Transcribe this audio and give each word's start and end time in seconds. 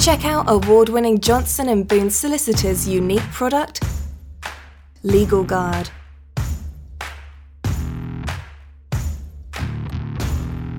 Check 0.00 0.24
out 0.24 0.46
award-winning 0.48 1.20
Johnson 1.20 1.82
& 1.82 1.84
Boone 1.84 2.08
Solicitors' 2.08 2.88
unique 2.88 3.22
product, 3.34 3.84
Legal 5.02 5.44
Guard. 5.44 5.90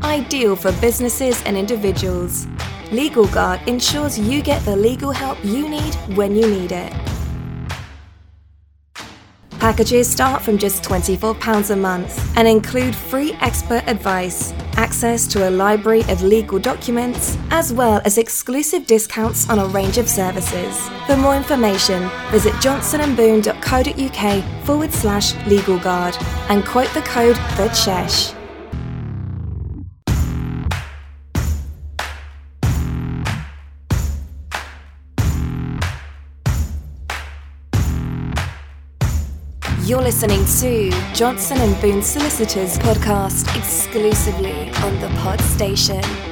Ideal 0.03 0.55
for 0.55 0.71
businesses 0.81 1.39
and 1.43 1.55
individuals, 1.55 2.47
Legal 2.91 3.27
Guard 3.27 3.61
ensures 3.67 4.17
you 4.17 4.41
get 4.41 4.65
the 4.65 4.75
legal 4.75 5.11
help 5.11 5.37
you 5.45 5.69
need 5.69 5.93
when 6.17 6.35
you 6.35 6.49
need 6.49 6.71
it. 6.71 6.91
Packages 9.59 10.09
start 10.09 10.41
from 10.41 10.57
just 10.57 10.83
£24 10.83 11.69
a 11.69 11.75
month 11.75 12.35
and 12.35 12.47
include 12.47 12.95
free 12.95 13.33
expert 13.33 13.83
advice, 13.85 14.51
access 14.81 15.27
to 15.27 15.47
a 15.47 15.51
library 15.51 16.01
of 16.09 16.23
legal 16.23 16.57
documents, 16.57 17.37
as 17.51 17.71
well 17.71 18.01
as 18.03 18.17
exclusive 18.17 18.87
discounts 18.87 19.47
on 19.47 19.59
a 19.59 19.65
range 19.67 19.99
of 19.99 20.09
services. 20.09 20.89
For 21.05 21.15
more 21.15 21.35
information, 21.35 22.09
visit 22.31 22.53
johnsonandboone.co.uk 22.55 24.65
forward 24.65 24.91
slash 24.91 25.35
legalguard 25.45 26.17
and 26.49 26.65
quote 26.65 26.91
the 26.95 27.03
code 27.03 27.35
THECHESH. 27.57 28.40
You're 39.91 40.01
listening 40.01 40.45
to 40.61 40.89
Johnson 41.13 41.57
and 41.57 41.81
Boone 41.81 42.01
Solicitors 42.01 42.79
podcast 42.79 43.53
exclusively 43.57 44.69
on 44.85 44.97
the 45.01 45.09
Pod 45.19 45.41
Station. 45.41 46.30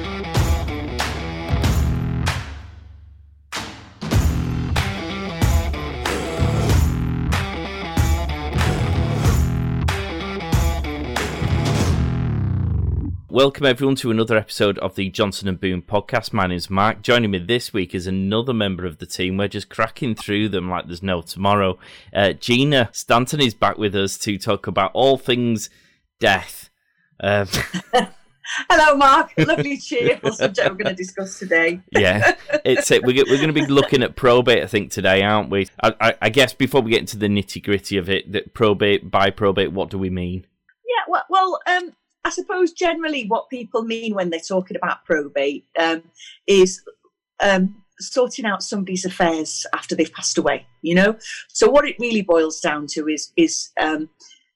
Welcome 13.30 13.64
everyone 13.64 13.94
to 13.96 14.10
another 14.10 14.36
episode 14.36 14.76
of 14.80 14.96
the 14.96 15.08
Johnson 15.08 15.46
and 15.46 15.60
Boone 15.60 15.82
podcast. 15.82 16.32
My 16.32 16.48
name 16.48 16.56
is 16.56 16.68
Mark. 16.68 17.00
Joining 17.00 17.30
me 17.30 17.38
this 17.38 17.72
week 17.72 17.94
is 17.94 18.08
another 18.08 18.52
member 18.52 18.84
of 18.84 18.98
the 18.98 19.06
team. 19.06 19.36
We're 19.36 19.46
just 19.46 19.68
cracking 19.68 20.16
through 20.16 20.48
them 20.48 20.68
like 20.68 20.88
there's 20.88 21.00
no 21.00 21.22
tomorrow. 21.22 21.78
Uh, 22.12 22.32
Gina 22.32 22.90
Stanton 22.90 23.40
is 23.40 23.54
back 23.54 23.78
with 23.78 23.94
us 23.94 24.18
to 24.18 24.36
talk 24.36 24.66
about 24.66 24.90
all 24.94 25.16
things 25.16 25.70
death. 26.18 26.70
Um, 27.20 27.46
Hello, 28.68 28.96
Mark. 28.96 29.30
Lovely, 29.38 29.78
cheerful 29.78 30.32
subject 30.32 30.68
we're 30.68 30.74
going 30.74 30.96
to 30.96 31.00
discuss 31.00 31.38
today. 31.38 31.82
yeah, 31.92 32.34
it's 32.64 32.90
it. 32.90 33.04
We're, 33.04 33.24
we're 33.28 33.36
going 33.36 33.46
to 33.46 33.52
be 33.52 33.64
looking 33.64 34.02
at 34.02 34.16
probate, 34.16 34.64
I 34.64 34.66
think, 34.66 34.90
today, 34.90 35.22
aren't 35.22 35.50
we? 35.50 35.68
I, 35.80 35.94
I, 36.00 36.14
I 36.22 36.28
guess 36.30 36.52
before 36.52 36.80
we 36.80 36.90
get 36.90 36.98
into 36.98 37.16
the 37.16 37.28
nitty 37.28 37.62
gritty 37.62 37.96
of 37.96 38.10
it, 38.10 38.32
that 38.32 38.54
probate 38.54 39.08
by 39.08 39.30
probate, 39.30 39.70
what 39.70 39.88
do 39.88 39.98
we 39.98 40.10
mean? 40.10 40.48
Yeah, 40.84 41.04
well, 41.06 41.24
well 41.30 41.60
um, 41.68 41.92
I 42.24 42.30
suppose 42.30 42.72
generally 42.72 43.26
what 43.26 43.48
people 43.48 43.82
mean 43.82 44.14
when 44.14 44.30
they're 44.30 44.40
talking 44.40 44.76
about 44.76 45.04
probate 45.04 45.64
um, 45.78 46.02
is 46.46 46.82
um, 47.42 47.82
sorting 47.98 48.44
out 48.44 48.62
somebody's 48.62 49.04
affairs 49.04 49.66
after 49.74 49.94
they've 49.94 50.12
passed 50.12 50.38
away. 50.38 50.66
You 50.82 50.94
know, 50.94 51.16
so 51.48 51.68
what 51.70 51.88
it 51.88 51.96
really 51.98 52.22
boils 52.22 52.60
down 52.60 52.86
to 52.92 53.08
is 53.08 53.32
is 53.36 53.70
um, 53.80 54.08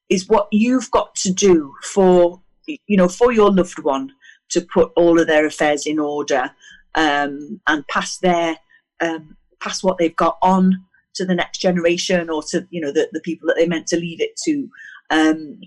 is 0.08 0.28
what 0.28 0.48
you've 0.50 0.90
got 0.90 1.14
to 1.16 1.32
do 1.32 1.74
for 1.82 2.40
you 2.66 2.96
know 2.96 3.08
for 3.08 3.32
your 3.32 3.52
loved 3.52 3.82
one 3.82 4.12
to 4.50 4.60
put 4.72 4.92
all 4.96 5.20
of 5.20 5.26
their 5.26 5.46
affairs 5.46 5.86
in 5.86 5.98
order 5.98 6.50
um, 6.94 7.60
and 7.66 7.86
pass 7.88 8.18
their 8.18 8.56
um, 9.00 9.36
pass 9.60 9.82
what 9.82 9.98
they've 9.98 10.16
got 10.16 10.36
on 10.42 10.84
to 11.14 11.24
the 11.24 11.34
next 11.34 11.58
generation 11.58 12.28
or 12.28 12.42
to 12.42 12.66
you 12.70 12.80
know 12.80 12.92
the, 12.92 13.08
the 13.12 13.20
people 13.20 13.46
that 13.46 13.56
they 13.56 13.66
meant 13.66 13.86
to 13.86 13.96
leave 13.96 14.20
it 14.20 14.36
to 14.44 14.68
um, 15.10 15.60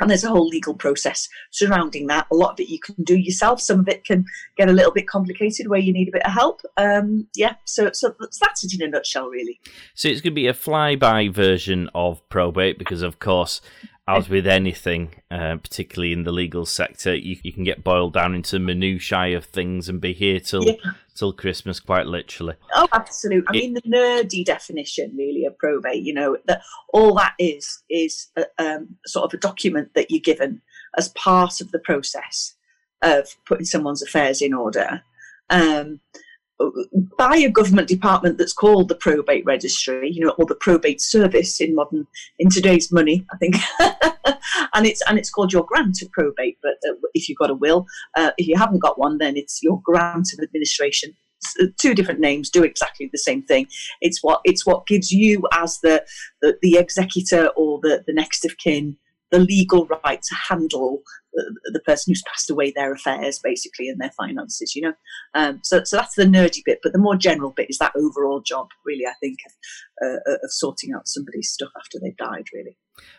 and 0.00 0.08
there's 0.08 0.24
a 0.24 0.28
whole 0.28 0.46
legal 0.46 0.74
process 0.74 1.28
surrounding 1.50 2.06
that. 2.06 2.26
A 2.30 2.34
lot 2.34 2.52
of 2.52 2.60
it 2.60 2.68
you 2.68 2.78
can 2.78 2.94
do 3.02 3.16
yourself. 3.16 3.60
Some 3.60 3.80
of 3.80 3.88
it 3.88 4.04
can 4.04 4.24
get 4.56 4.68
a 4.68 4.72
little 4.72 4.92
bit 4.92 5.08
complicated 5.08 5.68
where 5.68 5.80
you 5.80 5.92
need 5.92 6.08
a 6.08 6.12
bit 6.12 6.26
of 6.26 6.32
help. 6.32 6.60
Um, 6.76 7.26
yeah, 7.34 7.54
so 7.64 7.90
so 7.92 8.14
that's 8.40 8.64
it 8.64 8.74
in 8.74 8.86
a 8.86 8.90
nutshell, 8.90 9.28
really. 9.28 9.60
So 9.94 10.08
it's 10.08 10.20
going 10.20 10.32
to 10.32 10.34
be 10.34 10.46
a 10.46 10.54
flyby 10.54 11.32
version 11.32 11.90
of 11.94 12.26
probate 12.28 12.78
because, 12.78 13.02
of 13.02 13.18
course, 13.18 13.60
as 14.08 14.28
with 14.28 14.46
anything, 14.46 15.14
uh, 15.30 15.56
particularly 15.56 16.12
in 16.12 16.24
the 16.24 16.32
legal 16.32 16.64
sector, 16.64 17.14
you, 17.14 17.36
you 17.42 17.52
can 17.52 17.62
get 17.62 17.84
boiled 17.84 18.14
down 18.14 18.34
into 18.34 18.58
minutiae 18.58 19.36
of 19.36 19.44
things 19.44 19.88
and 19.88 20.00
be 20.00 20.12
here 20.12 20.40
till 20.40 20.64
yeah. 20.64 20.74
till 21.14 21.32
Christmas, 21.32 21.78
quite 21.78 22.06
literally. 22.06 22.54
Oh, 22.74 22.88
absolutely. 22.92 23.46
I 23.48 23.58
it, 23.58 23.60
mean, 23.60 23.74
the 23.74 23.82
nerdy 23.82 24.44
definition, 24.44 25.14
really, 25.16 25.44
of 25.44 25.58
probate. 25.58 26.02
You 26.02 26.14
know, 26.14 26.38
that 26.46 26.62
all 26.92 27.14
that 27.16 27.34
is 27.38 27.82
is 27.90 28.28
a, 28.36 28.46
um, 28.58 28.96
sort 29.06 29.26
of 29.26 29.36
a 29.36 29.40
document 29.40 29.92
that 29.94 30.10
you're 30.10 30.20
given 30.20 30.62
as 30.96 31.10
part 31.10 31.60
of 31.60 31.70
the 31.70 31.78
process 31.78 32.54
of 33.02 33.28
putting 33.46 33.66
someone's 33.66 34.02
affairs 34.02 34.40
in 34.40 34.54
order. 34.54 35.02
Um, 35.50 36.00
by 37.16 37.36
a 37.36 37.50
government 37.50 37.88
department 37.88 38.38
that's 38.38 38.52
called 38.52 38.88
the 38.88 38.94
probate 38.94 39.44
registry, 39.44 40.10
you 40.10 40.24
know, 40.24 40.34
or 40.38 40.46
the 40.46 40.54
probate 40.54 41.00
service 41.00 41.60
in 41.60 41.74
modern 41.74 42.06
in 42.38 42.50
today's 42.50 42.90
money, 42.92 43.24
I 43.32 43.36
think, 43.36 43.56
and 44.74 44.86
it's 44.86 45.02
and 45.08 45.18
it's 45.18 45.30
called 45.30 45.52
your 45.52 45.64
grant 45.64 46.02
of 46.02 46.10
probate. 46.10 46.58
But 46.62 46.74
uh, 46.88 46.94
if 47.14 47.28
you've 47.28 47.38
got 47.38 47.50
a 47.50 47.54
will, 47.54 47.86
uh, 48.16 48.32
if 48.38 48.48
you 48.48 48.56
haven't 48.56 48.82
got 48.82 48.98
one, 48.98 49.18
then 49.18 49.36
it's 49.36 49.62
your 49.62 49.80
grant 49.84 50.28
of 50.32 50.42
administration. 50.42 51.14
Uh, 51.62 51.66
two 51.80 51.94
different 51.94 52.18
names 52.18 52.50
do 52.50 52.64
exactly 52.64 53.08
the 53.12 53.18
same 53.18 53.42
thing. 53.42 53.68
It's 54.00 54.22
what 54.22 54.40
it's 54.44 54.66
what 54.66 54.86
gives 54.86 55.12
you 55.12 55.42
as 55.52 55.78
the 55.80 56.04
the, 56.42 56.58
the 56.62 56.76
executor 56.76 57.50
or 57.56 57.78
the 57.82 58.02
the 58.06 58.14
next 58.14 58.44
of 58.44 58.58
kin 58.58 58.96
the 59.30 59.38
legal 59.38 59.86
right 60.04 60.22
to 60.22 60.34
handle 60.48 61.02
the, 61.32 61.70
the, 61.72 61.80
person 61.80 62.10
who's 62.10 62.22
passed 62.26 62.50
away 62.50 62.72
their 62.74 62.92
affairs 62.92 63.38
basically 63.42 63.88
and 63.88 64.00
their 64.00 64.12
finances 64.16 64.74
you 64.74 64.82
know 64.82 64.92
um, 65.34 65.60
so, 65.62 65.82
so 65.84 65.96
that's 65.96 66.14
the 66.14 66.24
nerdy 66.24 66.62
bit 66.64 66.78
but 66.82 66.92
the 66.92 66.98
more 66.98 67.16
general 67.16 67.50
bit 67.50 67.70
is 67.70 67.78
that 67.78 67.92
overall 67.96 68.40
job 68.40 68.68
really 68.84 69.06
i 69.06 69.14
think 69.20 69.38
of, 69.46 70.08
uh, 70.08 70.34
of 70.42 70.50
sorting 70.50 70.92
out 70.94 71.06
somebody's 71.06 71.50
stuff 71.50 71.70
after 71.78 71.98
they've 72.00 72.16
died 72.16 72.46
really 72.52 72.76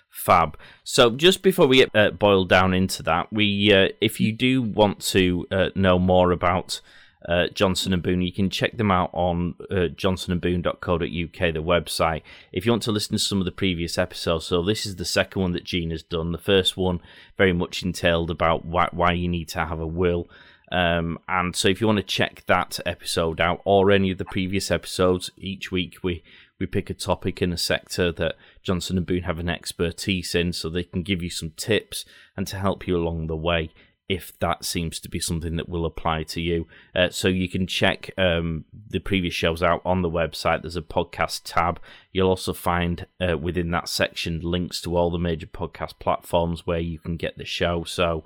Fab. 0.10 0.58
So 0.84 1.12
just 1.12 1.44
before 1.44 1.68
we 1.68 1.78
get 1.78 1.96
uh, 1.96 2.12
boiled 2.12 2.50
down 2.50 2.74
into 2.74 3.04
that, 3.04 3.32
we 3.32 3.72
uh, 3.72 3.90
if 4.02 4.20
you 4.20 4.32
do 4.32 4.62
want 4.62 5.00
to 5.02 5.46
uh, 5.52 5.70
know 5.76 6.00
more 6.00 6.32
about 6.32 6.82
uh, 7.28 7.48
Johnson 7.54 7.94
and 7.94 8.02
Boone. 8.02 8.22
You 8.22 8.32
can 8.32 8.50
check 8.50 8.78
them 8.78 8.92
out 8.92 9.10
on 9.14 9.56
uh, 9.70 9.90
johnsonandboone.co.uk, 9.96 11.54
the 11.54 11.64
website. 11.64 12.22
If 12.52 12.66
you 12.66 12.72
want 12.72 12.84
to 12.84 12.92
listen 12.92 13.14
to 13.14 13.20
some 13.20 13.40
of 13.40 13.46
the 13.46 13.52
previous 13.52 13.98
episodes, 13.98 14.46
so 14.46 14.64
this 14.64 14.86
is 14.86 14.96
the 14.96 15.06
second 15.06 15.42
one 15.42 15.52
that 15.54 15.64
Gene 15.64 15.92
has 15.92 16.04
done. 16.04 16.32
The 16.32 16.38
first 16.38 16.78
one 16.78 17.02
very 17.38 17.54
much 17.54 17.84
entailed 17.84 18.32
about 18.32 18.66
why, 18.66 18.90
why 18.92 19.14
you 19.14 19.28
need 19.28 19.50
to 19.50 19.66
have 19.66 19.80
a 19.80 19.88
will. 19.88 20.30
Um, 20.72 21.18
and 21.28 21.56
so 21.56 21.68
if 21.68 21.82
you 21.82 21.88
want 21.88 21.98
to 21.98 22.04
check 22.04 22.44
that 22.46 22.80
episode 22.86 23.42
out 23.42 23.62
or 23.66 23.92
any 23.92 24.12
of 24.12 24.20
the 24.20 24.26
previous 24.26 24.70
episodes, 24.70 25.32
each 25.38 25.72
week 25.72 25.98
we 26.04 26.24
we 26.60 26.66
pick 26.66 26.90
a 26.90 26.94
topic 26.94 27.42
in 27.42 27.54
a 27.54 27.58
sector 27.58 28.12
that 28.12 28.36
Johnson 28.64 28.98
and 28.98 29.06
Boone 29.06 29.24
have 29.24 29.40
an 29.40 29.48
expertise 29.48 30.36
in, 30.36 30.52
so 30.52 30.70
they 30.70 30.84
can 30.84 31.04
give 31.04 31.24
you 31.24 31.30
some 31.30 31.52
tips 31.52 32.04
and 32.36 32.46
to 32.48 32.58
help 32.58 32.86
you 32.86 32.98
along 32.98 33.28
the 33.28 33.38
way 33.38 33.72
if 34.10 34.38
that 34.40 34.66
seems 34.66 35.00
to 35.00 35.08
be 35.08 35.20
something 35.20 35.56
that 35.56 35.70
will 35.70 35.86
apply 35.86 36.24
to 36.24 36.42
you. 36.42 36.68
Uh, 36.96 37.10
so 37.10 37.28
you 37.28 37.48
can 37.48 37.68
check 37.68 38.10
um, 38.18 38.66
the 38.90 39.00
previous 39.00 39.36
shows 39.36 39.62
out 39.62 39.84
on 39.86 40.02
the 40.02 40.10
website. 40.10 40.64
There's 40.64 40.76
a 40.76 40.82
podcast 40.82 41.42
tab. 41.46 41.80
You'll 42.12 42.30
also 42.30 42.52
find 42.54 43.06
uh, 43.22 43.38
within 43.38 43.70
that 43.72 43.88
section 43.88 44.42
links 44.42 44.82
to 44.82 44.98
all 44.98 45.12
the 45.12 45.20
major 45.20 45.46
podcast 45.46 46.00
platforms 46.00 46.66
where 46.66 46.80
you 46.80 46.98
can 46.98 47.18
get 47.18 47.38
the 47.38 47.46
show. 47.46 47.84
So 47.84 48.24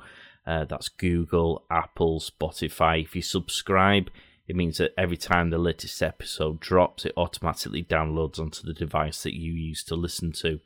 uh, 0.48 0.64
that's 0.64 0.88
Google, 0.88 1.66
Apple, 1.70 2.22
Spotify. 2.22 3.04
If 3.04 3.14
you 3.14 3.22
subscribe, 3.22 4.10
it 4.48 4.56
means 4.56 4.78
that 4.78 4.94
every 4.98 5.18
time 5.18 5.50
the 5.50 5.58
latest 5.58 6.02
episode 6.02 6.62
drops, 6.62 7.06
it 7.06 7.14
automatically 7.18 7.84
downloads 7.84 8.40
onto 8.40 8.66
the 8.66 8.74
device 8.74 9.24
that 9.24 9.38
you 9.38 9.52
use 9.52 9.84
to 9.86 9.96
listen 9.96 10.32
to. 10.34 10.62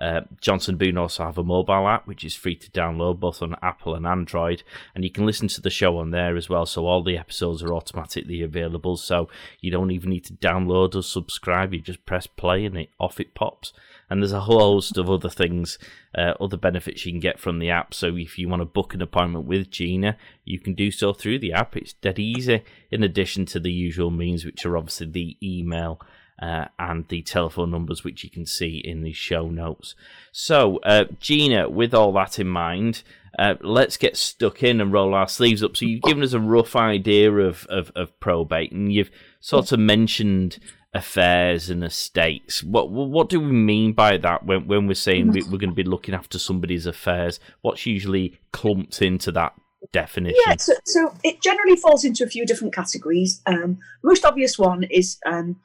Uh, 0.00 0.20
Johnson 0.40 0.76
Boone 0.76 0.98
also 0.98 1.24
have 1.24 1.38
a 1.38 1.44
mobile 1.44 1.88
app 1.88 2.06
which 2.06 2.24
is 2.24 2.34
free 2.34 2.54
to 2.54 2.70
download 2.70 3.18
both 3.18 3.42
on 3.42 3.56
Apple 3.62 3.94
and 3.94 4.06
Android, 4.06 4.62
and 4.94 5.04
you 5.04 5.10
can 5.10 5.26
listen 5.26 5.48
to 5.48 5.60
the 5.60 5.70
show 5.70 5.98
on 5.98 6.10
there 6.10 6.36
as 6.36 6.48
well. 6.48 6.66
So 6.66 6.86
all 6.86 7.02
the 7.02 7.18
episodes 7.18 7.62
are 7.62 7.74
automatically 7.74 8.42
available, 8.42 8.96
so 8.96 9.28
you 9.60 9.70
don't 9.70 9.90
even 9.90 10.10
need 10.10 10.24
to 10.26 10.34
download 10.34 10.94
or 10.94 11.02
subscribe. 11.02 11.74
You 11.74 11.80
just 11.80 12.06
press 12.06 12.26
play 12.26 12.64
and 12.64 12.76
it 12.76 12.90
off 12.98 13.20
it 13.20 13.34
pops. 13.34 13.72
And 14.10 14.22
there's 14.22 14.32
a 14.32 14.40
whole 14.40 14.60
host 14.60 14.96
of 14.96 15.10
other 15.10 15.28
things, 15.28 15.78
uh, 16.16 16.32
other 16.40 16.56
benefits 16.56 17.04
you 17.04 17.12
can 17.12 17.20
get 17.20 17.38
from 17.38 17.58
the 17.58 17.70
app. 17.70 17.92
So 17.92 18.16
if 18.16 18.38
you 18.38 18.48
want 18.48 18.60
to 18.60 18.66
book 18.66 18.94
an 18.94 19.02
appointment 19.02 19.44
with 19.44 19.70
Gina, 19.70 20.16
you 20.44 20.58
can 20.58 20.74
do 20.74 20.90
so 20.90 21.12
through 21.12 21.40
the 21.40 21.52
app. 21.52 21.76
It's 21.76 21.92
dead 21.92 22.18
easy. 22.18 22.62
In 22.90 23.02
addition 23.02 23.44
to 23.46 23.60
the 23.60 23.72
usual 23.72 24.10
means, 24.10 24.46
which 24.46 24.64
are 24.64 24.78
obviously 24.78 25.10
the 25.10 25.36
email 25.42 26.00
uh, 26.40 26.66
and 26.78 27.06
the 27.08 27.22
telephone 27.22 27.70
numbers 27.70 28.04
which 28.04 28.22
you 28.24 28.30
can 28.30 28.46
see 28.46 28.80
in 28.84 29.02
the 29.02 29.12
show 29.12 29.48
notes. 29.48 29.94
So, 30.32 30.78
uh, 30.78 31.04
Gina, 31.20 31.68
with 31.68 31.94
all 31.94 32.12
that 32.12 32.38
in 32.38 32.48
mind, 32.48 33.02
uh, 33.38 33.54
let's 33.60 33.96
get 33.96 34.16
stuck 34.16 34.62
in 34.62 34.80
and 34.80 34.92
roll 34.92 35.14
our 35.14 35.28
sleeves 35.28 35.62
up. 35.62 35.76
So 35.76 35.84
you've 35.84 36.02
given 36.02 36.22
us 36.22 36.32
a 36.32 36.40
rough 36.40 36.74
idea 36.74 37.32
of, 37.32 37.66
of, 37.66 37.92
of 37.94 38.18
probate, 38.20 38.72
and 38.72 38.92
you've 38.92 39.10
sort 39.40 39.72
of 39.72 39.78
mentioned 39.78 40.58
affairs 40.94 41.68
and 41.68 41.84
estates. 41.84 42.62
What 42.62 42.90
what 42.90 43.28
do 43.28 43.40
we 43.40 43.52
mean 43.52 43.92
by 43.92 44.16
that 44.16 44.46
when 44.46 44.66
when 44.66 44.86
we're 44.86 44.94
saying 44.94 45.28
we're 45.28 45.58
going 45.58 45.70
to 45.70 45.74
be 45.74 45.82
looking 45.84 46.14
after 46.14 46.38
somebody's 46.38 46.86
affairs? 46.86 47.38
What's 47.60 47.86
usually 47.86 48.40
clumped 48.52 49.02
into 49.02 49.30
that 49.32 49.52
definition? 49.92 50.42
Yeah, 50.46 50.56
so, 50.58 50.72
so 50.84 51.14
it 51.22 51.42
generally 51.42 51.76
falls 51.76 52.04
into 52.04 52.24
a 52.24 52.28
few 52.28 52.46
different 52.46 52.74
categories. 52.74 53.40
Um, 53.46 53.78
most 54.02 54.24
obvious 54.24 54.58
one 54.58 54.84
is 54.84 55.18
um, 55.26 55.56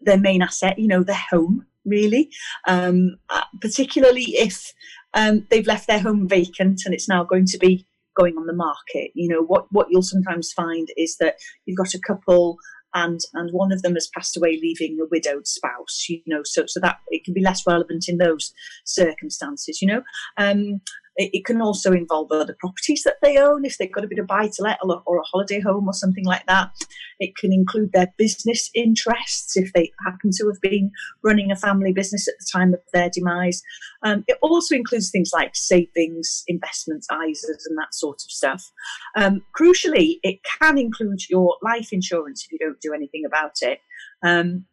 their 0.00 0.18
main 0.18 0.42
asset, 0.42 0.78
you 0.78 0.88
know, 0.88 1.02
their 1.02 1.22
home, 1.30 1.66
really, 1.84 2.30
um, 2.68 3.16
uh, 3.30 3.44
particularly 3.60 4.34
if 4.36 4.72
um, 5.14 5.46
they've 5.50 5.66
left 5.66 5.86
their 5.86 6.00
home 6.00 6.28
vacant 6.28 6.82
and 6.84 6.94
it's 6.94 7.08
now 7.08 7.24
going 7.24 7.46
to 7.46 7.58
be 7.58 7.86
going 8.16 8.36
on 8.36 8.46
the 8.46 8.52
market. 8.52 9.10
You 9.14 9.28
know, 9.28 9.42
what, 9.42 9.66
what 9.70 9.88
you'll 9.90 10.02
sometimes 10.02 10.52
find 10.52 10.88
is 10.96 11.16
that 11.18 11.36
you've 11.66 11.78
got 11.78 11.94
a 11.94 12.00
couple 12.00 12.58
and 12.94 13.20
and 13.34 13.52
one 13.52 13.72
of 13.72 13.82
them 13.82 13.94
has 13.94 14.08
passed 14.14 14.36
away 14.36 14.58
leaving 14.62 14.98
a 15.00 15.06
widowed 15.10 15.46
spouse 15.46 16.06
you 16.08 16.20
know 16.26 16.42
so 16.44 16.64
so 16.66 16.80
that 16.80 16.98
it 17.08 17.24
can 17.24 17.34
be 17.34 17.40
less 17.40 17.66
relevant 17.66 18.04
in 18.08 18.18
those 18.18 18.52
circumstances 18.84 19.80
you 19.80 19.88
know 19.88 20.02
um 20.36 20.80
it, 21.16 21.44
can 21.44 21.60
also 21.60 21.92
involve 21.92 22.30
other 22.32 22.56
properties 22.58 23.02
that 23.04 23.16
they 23.22 23.36
own 23.36 23.64
if 23.64 23.76
they've 23.76 23.92
got 23.92 24.04
a 24.04 24.08
bit 24.08 24.18
of 24.18 24.26
buy 24.26 24.48
to 24.48 24.62
let 24.62 24.78
or, 24.82 25.02
or, 25.06 25.18
a 25.18 25.24
holiday 25.24 25.60
home 25.60 25.86
or 25.86 25.92
something 25.92 26.24
like 26.24 26.46
that. 26.46 26.70
It 27.18 27.36
can 27.36 27.52
include 27.52 27.92
their 27.92 28.12
business 28.16 28.70
interests 28.74 29.56
if 29.56 29.72
they 29.72 29.92
happen 30.04 30.30
to 30.38 30.48
have 30.48 30.60
been 30.60 30.90
running 31.22 31.50
a 31.50 31.56
family 31.56 31.92
business 31.92 32.28
at 32.28 32.34
the 32.38 32.46
time 32.52 32.72
of 32.72 32.80
their 32.92 33.10
demise. 33.10 33.62
Um, 34.02 34.24
it 34.26 34.38
also 34.42 34.74
includes 34.74 35.10
things 35.10 35.30
like 35.32 35.54
savings, 35.54 36.44
investments, 36.48 37.06
ISAs, 37.10 37.66
and 37.66 37.78
that 37.78 37.94
sort 37.94 38.22
of 38.24 38.30
stuff. 38.30 38.70
Um, 39.16 39.42
crucially, 39.58 40.18
it 40.22 40.40
can 40.60 40.78
include 40.78 41.28
your 41.28 41.56
life 41.62 41.92
insurance 41.92 42.44
if 42.44 42.52
you 42.52 42.58
don't 42.58 42.80
do 42.80 42.94
anything 42.94 43.24
about 43.26 43.56
it. 43.60 43.80
Um, 44.22 44.64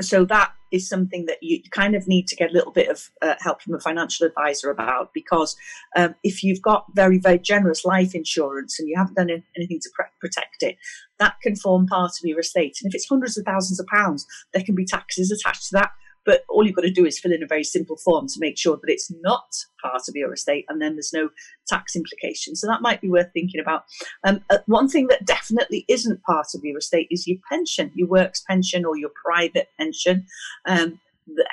so 0.00 0.24
that 0.24 0.52
is 0.70 0.88
something 0.88 1.26
that 1.26 1.38
you 1.42 1.60
kind 1.70 1.94
of 1.94 2.08
need 2.08 2.26
to 2.26 2.36
get 2.36 2.50
a 2.50 2.52
little 2.52 2.72
bit 2.72 2.88
of 2.88 3.10
uh, 3.20 3.34
help 3.40 3.60
from 3.60 3.74
a 3.74 3.80
financial 3.80 4.26
advisor 4.26 4.70
about 4.70 5.12
because 5.12 5.54
um, 5.96 6.14
if 6.22 6.42
you've 6.42 6.62
got 6.62 6.86
very 6.94 7.18
very 7.18 7.38
generous 7.38 7.84
life 7.84 8.14
insurance 8.14 8.80
and 8.80 8.88
you 8.88 8.96
haven't 8.96 9.14
done 9.14 9.30
anything 9.56 9.80
to 9.80 9.90
pre- 9.94 10.06
protect 10.20 10.62
it 10.62 10.76
that 11.18 11.34
can 11.42 11.54
form 11.54 11.86
part 11.86 12.10
of 12.10 12.24
your 12.24 12.40
estate. 12.40 12.78
And 12.82 12.88
if 12.88 12.94
it's 12.94 13.08
hundreds 13.08 13.36
of 13.36 13.44
thousands 13.44 13.78
of 13.78 13.86
pounds 13.86 14.26
there 14.54 14.62
can 14.62 14.74
be 14.74 14.86
taxes 14.86 15.30
attached 15.30 15.68
to 15.68 15.74
that 15.74 15.90
but 16.24 16.44
all 16.48 16.64
you've 16.64 16.76
got 16.76 16.82
to 16.82 16.90
do 16.90 17.06
is 17.06 17.18
fill 17.18 17.32
in 17.32 17.42
a 17.42 17.46
very 17.46 17.64
simple 17.64 17.96
form 17.96 18.26
to 18.28 18.40
make 18.40 18.58
sure 18.58 18.76
that 18.76 18.90
it's 18.90 19.12
not 19.22 19.54
part 19.82 20.02
of 20.08 20.14
your 20.14 20.32
estate 20.32 20.64
and 20.68 20.80
then 20.80 20.94
there's 20.94 21.12
no 21.12 21.30
tax 21.66 21.96
implications. 21.96 22.60
So 22.60 22.66
that 22.66 22.82
might 22.82 23.00
be 23.00 23.10
worth 23.10 23.32
thinking 23.32 23.60
about. 23.60 23.84
Um, 24.24 24.40
uh, 24.50 24.58
one 24.66 24.88
thing 24.88 25.08
that 25.08 25.26
definitely 25.26 25.84
isn't 25.88 26.22
part 26.22 26.48
of 26.54 26.64
your 26.64 26.78
estate 26.78 27.08
is 27.10 27.26
your 27.26 27.38
pension, 27.50 27.90
your 27.94 28.08
works 28.08 28.42
pension 28.46 28.84
or 28.84 28.96
your 28.96 29.10
private 29.24 29.68
pension. 29.78 30.26
Um, 30.66 31.00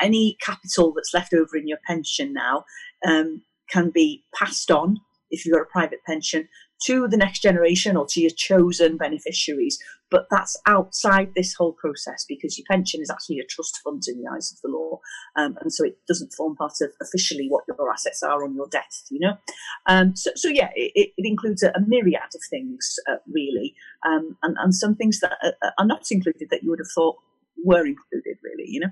any 0.02 0.38
capital 0.42 0.94
that's 0.94 1.14
left 1.14 1.34
over 1.34 1.56
in 1.58 1.68
your 1.68 1.80
pension 1.86 2.34
now 2.34 2.66
um, 3.06 3.42
can 3.70 3.90
be 3.90 4.24
passed 4.34 4.72
on 4.72 5.00
if 5.32 5.46
you've 5.46 5.54
got 5.54 5.62
a 5.62 5.66
private 5.66 6.00
pension 6.06 6.48
to 6.86 7.08
the 7.08 7.18
next 7.18 7.40
generation 7.42 7.98
or 7.98 8.06
to 8.08 8.22
your 8.22 8.32
chosen 8.32 8.98
beneficiaries. 8.98 9.80
But 10.12 10.26
that's 10.32 10.58
outside 10.66 11.34
this 11.36 11.54
whole 11.54 11.74
process 11.74 12.26
because 12.28 12.58
your 12.58 12.66
pension 12.70 13.00
is 13.02 13.12
actually 13.12 13.40
a 13.40 13.46
trust 13.46 13.80
fund 13.84 14.02
in 14.08 14.22
the 14.22 14.30
eyes 14.30 14.52
of 14.52 14.60
the 14.62 14.76
law. 14.76 15.00
Um, 15.36 15.58
and 15.62 15.72
so 15.72 15.86
it 15.86 16.00
doesn't 16.08 16.34
form 16.34 16.56
part 16.56 16.74
of 16.82 16.92
officially 17.02 17.48
what 17.48 17.66
your 17.68 17.92
assets 17.92 18.24
are 18.24 18.44
on 18.44 18.56
your 18.56 18.68
death, 18.68 19.04
you 19.12 19.20
know? 19.20 19.38
Um, 19.86 20.16
so, 20.16 20.32
so, 20.36 20.48
yeah, 20.48 20.70
it, 20.76 21.12
it 21.16 21.28
includes 21.28 21.62
a, 21.62 21.70
a, 21.70 21.82
myriad 21.86 22.34
of 22.34 22.42
things, 22.50 22.96
uh, 23.08 23.18
really, 23.32 23.76
um, 24.04 24.36
and, 24.42 24.58
and 24.60 24.74
some 24.74 24.96
things 24.96 25.20
that 25.20 25.38
are, 25.44 25.74
are 25.78 25.86
not 25.86 26.06
included 26.10 26.50
that 26.50 26.64
you 26.64 26.72
would 26.72 26.80
have 26.80 26.92
thought 26.94 27.18
were 27.64 27.86
included, 27.86 28.38
really, 28.44 28.66
you 28.68 28.80
know? 28.80 28.90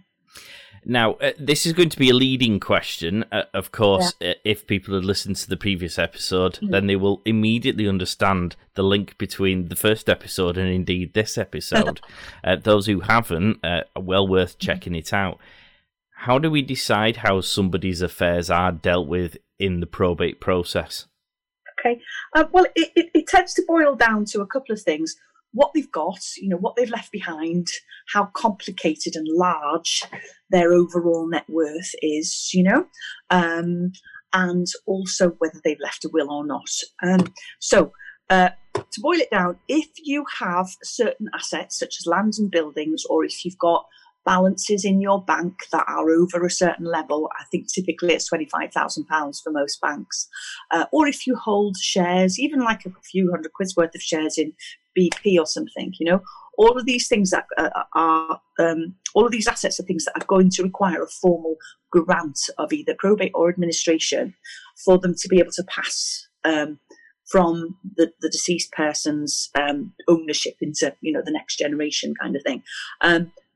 Now, 0.90 1.14
uh, 1.16 1.32
this 1.38 1.66
is 1.66 1.74
going 1.74 1.90
to 1.90 1.98
be 1.98 2.10
a 2.10 2.14
leading 2.14 2.62
question. 2.62 3.26
Uh, 3.30 3.44
of 3.54 3.74
course, 3.74 4.14
yeah. 4.22 4.30
uh, 4.30 4.34
if 4.46 4.66
people 4.68 4.96
had 4.96 5.04
listened 5.04 5.36
to 5.38 5.50
the 5.50 5.58
previous 5.58 6.00
episode, 6.00 6.60
mm. 6.62 6.72
then 6.72 6.88
they 6.88 6.96
will 6.96 7.22
immediately 7.26 7.90
understand 7.90 8.56
the 8.76 8.84
link 8.84 9.18
between 9.18 9.68
the 9.68 9.76
first 9.76 10.08
episode 10.10 10.58
and 10.58 10.70
indeed 10.70 11.14
this 11.14 11.38
episode. 11.38 12.00
Uh, 12.44 12.56
those 12.56 12.86
who 12.86 13.02
haven't, 13.02 13.60
uh, 13.66 13.82
are 13.96 14.02
well 14.02 14.26
worth 14.26 14.54
hmm. 14.54 14.60
checking 14.60 14.96
it 14.96 15.12
out. 15.12 15.40
How 16.12 16.40
do 16.40 16.50
we 16.50 16.62
decide 16.62 17.18
how 17.18 17.42
somebody's 17.42 18.02
affairs 18.02 18.50
are 18.50 18.72
dealt 18.72 19.08
with 19.08 19.38
in 19.60 19.82
the 19.82 19.88
probate 19.88 20.40
process? 20.40 21.08
Okay. 21.80 22.00
Uh, 22.34 22.46
well, 22.52 22.66
it, 22.76 22.92
it, 22.96 23.10
it 23.14 23.28
tends 23.28 23.54
to 23.56 23.64
boil 23.68 23.96
down 23.96 24.26
to 24.26 24.42
a 24.42 24.48
couple 24.48 24.74
of 24.74 24.82
things 24.82 25.18
what 25.54 25.72
they've 25.74 25.92
got, 25.92 26.20
you 26.38 26.50
know, 26.50 26.58
what 26.58 26.76
they've 26.76 26.90
left 26.90 27.12
behind, 27.12 27.68
how 28.14 28.26
complicated 28.34 29.16
and 29.16 29.28
large 29.30 30.04
their 30.50 30.74
overall 30.74 31.28
net 31.28 31.46
worth 31.50 31.92
is, 32.02 32.50
you 32.54 32.64
know, 32.64 32.86
um, 33.30 33.92
and 34.34 34.68
also 34.86 35.30
whether 35.40 35.60
they've 35.64 35.80
left 35.82 36.06
a 36.06 36.10
will 36.12 36.32
or 36.32 36.46
not. 36.46 36.70
Um, 37.04 37.34
so, 37.60 37.92
uh, 38.30 38.50
to 38.74 39.02
boil 39.02 39.20
it 39.20 39.32
down, 39.32 39.58
if 39.68 39.88
you 40.04 40.26
have 40.40 40.68
certain 40.84 41.30
assets 41.34 41.80
such 41.80 41.96
as 42.00 42.06
lands 42.06 42.38
and 42.38 42.52
buildings, 42.52 43.04
or 43.10 43.24
if 43.26 43.44
you've 43.44 43.58
got 43.58 43.86
balances 44.28 44.84
in 44.84 45.00
your 45.00 45.24
bank 45.24 45.54
that 45.72 45.86
are 45.88 46.10
over 46.10 46.46
a 46.46 46.52
certain 46.52 46.86
level, 46.86 47.30
I 47.40 47.46
think 47.50 47.72
typically 47.74 48.14
it's 48.14 48.30
£25,000 48.30 49.42
for 49.42 49.52
most 49.52 49.80
banks, 49.82 50.28
uh, 50.70 50.86
or 50.92 51.08
if 51.08 51.26
you 51.26 51.38
hold 51.38 51.78
shares, 51.78 52.38
even 52.38 52.60
like 52.60 52.86
a 52.86 52.92
few 53.10 53.32
hundred 53.32 53.54
quid's 53.54 53.76
worth 53.78 53.96
of 53.96 54.02
shares 54.02 54.38
in 54.38 54.52
BP 55.00 55.40
or 55.40 55.46
something, 55.46 55.94
you 55.98 56.12
know, 56.12 56.22
all 56.58 56.78
of 56.78 56.86
these 56.86 57.08
things 57.08 57.30
that 57.30 57.46
uh, 57.58 57.70
are, 57.96 58.42
um, 58.60 58.96
all 59.16 59.26
of 59.26 59.32
these 59.32 59.48
assets 59.48 59.80
are 59.80 59.84
things 59.84 60.04
that 60.06 60.22
are 60.22 60.26
going 60.26 60.50
to 60.50 60.64
require 60.64 61.02
a 61.02 61.08
formal 61.08 61.56
grant 61.92 62.40
of 62.58 62.74
either 62.74 62.96
probate 63.00 63.32
or 63.34 63.48
administration 63.48 64.34
for 64.84 64.98
them 64.98 65.14
to 65.18 65.30
be 65.30 65.40
able 65.40 65.52
to 65.54 65.64
pass 65.64 66.28
um, 66.44 66.80
from 67.32 67.78
the, 67.96 68.12
the, 68.22 68.30
deceased 68.30 68.72
person's 68.72 69.50
um, 69.56 69.94
ownership 70.08 70.56
into, 70.62 70.94
you 71.02 71.12
know, 71.12 71.22
the 71.24 71.32
next 71.32 71.58
generation 71.58 72.14
kind 72.20 72.36
of 72.36 72.42
thing. 72.44 72.64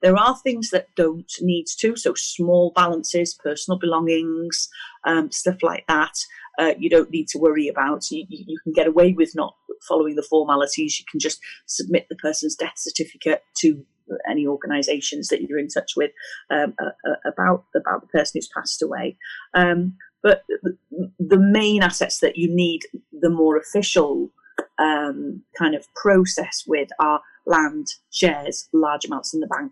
There 0.01 0.17
are 0.17 0.37
things 0.37 0.69
that 0.71 0.87
don't 0.95 1.31
need 1.41 1.65
to, 1.79 1.95
so 1.95 2.13
small 2.15 2.71
balances, 2.75 3.33
personal 3.33 3.79
belongings, 3.79 4.69
um, 5.05 5.31
stuff 5.31 5.57
like 5.61 5.85
that. 5.87 6.13
Uh, 6.59 6.73
you 6.77 6.89
don't 6.89 7.11
need 7.11 7.27
to 7.29 7.39
worry 7.39 7.67
about. 7.67 8.09
You, 8.11 8.25
you, 8.29 8.59
can 8.63 8.73
get 8.73 8.87
away 8.87 9.13
with 9.13 9.31
not 9.35 9.55
following 9.87 10.15
the 10.15 10.23
formalities. 10.23 10.99
You 10.99 11.05
can 11.09 11.19
just 11.19 11.39
submit 11.65 12.07
the 12.09 12.15
person's 12.15 12.55
death 12.55 12.73
certificate 12.77 13.43
to 13.59 13.85
any 14.29 14.45
organisations 14.45 15.29
that 15.29 15.41
you're 15.41 15.59
in 15.59 15.67
touch 15.67 15.93
with 15.95 16.11
um, 16.49 16.73
uh, 16.81 17.13
about 17.25 17.65
about 17.75 18.01
the 18.01 18.07
person 18.07 18.33
who's 18.35 18.49
passed 18.53 18.81
away. 18.81 19.17
Um, 19.53 19.95
but 20.23 20.43
the, 20.61 20.77
the, 21.19 21.39
main 21.39 21.81
assets 21.81 22.19
that 22.19 22.37
you 22.37 22.53
need 22.53 22.81
the 23.11 23.29
more 23.29 23.57
official 23.57 24.29
um, 24.77 25.41
kind 25.57 25.73
of 25.73 25.87
process 25.95 26.63
with 26.67 26.89
are 26.99 27.21
land, 27.47 27.87
shares, 28.11 28.69
large 28.71 29.05
amounts 29.05 29.33
in 29.33 29.39
the 29.39 29.47
bank. 29.47 29.71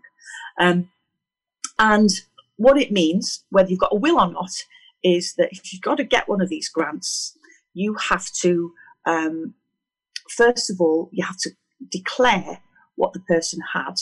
Um, 0.58 0.90
and 1.78 2.10
what 2.56 2.80
it 2.80 2.92
means, 2.92 3.44
whether 3.50 3.70
you've 3.70 3.78
got 3.78 3.92
a 3.92 3.96
will 3.96 4.20
or 4.20 4.30
not, 4.30 4.52
is 5.02 5.34
that 5.34 5.48
if 5.50 5.72
you've 5.72 5.82
got 5.82 5.96
to 5.96 6.04
get 6.04 6.28
one 6.28 6.42
of 6.42 6.48
these 6.48 6.68
grants, 6.68 7.36
you 7.72 7.94
have 7.94 8.30
to, 8.42 8.72
um, 9.06 9.54
first 10.28 10.70
of 10.70 10.80
all, 10.80 11.08
you 11.12 11.24
have 11.24 11.38
to 11.38 11.50
declare 11.90 12.60
what 12.96 13.12
the 13.12 13.20
person 13.20 13.60
had. 13.72 13.94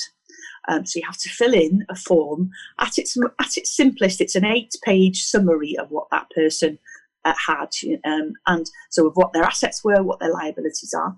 Um, 0.68 0.84
so 0.84 0.98
you 0.98 1.06
have 1.06 1.18
to 1.18 1.28
fill 1.28 1.54
in 1.54 1.86
a 1.88 1.94
form. 1.94 2.50
At 2.78 2.98
its 2.98 3.16
at 3.38 3.56
its 3.56 3.74
simplest, 3.74 4.20
it's 4.20 4.34
an 4.34 4.44
eight-page 4.44 5.24
summary 5.24 5.76
of 5.78 5.90
what 5.90 6.08
that 6.10 6.28
person 6.34 6.78
uh, 7.24 7.34
had, 7.46 7.70
um, 8.04 8.32
and 8.46 8.66
so 8.90 9.06
of 9.06 9.14
what 9.14 9.32
their 9.32 9.44
assets 9.44 9.82
were, 9.84 10.02
what 10.02 10.20
their 10.20 10.32
liabilities 10.32 10.94
are, 10.94 11.16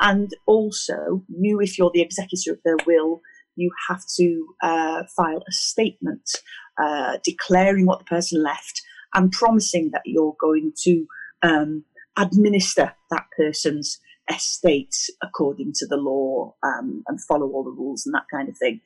and 0.00 0.30
also 0.46 1.22
you, 1.28 1.60
if 1.60 1.78
you're 1.78 1.90
the 1.92 2.02
executor 2.02 2.52
of 2.52 2.62
their 2.64 2.76
will, 2.86 3.22
you 3.56 3.70
have 3.88 4.02
to 4.16 4.54
uh, 4.62 5.02
file 5.16 5.42
a 5.48 5.52
statement 5.52 6.30
uh, 6.78 7.18
declaring 7.24 7.86
what 7.86 7.98
the 7.98 8.04
person 8.04 8.42
left 8.42 8.82
and 9.14 9.30
promising 9.32 9.90
that 9.92 10.02
you're 10.04 10.36
going 10.40 10.72
to 10.82 11.06
um, 11.42 11.84
administer 12.16 12.94
that 13.10 13.26
person's 13.36 13.98
estate 14.32 14.94
according 15.22 15.72
to 15.74 15.86
the 15.86 15.96
law 15.96 16.54
um, 16.62 17.02
and 17.08 17.22
follow 17.24 17.48
all 17.48 17.64
the 17.64 17.70
rules 17.70 18.06
and 18.06 18.14
that 18.14 18.26
kind 18.32 18.48
of 18.48 18.56
thing. 18.56 18.80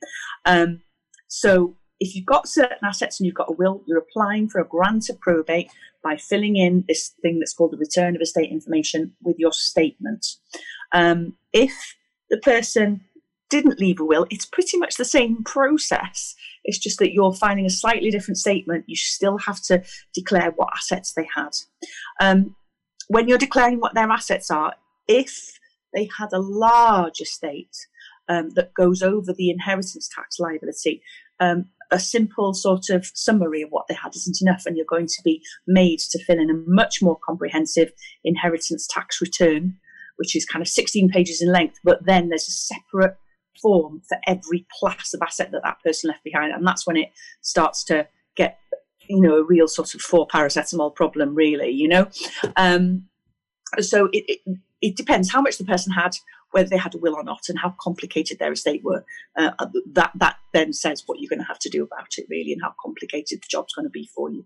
Um, 0.45 0.81
so 1.27 1.75
if 1.99 2.15
you've 2.15 2.25
got 2.25 2.47
certain 2.47 2.77
assets 2.83 3.19
and 3.19 3.25
you've 3.25 3.35
got 3.35 3.49
a 3.49 3.53
will, 3.53 3.83
you're 3.87 3.97
applying 3.97 4.49
for 4.49 4.59
a 4.59 4.67
grant 4.67 5.09
of 5.09 5.19
probate 5.19 5.69
by 6.03 6.15
filling 6.15 6.55
in 6.55 6.85
this 6.87 7.13
thing 7.21 7.39
that's 7.39 7.53
called 7.53 7.71
the 7.71 7.77
return 7.77 8.15
of 8.15 8.21
estate 8.21 8.51
information 8.51 9.13
with 9.23 9.37
your 9.39 9.51
statement. 9.51 10.25
Um, 10.91 11.33
if 11.53 11.95
the 12.29 12.37
person 12.37 13.01
didn't 13.49 13.79
leave 13.79 13.99
a 13.99 14.05
will, 14.05 14.27
it's 14.29 14.45
pretty 14.45 14.77
much 14.77 14.95
the 14.95 15.05
same 15.05 15.43
process. 15.43 16.35
It's 16.63 16.77
just 16.77 16.99
that 16.99 17.13
you're 17.13 17.33
finding 17.33 17.65
a 17.65 17.69
slightly 17.69 18.09
different 18.09 18.37
statement. 18.37 18.85
You 18.87 18.95
still 18.95 19.37
have 19.37 19.61
to 19.63 19.83
declare 20.13 20.51
what 20.55 20.69
assets 20.75 21.13
they 21.13 21.27
had. 21.35 21.51
Um, 22.19 22.55
when 23.07 23.27
you're 23.27 23.37
declaring 23.37 23.79
what 23.79 23.93
their 23.93 24.09
assets 24.09 24.51
are, 24.51 24.73
if 25.07 25.59
they 25.93 26.09
had 26.17 26.33
a 26.33 26.39
large 26.39 27.21
estate 27.21 27.75
um, 28.27 28.49
that 28.51 28.73
goes 28.73 29.01
over 29.01 29.33
the 29.33 29.49
inheritance 29.49 30.09
tax 30.13 30.39
liability, 30.39 31.01
um, 31.39 31.65
a 31.91 31.99
simple 31.99 32.53
sort 32.53 32.89
of 32.89 33.05
summary 33.13 33.61
of 33.61 33.69
what 33.69 33.85
they 33.87 33.95
had 33.95 34.13
isn't 34.15 34.41
enough, 34.41 34.65
and 34.65 34.75
you're 34.75 34.85
going 34.85 35.07
to 35.07 35.21
be 35.23 35.41
made 35.67 35.99
to 35.99 36.23
fill 36.25 36.39
in 36.39 36.49
a 36.49 36.63
much 36.65 37.01
more 37.01 37.17
comprehensive 37.25 37.91
inheritance 38.25 38.87
tax 38.89 39.21
return, 39.21 39.77
which 40.17 40.35
is 40.35 40.45
kind 40.45 40.61
of 40.61 40.67
16 40.67 41.09
pages 41.09 41.41
in 41.41 41.51
length, 41.51 41.79
but 41.83 42.05
then 42.05 42.27
there's 42.27 42.47
a 42.47 42.51
separate 42.51 43.15
form 43.61 44.01
for 44.07 44.17
every 44.27 44.65
class 44.79 45.13
of 45.13 45.21
asset 45.21 45.51
that 45.51 45.61
that 45.63 45.81
person 45.83 46.09
left 46.09 46.23
behind, 46.23 46.53
and 46.53 46.65
that's 46.65 46.85
when 46.85 46.97
it 46.97 47.11
starts 47.41 47.83
to 47.85 48.07
get 48.35 48.59
you 49.09 49.21
know 49.21 49.37
a 49.37 49.43
real 49.43 49.67
sort 49.67 49.93
of 49.95 50.01
four 50.01 50.27
paracetamol 50.27 50.95
problem, 50.95 51.35
really. 51.35 51.69
You 51.69 51.87
know, 51.87 52.09
um, 52.55 53.05
so 53.79 54.09
it, 54.13 54.25
it 54.27 54.57
it 54.81 54.95
depends 54.95 55.31
how 55.31 55.41
much 55.41 55.57
the 55.57 55.65
person 55.65 55.91
had, 55.93 56.15
whether 56.51 56.69
they 56.69 56.77
had 56.77 56.95
a 56.95 56.99
will 56.99 57.15
or 57.15 57.23
not, 57.23 57.49
and 57.49 57.59
how 57.59 57.75
complicated 57.79 58.39
their 58.39 58.51
estate 58.51 58.83
were. 58.83 59.05
Uh, 59.35 59.51
that 59.93 60.11
that 60.15 60.37
then 60.53 60.73
says 60.73 61.03
what 61.05 61.19
you're 61.19 61.29
going 61.29 61.41
to 61.41 61.45
have 61.45 61.59
to 61.59 61.69
do 61.69 61.83
about 61.83 62.17
it, 62.17 62.25
really, 62.29 62.53
and 62.53 62.61
how 62.61 62.73
complicated 62.81 63.39
the 63.41 63.47
job's 63.49 63.73
going 63.73 63.85
to 63.85 63.89
be 63.89 64.09
for 64.13 64.29
you. 64.29 64.45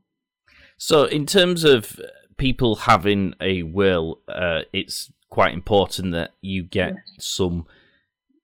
So, 0.77 1.05
in 1.05 1.25
terms 1.25 1.63
of 1.63 1.99
people 2.37 2.75
having 2.75 3.35
a 3.39 3.63
will, 3.63 4.19
uh, 4.27 4.61
it's 4.73 5.11
quite 5.29 5.53
important 5.53 6.11
that 6.11 6.31
you 6.41 6.63
get 6.63 6.95
some 7.19 7.65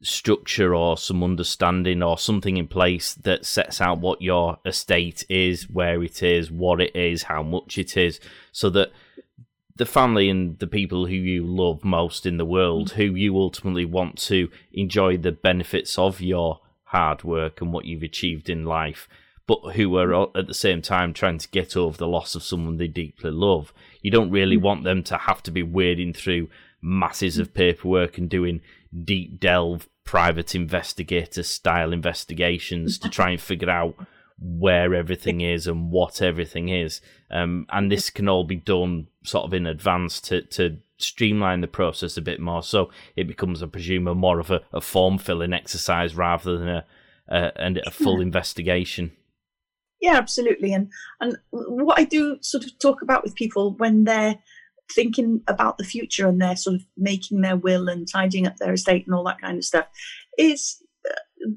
structure 0.02 0.76
or 0.76 0.98
some 0.98 1.24
understanding 1.24 2.04
or 2.04 2.18
something 2.18 2.58
in 2.58 2.68
place 2.68 3.14
that 3.16 3.46
sets 3.46 3.82
out 3.82 4.00
what 4.00 4.22
your 4.22 4.60
estate 4.66 5.26
is, 5.30 5.70
where 5.70 6.04
it 6.04 6.22
is, 6.22 6.52
what 6.52 6.80
it 6.80 6.96
is, 6.96 7.24
how 7.24 7.42
much 7.42 7.78
it 7.78 7.98
is, 7.98 8.20
so 8.52 8.70
that 8.70 8.92
the 9.76 9.86
family 9.86 10.30
and 10.30 10.58
the 10.60 10.68
people 10.68 11.06
who 11.06 11.16
you 11.16 11.46
love 11.46 11.84
most 11.84 12.26
in 12.26 12.38
the 12.38 12.46
world, 12.46 12.92
who 12.92 13.04
you 13.16 13.38
ultimately 13.38 13.86
want 13.86 14.18
to 14.18 14.50
enjoy 14.74 15.18
the 15.18 15.32
benefits 15.32 15.98
of 15.98 16.20
your 16.22 16.60
hard 16.86 17.24
work 17.24 17.62
and 17.62 17.74
what 17.74 17.86
you've 17.86 18.04
achieved 18.04 18.50
in 18.50 18.66
life, 18.66 19.08
but 19.46 19.60
who 19.76 19.96
are 19.98 20.38
at 20.38 20.48
the 20.48 20.54
same 20.54 20.82
time 20.82 21.14
trying 21.14 21.38
to 21.38 21.50
get 21.50 21.78
over 21.78 21.98
the 21.98 22.08
loss 22.08 22.36
of 22.36 22.44
someone 22.44 22.78
they 22.78 22.88
deeply 22.88 23.32
love. 23.32 23.74
You 24.02 24.12
don't 24.12 24.32
really 24.32 24.58
mm. 24.58 24.62
want 24.62 24.84
them 24.84 25.04
to 25.04 25.18
have 25.18 25.44
to 25.44 25.52
be 25.52 25.64
wading 25.64 26.14
through 26.14 26.50
masses 26.82 27.38
of 27.38 27.54
paperwork 27.54 28.18
and 28.18 28.30
doing 28.30 28.62
deep 29.04 29.40
delve 29.40 29.90
private 30.04 30.56
investigator 30.56 31.44
style 31.44 31.92
investigations 31.92 32.98
to 32.98 33.10
try 33.10 33.32
and 33.32 33.42
figure 33.42 33.70
out 33.70 33.96
where 34.40 34.94
everything 34.94 35.42
is 35.42 35.68
and 35.68 35.92
what 35.92 36.22
everything 36.22 36.70
is. 36.70 37.02
Um, 37.32 37.66
and 37.70 37.92
this 37.92 38.10
can 38.10 38.30
all 38.30 38.44
be 38.44 38.56
done 38.56 39.08
sort 39.24 39.46
of 39.46 39.54
in 39.54 39.66
advance 39.66 40.22
to, 40.22 40.42
to 40.44 40.78
streamline 40.98 41.62
the 41.62 41.68
process 41.68 42.18
a 42.18 42.22
bit 42.22 42.40
more. 42.40 42.64
So 42.64 42.90
it 43.16 43.28
becomes, 43.28 43.62
I 43.64 43.68
presume, 43.68 44.08
a 44.08 44.16
more 44.16 44.40
of 44.40 44.52
a, 44.52 44.62
a 44.72 44.82
form 44.82 45.18
filling 45.18 45.54
exercise 45.54 46.16
rather 46.16 46.58
than 46.58 46.70
a, 46.70 46.86
a, 47.28 47.52
a 47.88 47.92
full 47.92 48.22
investigation. 48.22 49.12
Yeah, 50.00 50.18
absolutely. 50.18 50.74
And 50.74 50.92
and 51.20 51.38
what 51.50 52.00
I 52.00 52.04
do 52.04 52.38
sort 52.42 52.66
of 52.66 52.78
talk 52.78 53.02
about 53.02 53.24
with 53.24 53.34
people 53.34 53.74
when 53.78 54.04
they're 54.04 54.38
thinking 54.92 55.42
about 55.48 55.78
the 55.78 55.84
future 55.84 56.28
and 56.28 56.42
they're 56.42 56.56
sort 56.56 56.76
of 56.76 56.86
making 56.96 57.42
their 57.42 57.58
will 57.58 57.88
and 57.90 58.08
tidying 58.08 58.48
up 58.48 58.58
their 58.58 58.74
estate 58.74 59.06
and 59.06 59.16
all 59.16 59.24
that 59.24 59.42
kind 59.42 59.58
of 59.58 59.66
stuff 59.66 59.86
is 60.38 60.82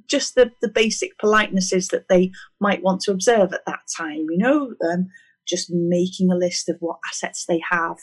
just 0.06 0.34
the, 0.34 0.50
the 0.60 0.68
basic 0.68 1.18
politenesses 1.18 1.90
that 1.90 2.06
they 2.08 2.30
might 2.60 2.82
want 2.82 3.00
to 3.02 3.10
observe 3.10 3.52
at 3.52 3.64
that 3.66 3.80
time, 3.96 4.26
you 4.30 4.38
know, 4.38 4.74
um, 4.90 5.08
just 5.46 5.70
making 5.70 6.30
a 6.30 6.36
list 6.36 6.68
of 6.68 6.76
what 6.80 6.98
assets 7.08 7.46
they 7.46 7.60
have, 7.70 7.96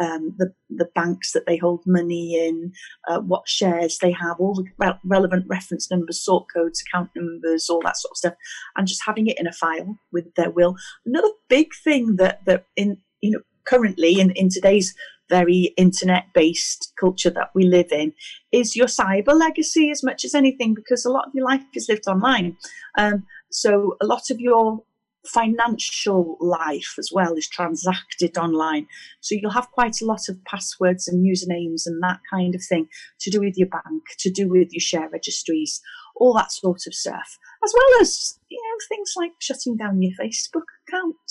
um, 0.00 0.34
the, 0.38 0.52
the 0.70 0.88
banks 0.94 1.32
that 1.32 1.46
they 1.46 1.56
hold 1.56 1.82
money 1.86 2.34
in, 2.34 2.72
uh, 3.08 3.20
what 3.20 3.48
shares 3.48 3.98
they 3.98 4.10
have, 4.10 4.36
all 4.38 4.54
the 4.54 4.64
re- 4.78 4.98
relevant 5.04 5.44
reference 5.48 5.90
numbers, 5.90 6.24
sort 6.24 6.46
codes, 6.52 6.82
account 6.82 7.10
numbers, 7.14 7.68
all 7.68 7.82
that 7.82 7.96
sort 7.96 8.12
of 8.12 8.16
stuff, 8.16 8.34
and 8.76 8.88
just 8.88 9.02
having 9.06 9.28
it 9.28 9.38
in 9.38 9.46
a 9.46 9.52
file 9.52 9.98
with 10.12 10.34
their 10.34 10.50
will. 10.50 10.74
Another 11.06 11.28
big 11.48 11.68
thing 11.84 12.16
that, 12.16 12.44
that 12.46 12.66
in, 12.76 12.98
you 13.20 13.32
know, 13.32 13.40
currently 13.64 14.20
in, 14.20 14.30
in 14.32 14.48
today's 14.48 14.94
very 15.28 15.72
internet 15.78 16.24
based 16.34 16.92
culture 17.00 17.30
that 17.30 17.50
we 17.54 17.64
live 17.64 17.90
in 17.90 18.12
is 18.50 18.76
your 18.76 18.86
cyber 18.86 19.34
legacy 19.34 19.90
as 19.90 20.02
much 20.02 20.24
as 20.24 20.34
anything 20.34 20.74
because 20.74 21.04
a 21.04 21.10
lot 21.10 21.26
of 21.26 21.34
your 21.34 21.46
life 21.46 21.62
is 21.74 21.88
lived 21.88 22.06
online. 22.06 22.56
Um, 22.98 23.24
so 23.50 23.96
a 24.00 24.06
lot 24.06 24.30
of 24.30 24.40
your 24.40 24.82
financial 25.24 26.36
life 26.40 26.94
as 26.98 27.10
well 27.12 27.34
is 27.34 27.48
transacted 27.48 28.36
online. 28.36 28.86
So 29.20 29.34
you'll 29.34 29.52
have 29.52 29.70
quite 29.70 30.00
a 30.02 30.04
lot 30.04 30.28
of 30.28 30.44
passwords 30.44 31.06
and 31.06 31.24
usernames 31.24 31.86
and 31.86 32.02
that 32.02 32.20
kind 32.30 32.54
of 32.54 32.62
thing 32.62 32.88
to 33.20 33.30
do 33.30 33.40
with 33.40 33.56
your 33.56 33.68
bank, 33.68 34.02
to 34.18 34.30
do 34.30 34.48
with 34.48 34.72
your 34.72 34.80
share 34.80 35.08
registries, 35.08 35.80
all 36.16 36.34
that 36.34 36.52
sort 36.52 36.82
of 36.86 36.94
stuff, 36.94 37.38
as 37.64 37.72
well 37.74 38.00
as 38.02 38.38
you 38.48 38.60
know 38.60 38.78
things 38.88 39.14
like 39.16 39.32
shutting 39.38 39.76
down 39.76 40.02
your 40.02 40.12
Facebook 40.20 40.66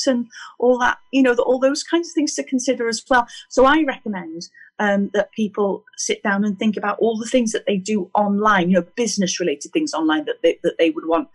and 0.08 0.28
all 0.60 0.80
that. 0.80 0.98
You 1.12 1.24
know, 1.24 1.34
all 1.34 1.60
those 1.60 1.84
kinds 1.84 2.10
of 2.10 2.14
things 2.14 2.36
to 2.36 2.44
consider 2.44 2.88
as 2.88 3.04
well. 3.10 3.28
So 3.50 3.66
I 3.66 3.84
recommend 3.88 4.44
um, 4.80 5.10
that 5.14 5.32
people 5.32 5.84
sit 5.98 6.24
down 6.24 6.44
and 6.44 6.58
think 6.58 6.78
about 6.78 6.98
all 7.00 7.18
the 7.18 7.30
things 7.30 7.52
that 7.52 7.66
they 7.68 7.78
do 7.78 8.10
online. 8.16 8.70
You 8.70 8.80
know, 8.80 8.88
business 8.96 9.40
related 9.40 9.72
things 9.72 9.94
online 9.94 10.26
that 10.26 10.42
they, 10.44 10.60
that 10.64 10.76
they 10.80 10.90
would 10.90 11.08
want 11.08 11.28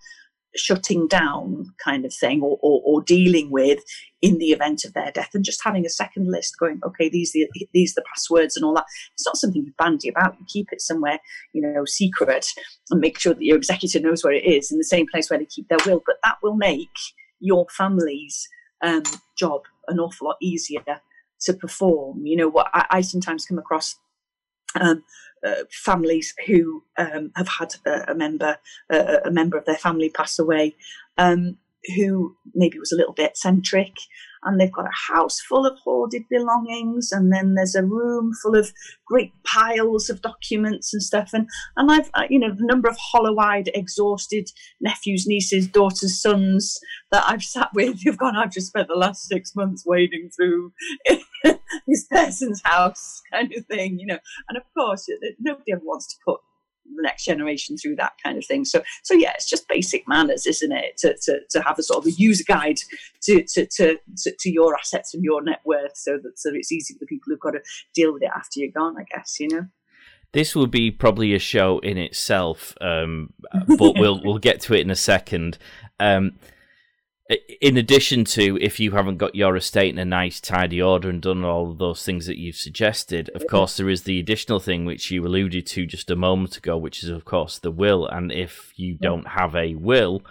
shutting 0.57 1.07
down 1.07 1.67
kind 1.83 2.05
of 2.05 2.15
thing 2.15 2.41
or, 2.43 2.59
or, 2.63 2.81
or, 2.85 3.03
dealing 3.03 3.51
with 3.51 3.79
in 4.23 4.39
the 4.39 4.47
event 4.47 4.85
of 4.85 4.95
their 4.95 5.13
death 5.13 5.31
and 5.35 5.45
just 5.45 5.63
having 5.63 5.85
a 5.85 5.91
second 5.91 6.31
list 6.31 6.55
going 6.59 6.81
okay 6.85 7.09
these 7.09 7.33
the, 7.33 7.47
these 7.73 7.95
the 7.95 8.03
passwords 8.13 8.57
and 8.57 8.65
all 8.65 8.75
that 8.75 8.87
it's 9.15 9.27
not 9.27 9.37
something 9.37 9.65
you 9.65 9.73
bandy 9.79 10.09
about 10.09 10.35
you 10.39 10.47
keep 10.49 10.69
it 10.73 10.81
somewhere 10.81 11.19
you 11.53 11.61
know 11.61 11.85
secret 11.85 12.47
and 12.91 13.01
make 13.01 13.19
sure 13.19 13.35
that 13.35 13.45
your 13.45 13.57
executor 13.57 14.01
knows 14.01 14.25
where 14.25 14.33
it 14.33 14.45
is 14.45 14.73
in 14.73 14.79
the 14.79 14.85
same 14.85 15.07
place 15.13 15.31
where 15.31 15.39
they 15.39 15.45
keep 15.45 15.69
their 15.69 15.79
will 15.87 16.03
but 16.07 16.17
that 16.25 16.37
will 16.43 16.57
make 16.57 16.89
your 17.41 17.67
family's 17.71 18.49
um, 18.83 19.03
job 19.37 19.63
an 19.89 20.01
awful 20.01 20.29
lot 20.29 20.37
easier 20.41 20.83
to 21.41 21.55
perform. 21.55 22.27
You 22.27 22.37
know 22.37 22.49
what 22.49 22.69
I, 22.73 22.87
I 22.91 23.01
sometimes 23.01 23.47
come 23.47 23.59
across 23.59 23.97
um, 24.81 25.05
uh, 25.47 25.65
families 25.71 26.35
who 26.47 26.83
um, 26.99 27.31
have 27.37 27.49
had 27.49 27.75
a, 27.87 28.13
a 28.13 28.15
member 28.15 28.59
uh, 28.93 29.19
a 29.25 29.31
member 29.31 29.57
of 29.57 29.65
their 29.65 29.77
family 29.77 30.11
pass 30.11 30.39
away, 30.39 30.77
um, 31.19 31.59
who 31.97 32.37
maybe 32.55 32.79
was 32.79 32.93
a 32.93 32.97
little 32.97 33.15
bit 33.15 33.31
eccentric, 33.31 33.93
and 34.47 34.61
they've 34.61 34.73
got 34.73 34.87
a 34.87 35.13
house 35.13 35.41
full 35.41 35.67
of 35.67 35.77
hoarded 35.85 36.23
belongings, 36.31 37.11
and 37.13 37.33
then 37.33 37.55
there's 37.55 37.75
a 37.75 37.85
room 37.85 38.33
full 38.43 38.57
of 38.57 38.73
great 39.07 39.33
piles 39.45 40.09
of 40.09 40.23
documents 40.23 40.95
and 40.95 41.03
stuff. 41.03 41.31
And 41.33 41.49
and 41.77 41.91
I've 41.91 42.11
uh, 42.15 42.25
you 42.31 42.39
know 42.39 42.55
the 42.55 42.65
number 42.65 42.89
of 42.89 42.97
hollow-eyed, 42.97 43.71
exhausted 43.75 44.49
nephews, 44.81 45.27
nieces, 45.27 45.67
daughters, 45.67 46.21
sons 46.21 46.79
that 47.11 47.25
I've 47.27 47.43
sat 47.43 47.71
with 47.75 48.01
who've 48.05 48.17
gone. 48.17 48.37
I've 48.37 48.53
just 48.53 48.69
spent 48.69 48.89
the 48.89 48.95
last 48.95 49.27
six 49.27 49.55
months 49.55 49.85
wading 49.85 50.31
through 50.35 50.73
this 51.87 52.07
person's 52.11 52.63
house, 52.65 53.23
kind 53.33 53.53
of 53.55 53.67
thing, 53.67 53.99
you 53.99 54.07
know. 54.07 54.19
And 54.49 54.57
of 54.57 54.65
course, 54.77 55.09
nobody 55.41 55.73
ever 55.73 55.83
wants 55.85 56.07
to 56.09 56.17
put 56.25 56.41
the 56.95 57.03
next 57.03 57.25
generation 57.25 57.77
through 57.77 57.97
that 57.97 58.13
kind 58.23 58.39
of 58.39 58.47
thing. 58.47 58.65
So, 58.65 58.83
so 59.03 59.15
yeah, 59.15 59.33
it's 59.35 59.49
just 59.49 59.69
basic 59.69 60.07
manners, 60.07 60.47
isn't 60.47 60.73
it? 60.73 60.97
To, 60.99 61.17
to, 61.23 61.41
to 61.51 61.61
have 61.63 61.79
a 61.79 61.83
sort 61.83 62.05
of 62.05 62.07
a 62.07 62.13
user 62.13 62.45
guide 62.47 62.79
to, 63.23 63.43
to, 63.43 63.67
to, 63.67 63.99
to, 64.39 64.51
your 64.51 64.75
assets 64.77 65.13
and 65.13 65.23
your 65.25 65.43
net 65.43 65.61
worth 65.65 65.97
so 65.97 66.19
that, 66.23 66.39
so 66.39 66.51
it's 66.55 66.73
easy 66.73 66.95
for 66.95 67.01
the 67.01 67.07
people 67.07 67.27
who've 67.31 67.41
got 67.41 67.53
to 67.53 67.61
deal 67.95 68.13
with 68.13 68.23
it 68.23 68.31
after 68.35 68.61
you're 68.61 68.71
gone, 68.71 68.97
I 68.99 69.05
guess, 69.15 69.37
you 69.41 69.49
know? 69.49 69.67
This 70.33 70.55
will 70.55 70.67
be 70.67 70.91
probably 70.91 71.35
a 71.35 71.39
show 71.39 71.79
in 71.79 71.99
itself, 71.99 72.75
um, 72.81 73.33
but 73.79 73.99
we'll 73.99 74.21
we'll 74.23 74.39
get 74.39 74.61
to 74.63 74.75
it 74.75 74.81
in 74.81 74.91
a 74.91 74.97
second. 74.97 75.57
Um, 75.99 76.33
in 77.29 77.77
addition 77.77 78.25
to 78.25 78.57
if 78.61 78.79
you 78.79 78.93
haven't 78.93 79.17
got 79.17 79.35
your 79.35 79.57
estate 79.57 79.91
in 79.91 79.99
a 79.99 80.05
nice 80.05 80.41
tidy 80.41 80.81
order 80.81 81.11
and 81.11 81.23
done 81.23 81.45
all 81.45 81.71
of 81.71 81.79
those 81.79 82.05
things 82.05 82.27
that 82.27 82.39
you've 82.39 82.57
suggested 82.57 83.29
of 83.35 83.45
course 83.49 83.77
there 83.77 83.89
is 83.89 84.05
the 84.05 84.21
additional 84.21 84.61
thing 84.61 84.85
which 84.85 85.11
you 85.11 85.27
alluded 85.27 85.67
to 85.67 85.87
just 85.87 86.11
a 86.11 86.17
moment 86.17 86.57
ago 86.57 86.77
which 86.77 87.03
is 87.03 87.09
of 87.09 87.25
course 87.25 87.59
the 87.59 87.71
will 87.71 88.07
and 88.07 88.31
if 88.31 88.73
you 88.77 88.95
don't 88.95 89.29
have 89.29 89.57
a 89.57 89.75
will 89.75 90.23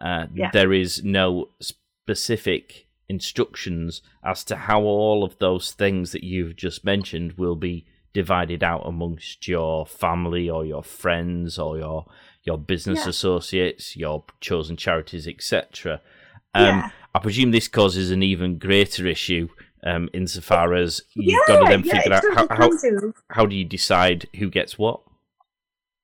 uh, 0.00 0.26
yeah. 0.34 0.50
there 0.52 0.72
is 0.72 1.02
no 1.02 1.48
specific 1.60 2.86
instructions 3.08 4.02
as 4.24 4.44
to 4.44 4.54
how 4.54 4.82
all 4.82 5.24
of 5.24 5.38
those 5.38 5.72
things 5.72 6.12
that 6.12 6.22
you've 6.22 6.54
just 6.54 6.84
mentioned 6.84 7.32
will 7.32 7.56
be 7.56 7.84
divided 8.12 8.62
out 8.62 8.82
amongst 8.86 9.48
your 9.48 9.84
family 9.84 10.48
or 10.48 10.64
your 10.64 10.82
friends 10.82 11.58
or 11.58 11.76
your 11.76 12.06
your 12.44 12.56
business 12.56 13.00
yeah. 13.00 13.08
associates 13.08 13.96
your 13.96 14.24
chosen 14.40 14.76
charities 14.76 15.26
etc 15.26 16.00
um, 16.56 16.78
yeah. 16.78 16.90
I 17.14 17.18
presume 17.18 17.50
this 17.50 17.68
causes 17.68 18.10
an 18.10 18.22
even 18.22 18.58
greater 18.58 19.06
issue 19.06 19.48
um, 19.84 20.08
insofar 20.12 20.74
as 20.74 21.02
you've 21.14 21.38
yeah, 21.48 21.54
got 21.54 21.64
to 21.64 21.70
then 21.70 21.82
figure 21.82 22.12
out 22.12 22.24
how, 22.34 22.46
how, 22.50 22.70
how 23.30 23.46
do 23.46 23.56
you 23.56 23.64
decide 23.64 24.26
who 24.36 24.50
gets 24.50 24.78
what? 24.78 25.00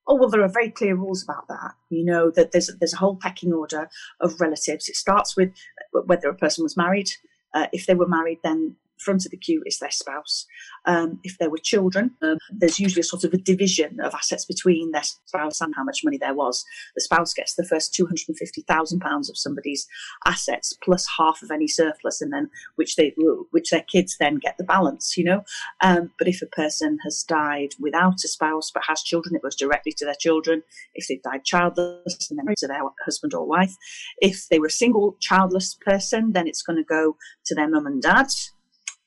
Oh 0.06 0.16
well, 0.16 0.28
there 0.28 0.42
are 0.42 0.49
very 0.49 0.71
clear 0.71 0.97
rules 0.97 1.23
about 1.23 1.49
that. 1.49 1.75
You 1.90 2.04
know 2.04 2.30
that 2.30 2.52
there's 2.52 2.71
there's 2.80 2.94
a 2.94 2.99
whole 2.99 3.16
pecking 3.16 3.52
order 3.52 3.88
of 4.21 4.40
relatives. 4.40 4.88
It 4.88 4.97
starts 4.97 5.37
with 5.37 5.52
whether 5.92 6.28
a 6.28 6.35
person 6.35 6.62
was 6.64 6.76
married. 6.76 7.11
Uh, 7.54 7.66
if 7.73 7.87
they 7.87 7.94
were 7.94 8.09
married, 8.09 8.38
then 8.42 8.76
front 9.04 9.25
of 9.25 9.30
the 9.30 9.37
queue 9.37 9.62
is 9.66 9.78
their 9.78 9.90
spouse. 9.90 10.47
Um, 10.87 11.21
if 11.23 11.37
there 11.38 11.50
were 11.50 11.59
children, 11.59 12.12
um, 12.23 12.38
there's 12.50 12.80
usually 12.80 13.00
a 13.00 13.04
sort 13.04 13.25
of 13.25 13.32
a 13.32 13.38
division 13.38 14.00
of 14.00 14.14
assets 14.14 14.44
between 14.44 14.90
their 14.90 15.02
spouse 15.02 15.61
and 15.61 15.75
how 15.76 15.85
much 15.85 16.00
money 16.04 16.18
there 16.18 16.35
was. 16.35 16.64
The 16.94 17.02
spouse 17.02 17.35
gets 17.35 17.54
the 17.54 17.66
first 17.66 17.94
two 17.94 18.06
hundred 18.06 18.28
and 18.28 18.38
fifty 18.38 18.62
thousand 18.62 19.00
pounds 19.00 19.28
of 19.30 19.37
somebody's 19.37 19.87
assets 20.26 20.73
plus 20.82 21.06
half 21.18 21.42
of 21.42 21.50
any 21.50 21.68
surplus, 21.68 22.21
and 22.21 22.32
then 22.32 22.50
which 22.76 22.97
they 22.97 23.14
which 23.50 23.71
their 23.71 23.85
kids 23.94 24.16
then 24.18 24.37
get 24.37 24.56
the 24.59 24.64
balance. 24.64 25.16
You 25.16 25.25
know, 25.25 25.44
um, 25.82 26.11
but 26.18 26.28
if 26.28 26.42
a 26.42 26.47
person 26.47 26.99
has 27.04 27.23
died 27.23 27.71
without 27.78 28.25
a 28.25 28.28
spouse 28.28 28.71
but 28.73 28.85
has 28.88 29.02
children, 29.02 29.37
it 29.37 29.42
goes 29.42 29.56
directly 29.56 29.92
to 29.99 30.04
their 30.04 30.16
children. 30.18 30.62
If 30.94 31.06
they've 31.09 31.23
died 31.23 31.44
childless, 31.44 32.30
then 32.30 32.54
to 32.56 32.66
their 32.66 32.82
husband 33.04 33.35
or 33.35 33.47
wife. 33.47 33.75
If 34.18 34.49
they 34.49 34.59
were 34.59 34.66
a 34.66 34.71
single 34.71 35.16
childless 35.21 35.76
person, 35.85 36.32
then 36.32 36.47
it's 36.47 36.62
going 36.62 36.76
to 36.76 36.85
go 36.85 37.16
to 37.47 37.54
their 37.54 37.68
mum 37.68 37.87
and 37.87 38.02
dad 38.02 38.28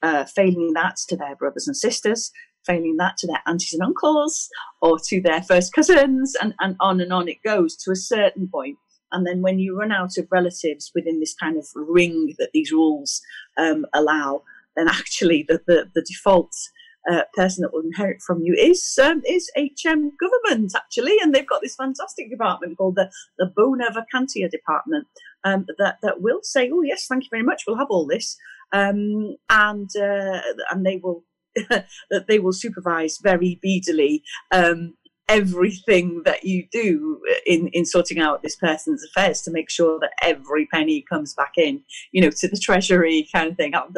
uh, 0.05 0.23
failing 0.25 0.73
that 0.73 0.97
to 1.09 1.17
their 1.17 1.35
brothers 1.35 1.67
and 1.67 1.75
sisters, 1.75 2.31
failing 2.63 2.95
that 2.97 3.17
to 3.17 3.27
their 3.27 3.41
aunties 3.47 3.73
and 3.73 3.81
uncles, 3.81 4.47
or 4.81 4.99
to 4.99 5.19
their 5.19 5.41
first 5.41 5.73
cousins, 5.73 6.35
and, 6.41 6.53
and 6.59 6.75
on 6.79 7.01
and 7.01 7.11
on 7.11 7.27
it 7.27 7.37
goes 7.43 7.75
to 7.75 7.91
a 7.91 7.95
certain 7.95 8.47
point. 8.47 8.77
And 9.11 9.25
then 9.25 9.41
when 9.41 9.57
you 9.59 9.77
run 9.77 9.91
out 9.91 10.17
of 10.17 10.27
relatives 10.31 10.91
within 10.93 11.19
this 11.19 11.33
kind 11.33 11.57
of 11.57 11.65
ring 11.75 12.35
that 12.37 12.51
these 12.53 12.71
rules 12.71 13.21
um, 13.57 13.85
allow, 13.93 14.43
then 14.75 14.87
actually 14.87 15.43
the, 15.47 15.61
the, 15.65 15.89
the 15.95 16.05
default 16.07 16.53
uh, 17.09 17.21
person 17.33 17.61
that 17.61 17.73
will 17.73 17.81
inherit 17.81 18.21
from 18.21 18.41
you 18.41 18.53
is 18.53 18.97
um, 19.01 19.21
is 19.27 19.51
HM 19.55 20.11
government 20.19 20.73
actually, 20.75 21.17
and 21.21 21.33
they've 21.33 21.47
got 21.47 21.61
this 21.61 21.75
fantastic 21.75 22.29
department 22.29 22.77
called 22.77 22.95
the 22.95 23.11
the 23.37 23.51
Bona 23.55 23.85
Vacantia 23.91 24.49
department 24.49 25.07
um, 25.43 25.65
that 25.77 25.97
that 26.01 26.21
will 26.21 26.39
say, 26.41 26.69
oh 26.73 26.81
yes, 26.81 27.05
thank 27.07 27.23
you 27.23 27.29
very 27.29 27.43
much, 27.43 27.63
we'll 27.67 27.77
have 27.77 27.91
all 27.91 28.07
this, 28.07 28.37
um, 28.71 29.35
and 29.49 29.89
uh, 29.95 30.41
and 30.69 30.85
they 30.85 30.99
will 31.01 31.23
that 31.69 31.85
they 32.27 32.39
will 32.39 32.53
supervise 32.53 33.19
very 33.21 33.59
beadily 33.63 34.21
um, 34.51 34.93
everything 35.27 36.21
that 36.23 36.43
you 36.43 36.67
do 36.71 37.19
in 37.45 37.67
in 37.69 37.85
sorting 37.85 38.19
out 38.19 38.43
this 38.43 38.55
person's 38.55 39.03
affairs 39.03 39.41
to 39.41 39.51
make 39.51 39.69
sure 39.69 39.99
that 39.99 40.11
every 40.21 40.67
penny 40.67 41.03
comes 41.09 41.33
back 41.33 41.53
in, 41.57 41.81
you 42.11 42.21
know, 42.21 42.29
to 42.29 42.47
the 42.47 42.59
treasury 42.59 43.27
kind 43.33 43.49
of 43.49 43.57
thing. 43.57 43.73
I've, 43.73 43.89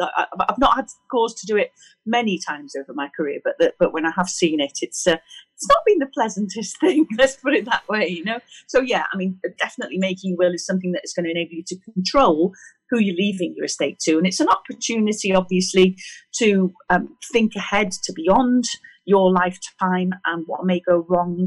I've 0.48 0.58
not 0.58 0.76
had 0.76 0.86
cause 1.10 1.34
to 1.34 1.46
do 1.46 1.56
it 1.56 1.72
many 2.06 2.38
times 2.38 2.74
over 2.74 2.94
my 2.94 3.10
career, 3.14 3.40
but 3.44 3.54
that, 3.58 3.74
but 3.78 3.92
when 3.92 4.06
I 4.06 4.12
have 4.16 4.28
seen 4.28 4.60
it, 4.60 4.78
it's 4.80 5.06
uh, 5.06 5.16
it's 5.54 5.68
not 5.68 5.78
been 5.86 5.98
the 5.98 6.06
pleasantest 6.06 6.76
thing. 6.80 7.06
Let's 7.18 7.36
put 7.36 7.54
it 7.54 7.66
that 7.66 7.86
way, 7.88 8.08
you 8.08 8.24
know. 8.24 8.38
So 8.66 8.80
yeah, 8.80 9.04
I 9.12 9.16
mean, 9.16 9.38
definitely 9.58 9.98
making 9.98 10.36
will 10.38 10.54
is 10.54 10.64
something 10.64 10.92
that 10.92 11.02
is 11.04 11.12
going 11.12 11.24
to 11.24 11.30
enable 11.30 11.52
you 11.52 11.64
to 11.66 11.76
control 11.92 12.52
who 12.90 12.98
you're 12.98 13.16
leaving 13.16 13.52
your 13.54 13.66
estate 13.66 13.98
to, 14.00 14.16
and 14.16 14.26
it's 14.26 14.40
an 14.40 14.48
opportunity, 14.48 15.34
obviously, 15.34 15.96
to 16.38 16.72
um, 16.88 17.16
think 17.32 17.54
ahead 17.54 17.92
to 17.92 18.14
beyond 18.14 18.64
your 19.08 19.32
lifetime 19.32 20.10
and 20.26 20.44
what 20.46 20.66
may 20.66 20.80
go 20.80 21.06
wrong 21.08 21.46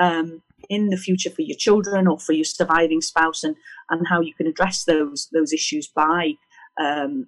um, 0.00 0.42
in 0.68 0.90
the 0.90 0.96
future 0.96 1.30
for 1.30 1.42
your 1.42 1.56
children 1.58 2.06
or 2.06 2.18
for 2.18 2.32
your 2.32 2.44
surviving 2.44 3.00
spouse, 3.00 3.42
and 3.42 3.56
and 3.90 4.06
how 4.08 4.20
you 4.20 4.32
can 4.34 4.46
address 4.46 4.84
those 4.84 5.28
those 5.32 5.52
issues 5.52 5.88
by 5.88 6.34
um, 6.80 7.26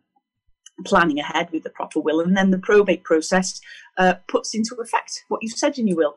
planning 0.85 1.19
ahead 1.19 1.49
with 1.53 1.65
the 1.65 1.71
proper 1.71 2.01
will, 2.01 2.21
and 2.21 2.37
then 2.37 2.51
the 2.53 2.59
probate 2.59 3.03
process 3.03 3.61
uh, 3.99 4.15
puts 4.29 4.55
into 4.55 4.77
effect 4.81 5.25
what 5.29 5.41
you've 5.43 5.59
said 5.59 5.77
in 5.79 5.89
your 5.89 5.97
will. 5.97 6.15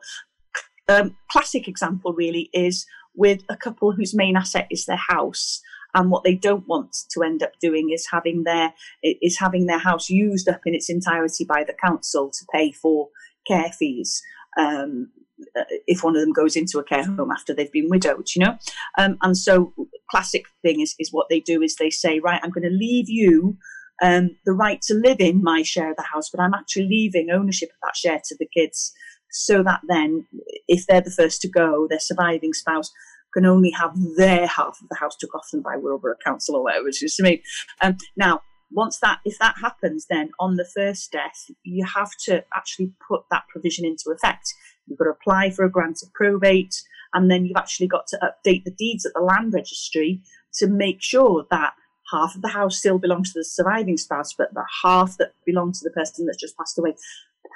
Um, 0.88 1.16
classic 1.32 1.66
example 1.66 2.12
really 2.12 2.48
is 2.52 2.86
with 3.16 3.42
a 3.48 3.56
couple 3.56 3.92
whose 3.92 4.14
main 4.14 4.36
asset 4.36 4.68
is 4.70 4.86
their 4.86 5.02
house, 5.08 5.60
and 5.94 6.10
what 6.10 6.22
they 6.22 6.36
don't 6.36 6.68
want 6.68 6.94
to 7.10 7.22
end 7.24 7.42
up 7.42 7.52
doing 7.60 7.90
is 7.90 8.06
having 8.12 8.44
their 8.44 8.72
is 9.02 9.38
having 9.38 9.66
their 9.66 9.80
house 9.80 10.08
used 10.08 10.48
up 10.48 10.60
in 10.64 10.74
its 10.74 10.88
entirety 10.88 11.44
by 11.44 11.64
the 11.64 11.74
council 11.84 12.30
to 12.30 12.46
pay 12.52 12.70
for 12.70 13.08
care 13.48 13.72
fees. 13.78 14.22
Um, 14.58 15.10
uh, 15.58 15.64
if 15.86 16.02
one 16.02 16.16
of 16.16 16.22
them 16.22 16.32
goes 16.32 16.56
into 16.56 16.78
a 16.78 16.84
care 16.84 17.04
home 17.04 17.30
after 17.30 17.52
they've 17.52 17.72
been 17.72 17.90
widowed, 17.90 18.28
you 18.34 18.44
know, 18.44 18.56
um, 18.98 19.18
and 19.22 19.36
so 19.36 19.72
classic 20.10 20.46
thing 20.62 20.80
is 20.80 20.94
is 20.98 21.12
what 21.12 21.26
they 21.28 21.40
do 21.40 21.62
is 21.62 21.76
they 21.76 21.90
say, 21.90 22.20
right, 22.20 22.40
I'm 22.42 22.50
going 22.50 22.64
to 22.64 22.70
leave 22.70 23.08
you 23.08 23.56
um, 24.02 24.30
the 24.44 24.52
right 24.52 24.80
to 24.82 24.94
live 24.94 25.20
in 25.20 25.42
my 25.42 25.62
share 25.62 25.90
of 25.90 25.96
the 25.96 26.02
house, 26.02 26.30
but 26.30 26.40
I'm 26.40 26.54
actually 26.54 26.88
leaving 26.88 27.30
ownership 27.30 27.70
of 27.70 27.76
that 27.82 27.96
share 27.96 28.20
to 28.24 28.36
the 28.38 28.48
kids 28.54 28.92
so 29.30 29.62
that 29.62 29.80
then, 29.88 30.26
if 30.68 30.86
they're 30.86 31.00
the 31.00 31.10
first 31.10 31.40
to 31.42 31.48
go, 31.48 31.86
their 31.88 32.00
surviving 32.00 32.52
spouse 32.52 32.90
can 33.34 33.44
only 33.44 33.70
have 33.70 33.92
their 34.16 34.46
half 34.46 34.78
of 34.80 34.88
the 34.88 34.96
house 34.96 35.16
took 35.16 35.34
off 35.34 35.50
them 35.52 35.60
by 35.60 35.76
Wilborough 35.76 36.14
Council 36.24 36.56
or 36.56 36.62
whatever, 36.62 36.88
is 36.88 37.14
to 37.16 37.22
me. 37.22 37.42
Um, 37.82 37.96
now, 38.16 38.40
once 38.70 38.98
that, 38.98 39.20
if 39.24 39.38
that 39.38 39.56
happens, 39.60 40.06
then 40.08 40.30
on 40.40 40.56
the 40.56 40.68
first 40.74 41.12
death, 41.12 41.50
you 41.62 41.84
have 41.84 42.10
to 42.24 42.44
actually 42.54 42.92
put 43.06 43.22
that 43.30 43.44
provision 43.48 43.84
into 43.84 44.10
effect. 44.10 44.52
You've 44.86 44.98
got 44.98 45.04
to 45.04 45.10
apply 45.10 45.50
for 45.50 45.64
a 45.64 45.70
grant 45.70 46.02
of 46.02 46.12
probate, 46.12 46.82
and 47.14 47.30
then 47.30 47.44
you've 47.44 47.56
actually 47.56 47.88
got 47.88 48.06
to 48.08 48.18
update 48.18 48.64
the 48.64 48.72
deeds 48.72 49.06
at 49.06 49.12
the 49.14 49.20
land 49.20 49.52
registry 49.54 50.20
to 50.54 50.66
make 50.66 51.02
sure 51.02 51.46
that 51.50 51.74
half 52.12 52.34
of 52.34 52.42
the 52.42 52.48
house 52.48 52.78
still 52.78 52.98
belongs 52.98 53.32
to 53.32 53.40
the 53.40 53.44
surviving 53.44 53.96
spouse, 53.96 54.32
but 54.32 54.52
the 54.54 54.64
half 54.82 55.16
that 55.18 55.32
belongs 55.44 55.80
to 55.80 55.88
the 55.88 55.92
person 55.92 56.26
that's 56.26 56.40
just 56.40 56.56
passed 56.56 56.78
away 56.78 56.94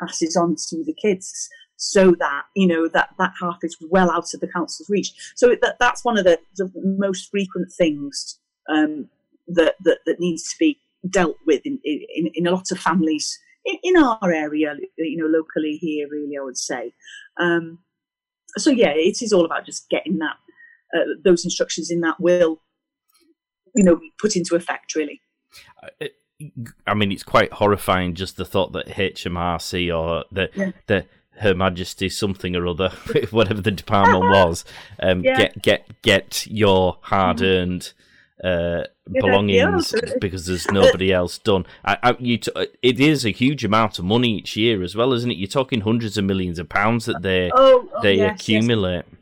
passes 0.01 0.37
on 0.37 0.57
to 0.57 0.85
the 0.85 0.95
kids 0.95 1.49
so 1.77 2.15
that 2.19 2.43
you 2.55 2.67
know 2.67 2.89
that 2.89 3.09
that 3.19 3.33
half 3.41 3.59
is 3.63 3.77
well 3.91 4.11
out 4.11 4.33
of 4.35 4.41
the 4.41 4.47
council's 4.47 4.89
reach 4.91 5.13
so 5.35 5.57
that 5.63 5.77
that's 5.81 6.05
one 6.05 6.19
of 6.19 6.25
the, 6.25 6.39
the 6.57 6.71
most 6.99 7.31
frequent 7.31 7.73
things 7.73 8.39
um, 8.69 9.09
that, 9.49 9.75
that 9.83 9.99
that 10.05 10.21
needs 10.21 10.45
to 10.45 10.57
be 10.59 10.79
dealt 11.09 11.37
with 11.47 11.63
in 11.65 11.79
in, 11.85 12.31
in 12.35 12.47
a 12.47 12.51
lot 12.51 12.71
of 12.71 12.79
families 12.79 13.39
in, 13.65 13.77
in, 13.83 13.97
our 13.97 14.33
area 14.33 14.75
you 14.99 15.17
know 15.17 15.27
locally 15.27 15.77
here 15.77 16.07
really 16.11 16.37
i 16.39 16.45
would 16.45 16.59
say 16.59 16.93
um, 17.41 17.79
so 18.57 18.71
yeah 18.71 18.91
it 18.91 19.23
is 19.23 19.33
all 19.33 19.45
about 19.45 19.65
just 19.65 19.89
getting 19.89 20.19
that 20.19 20.37
uh, 20.95 21.15
those 21.25 21.45
instructions 21.45 21.91
in 21.91 22.01
that 22.01 22.17
will 22.21 22.61
you 23.75 23.85
know 23.85 24.01
put 24.19 24.37
into 24.37 24.55
effect 24.55 24.95
really. 24.95 25.21
Uh, 25.83 26.07
I 26.87 26.95
mean, 26.95 27.13
it's 27.13 27.23
quite 27.23 27.53
horrifying 27.53 28.15
just 28.15 28.37
the 28.37 28.47
thought 28.47 28.73
that 28.73 28.87
HMRC 28.87 29.95
or 29.95 30.25
the 30.33 30.51
yeah. 30.55 30.73
the 30.87 31.07
Her 31.33 31.55
Majesty 31.55 32.09
something 32.09 32.57
or 32.57 32.67
other, 32.67 32.89
whatever 33.31 33.61
the 33.61 33.71
department 33.71 34.25
was, 34.31 34.65
um, 35.01 35.23
yeah. 35.23 35.37
get 35.37 35.63
get 35.63 36.03
get 36.03 36.47
your 36.47 36.99
hard 37.03 37.43
earned. 37.43 37.93
Uh, 38.43 38.85
belongings 39.13 39.93
yeah, 39.93 40.13
because 40.21 40.47
there's 40.47 40.71
nobody 40.71 41.13
else 41.13 41.37
done. 41.37 41.67
I, 41.85 41.99
I, 42.03 42.13
t- 42.13 42.41
it 42.83 42.99
is 42.99 43.27
a 43.27 43.31
huge 43.31 43.65
amount 43.65 43.99
of 43.99 44.05
money 44.07 44.39
each 44.39 44.57
year 44.57 44.83
as 44.83 44.97
well, 44.97 45.13
isn't 45.13 45.31
it? 45.31 45.37
You're 45.37 45.49
talking 45.49 45.83
hundreds 45.83 46.17
of 46.17 46.25
millions 46.25 46.59
of 46.59 46.69
pounds 46.69 47.05
that 47.05 47.21
they 47.21 47.51
oh, 47.55 47.89
oh, 47.93 48.03
they 48.03 48.15
yes, 48.15 48.41
accumulate. 48.41 49.05
Yes. 49.07 49.17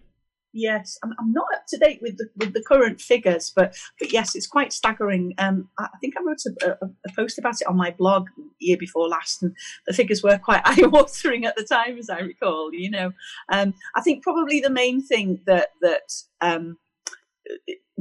Yes, 0.54 0.98
I'm, 1.04 1.12
I'm, 1.20 1.32
not 1.32 1.46
up 1.54 1.66
to 1.68 1.76
date 1.76 2.00
with 2.00 2.16
the 2.16 2.28
with 2.36 2.54
the 2.54 2.62
current 2.62 3.00
figures, 3.00 3.52
but 3.54 3.76
but 4.00 4.12
yes, 4.12 4.34
it's 4.34 4.46
quite 4.46 4.72
staggering. 4.72 5.34
Um, 5.36 5.68
I, 5.78 5.84
I 5.84 5.98
think 6.00 6.14
I 6.16 6.22
wrote 6.22 6.38
a, 6.46 6.70
a, 6.70 6.88
a, 7.06 7.12
post 7.14 7.38
about 7.38 7.60
it 7.60 7.66
on 7.66 7.76
my 7.76 7.90
blog 7.90 8.28
year 8.58 8.78
before 8.78 9.08
last, 9.08 9.42
and 9.42 9.54
the 9.86 9.92
figures 9.92 10.22
were 10.22 10.38
quite 10.38 10.62
eye-watering 10.64 11.44
at 11.44 11.54
the 11.54 11.64
time, 11.64 11.98
as 11.98 12.08
I 12.08 12.20
recall. 12.20 12.72
You 12.72 12.90
know, 12.90 13.12
um, 13.52 13.74
I 13.94 14.00
think 14.00 14.22
probably 14.22 14.60
the 14.60 14.70
main 14.70 15.02
thing 15.02 15.42
that 15.46 15.68
that 15.82 16.12
um, 16.40 16.78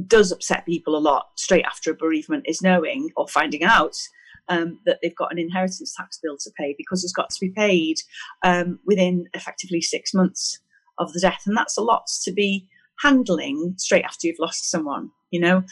does 0.06 0.30
upset 0.30 0.64
people 0.64 0.96
a 0.96 0.98
lot 0.98 1.30
straight 1.36 1.64
after 1.64 1.90
a 1.90 1.94
bereavement 1.94 2.44
is 2.46 2.62
knowing 2.62 3.10
or 3.16 3.26
finding 3.26 3.64
out 3.64 3.96
um, 4.48 4.78
that 4.86 4.98
they've 5.02 5.16
got 5.16 5.32
an 5.32 5.38
inheritance 5.38 5.94
tax 5.94 6.18
bill 6.22 6.36
to 6.38 6.50
pay 6.58 6.74
because 6.78 7.04
it's 7.04 7.12
got 7.12 7.30
to 7.30 7.40
be 7.40 7.50
paid 7.50 7.96
um, 8.44 8.78
within 8.86 9.26
effectively 9.34 9.80
six 9.80 10.14
months 10.14 10.60
of 10.98 11.12
the 11.12 11.20
death. 11.20 11.42
And 11.46 11.56
that's 11.56 11.76
a 11.76 11.82
lot 11.82 12.06
to 12.24 12.32
be 12.32 12.68
handling 13.02 13.74
straight 13.76 14.04
after 14.04 14.26
you've 14.26 14.38
lost 14.38 14.70
someone, 14.70 15.10
you 15.30 15.40
know, 15.40 15.62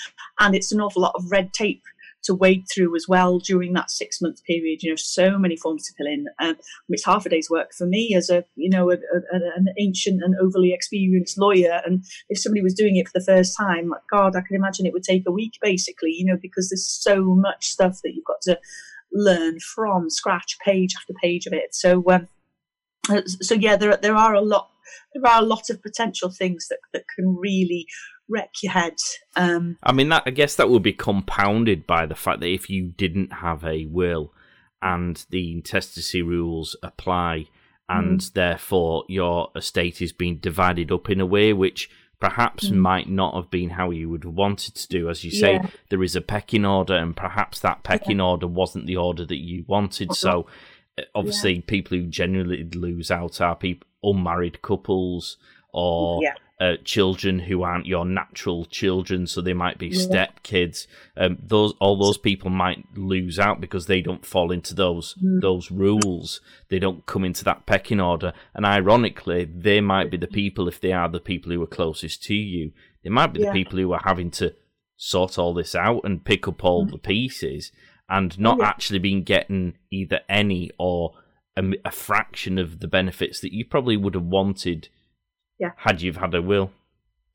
and 0.40 0.54
it's 0.54 0.72
an 0.72 0.80
awful 0.80 1.02
lot 1.02 1.14
of 1.14 1.30
red 1.30 1.52
tape 1.52 1.82
to 2.26 2.34
wade 2.34 2.66
through 2.72 2.94
as 2.96 3.06
well 3.08 3.38
during 3.38 3.72
that 3.72 3.90
six 3.90 4.20
month 4.20 4.44
period. 4.44 4.82
You 4.82 4.90
know, 4.90 4.96
so 4.96 5.38
many 5.38 5.56
forms 5.56 5.86
to 5.86 5.94
fill 5.94 6.06
in. 6.06 6.26
Um, 6.38 6.56
it's 6.88 7.04
half 7.04 7.26
a 7.26 7.28
day's 7.28 7.50
work 7.50 7.72
for 7.72 7.86
me 7.86 8.14
as 8.14 8.30
a, 8.30 8.44
you 8.54 8.70
know, 8.70 8.90
a, 8.90 8.94
a, 8.94 9.36
an 9.56 9.68
ancient 9.78 10.22
and 10.22 10.34
overly 10.40 10.72
experienced 10.72 11.38
lawyer. 11.38 11.80
And 11.84 12.04
if 12.28 12.38
somebody 12.40 12.62
was 12.62 12.74
doing 12.74 12.96
it 12.96 13.08
for 13.08 13.18
the 13.18 13.24
first 13.24 13.56
time, 13.56 13.92
God, 14.10 14.36
I 14.36 14.40
can 14.40 14.56
imagine 14.56 14.86
it 14.86 14.92
would 14.92 15.02
take 15.02 15.24
a 15.26 15.32
week 15.32 15.54
basically, 15.60 16.12
you 16.12 16.24
know, 16.24 16.38
because 16.40 16.68
there's 16.68 16.86
so 16.86 17.22
much 17.24 17.68
stuff 17.68 18.00
that 18.02 18.14
you've 18.14 18.24
got 18.24 18.42
to 18.42 18.58
learn 19.12 19.58
from 19.60 20.10
scratch, 20.10 20.58
page 20.64 20.94
after 20.96 21.14
page 21.22 21.46
of 21.46 21.52
it. 21.52 21.74
So, 21.74 22.04
um, 22.10 22.28
so 23.24 23.54
yeah, 23.54 23.76
there 23.76 23.96
there 23.96 24.16
are 24.16 24.34
a 24.34 24.40
lot 24.40 24.70
there 25.14 25.32
are 25.32 25.40
a 25.40 25.46
lot 25.46 25.70
of 25.70 25.82
potential 25.82 26.30
things 26.30 26.68
that, 26.68 26.78
that 26.92 27.04
can 27.14 27.36
really 27.36 27.86
wreck 28.28 28.50
your 28.62 28.72
head. 28.72 28.94
Um, 29.34 29.78
I 29.82 29.92
mean, 29.92 30.08
that 30.10 30.24
I 30.26 30.30
guess 30.30 30.56
that 30.56 30.68
would 30.68 30.82
be 30.82 30.92
compounded 30.92 31.86
by 31.86 32.06
the 32.06 32.14
fact 32.14 32.40
that 32.40 32.52
if 32.52 32.68
you 32.68 32.88
didn't 32.96 33.34
have 33.34 33.64
a 33.64 33.86
will 33.86 34.32
and 34.82 35.24
the 35.30 35.52
intestacy 35.52 36.22
rules 36.22 36.76
apply, 36.82 37.46
and 37.88 38.20
mm. 38.20 38.32
therefore 38.32 39.04
your 39.08 39.50
estate 39.54 40.02
is 40.02 40.12
being 40.12 40.36
divided 40.38 40.90
up 40.90 41.08
in 41.08 41.20
a 41.20 41.26
way 41.26 41.52
which 41.52 41.88
perhaps 42.20 42.68
mm. 42.68 42.76
might 42.76 43.08
not 43.08 43.34
have 43.34 43.50
been 43.50 43.70
how 43.70 43.90
you 43.90 44.08
would 44.08 44.24
have 44.24 44.32
wanted 44.32 44.74
to 44.74 44.88
do. 44.88 45.08
As 45.08 45.24
you 45.24 45.30
say, 45.30 45.54
yeah. 45.54 45.66
there 45.90 46.02
is 46.02 46.16
a 46.16 46.20
pecking 46.20 46.64
order, 46.64 46.94
and 46.94 47.16
perhaps 47.16 47.60
that 47.60 47.82
pecking 47.82 48.18
yeah. 48.18 48.24
order 48.24 48.46
wasn't 48.46 48.86
the 48.86 48.96
order 48.96 49.24
that 49.24 49.40
you 49.40 49.64
wanted. 49.66 50.14
So, 50.14 50.46
uh, 50.98 51.02
obviously, 51.14 51.54
yeah. 51.54 51.62
people 51.66 51.98
who 51.98 52.06
generally 52.06 52.64
lose 52.64 53.10
out 53.10 53.40
are 53.40 53.54
people 53.54 53.86
unmarried 54.02 54.62
couples 54.62 55.36
or 55.72 56.22
uh, 56.58 56.76
children 56.84 57.40
who 57.40 57.62
aren't 57.62 57.86
your 57.86 58.04
natural 58.06 58.64
children, 58.64 59.26
so 59.26 59.40
they 59.40 59.52
might 59.52 59.78
be 59.78 59.88
yeah. 59.88 60.00
step 60.00 60.42
kids. 60.42 60.88
Um, 61.16 61.38
those 61.42 61.74
all 61.80 61.98
those 61.98 62.16
people 62.16 62.48
might 62.48 62.84
lose 62.96 63.38
out 63.38 63.60
because 63.60 63.86
they 63.86 64.00
don't 64.00 64.24
fall 64.24 64.50
into 64.50 64.74
those 64.74 65.14
mm. 65.22 65.40
those 65.42 65.70
rules. 65.70 66.40
They 66.70 66.78
don't 66.78 67.04
come 67.04 67.24
into 67.24 67.44
that 67.44 67.66
pecking 67.66 68.00
order, 68.00 68.32
and 68.54 68.64
ironically, 68.64 69.44
they 69.44 69.82
might 69.82 70.10
be 70.10 70.16
the 70.16 70.26
people 70.26 70.66
if 70.66 70.80
they 70.80 70.92
are 70.92 71.08
the 71.08 71.20
people 71.20 71.52
who 71.52 71.62
are 71.62 71.66
closest 71.66 72.22
to 72.24 72.34
you. 72.34 72.72
They 73.04 73.10
might 73.10 73.34
be 73.34 73.40
yeah. 73.40 73.52
the 73.52 73.64
people 73.64 73.78
who 73.78 73.92
are 73.92 74.02
having 74.04 74.30
to 74.32 74.54
sort 74.96 75.38
all 75.38 75.52
this 75.52 75.74
out 75.74 76.00
and 76.04 76.24
pick 76.24 76.48
up 76.48 76.64
all 76.64 76.86
mm. 76.86 76.90
the 76.90 76.98
pieces, 76.98 77.70
and 78.08 78.38
not 78.38 78.58
yeah. 78.60 78.68
actually 78.68 78.98
being 78.98 79.24
getting 79.24 79.74
either 79.90 80.20
any 80.26 80.70
or 80.78 81.12
a, 81.54 81.62
a 81.84 81.90
fraction 81.90 82.58
of 82.58 82.80
the 82.80 82.88
benefits 82.88 83.40
that 83.40 83.52
you 83.52 83.66
probably 83.66 83.98
would 83.98 84.14
have 84.14 84.24
wanted 84.24 84.88
yeah. 85.58 85.70
had 85.76 86.02
you've 86.02 86.16
had 86.16 86.34
a 86.34 86.42
will. 86.42 86.70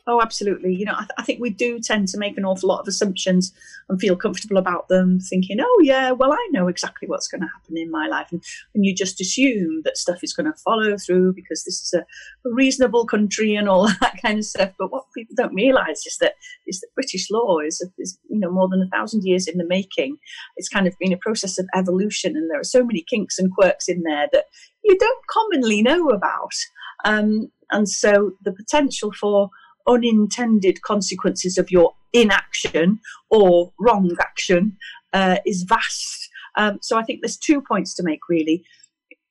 Oh, 0.07 0.19
absolutely. 0.19 0.73
You 0.73 0.85
know, 0.85 0.95
I, 0.95 1.01
th- 1.01 1.11
I, 1.17 1.23
think 1.23 1.39
we 1.39 1.51
do 1.51 1.79
tend 1.79 2.07
to 2.09 2.17
make 2.17 2.35
an 2.37 2.45
awful 2.45 2.69
lot 2.69 2.79
of 2.79 2.87
assumptions 2.87 3.53
and 3.87 3.99
feel 3.99 4.15
comfortable 4.15 4.57
about 4.57 4.87
them, 4.87 5.19
thinking, 5.19 5.59
oh, 5.61 5.81
yeah, 5.83 6.11
well, 6.11 6.33
I 6.33 6.47
know 6.51 6.67
exactly 6.67 7.07
what's 7.07 7.27
going 7.27 7.41
to 7.41 7.47
happen 7.47 7.77
in 7.77 7.91
my 7.91 8.07
life. 8.07 8.27
And, 8.31 8.43
and 8.73 8.83
you 8.83 8.95
just 8.95 9.21
assume 9.21 9.83
that 9.83 9.97
stuff 9.97 10.23
is 10.23 10.33
going 10.33 10.51
to 10.51 10.57
follow 10.59 10.97
through 10.97 11.33
because 11.33 11.63
this 11.63 11.81
is 11.81 11.93
a, 11.93 11.99
a, 11.99 12.53
reasonable 12.53 13.05
country 13.05 13.55
and 13.55 13.69
all 13.69 13.87
that 14.01 14.19
kind 14.21 14.39
of 14.39 14.45
stuff. 14.45 14.71
But 14.79 14.91
what 14.91 15.05
people 15.15 15.35
don't 15.37 15.53
realise 15.53 16.05
is 16.07 16.17
that 16.19 16.33
is 16.65 16.79
that 16.79 16.95
British 16.95 17.29
law 17.29 17.59
is, 17.59 17.85
is, 17.99 18.17
you 18.27 18.39
know, 18.39 18.51
more 18.51 18.67
than 18.69 18.81
a 18.81 18.89
thousand 18.89 19.23
years 19.23 19.47
in 19.47 19.57
the 19.57 19.67
making. 19.67 20.17
It's 20.57 20.69
kind 20.69 20.87
of 20.87 20.97
been 20.99 21.13
a 21.13 21.17
process 21.17 21.59
of 21.59 21.67
evolution, 21.75 22.35
and 22.35 22.49
there 22.49 22.59
are 22.59 22.63
so 22.63 22.83
many 22.83 23.05
kinks 23.07 23.37
and 23.37 23.51
quirks 23.51 23.87
in 23.87 24.01
there 24.01 24.27
that 24.33 24.45
you 24.83 24.97
don't 24.97 25.27
commonly 25.27 25.83
know 25.83 26.09
about. 26.09 26.53
Um, 27.05 27.51
and 27.71 27.87
so 27.89 28.31
the 28.43 28.51
potential 28.51 29.11
for 29.19 29.49
unintended 29.87 30.81
consequences 30.81 31.57
of 31.57 31.71
your 31.71 31.93
inaction 32.13 32.99
or 33.29 33.73
wrong 33.79 34.15
action 34.19 34.77
uh, 35.13 35.37
is 35.45 35.63
vast. 35.63 36.29
Um, 36.57 36.79
so 36.81 36.97
I 36.97 37.03
think 37.03 37.21
there's 37.21 37.37
two 37.37 37.61
points 37.61 37.93
to 37.95 38.03
make 38.03 38.19
really. 38.29 38.65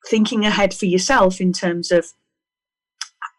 Thinking 0.07 0.45
ahead 0.45 0.73
for 0.73 0.87
yourself 0.87 1.39
in 1.39 1.53
terms 1.53 1.91
of 1.91 2.07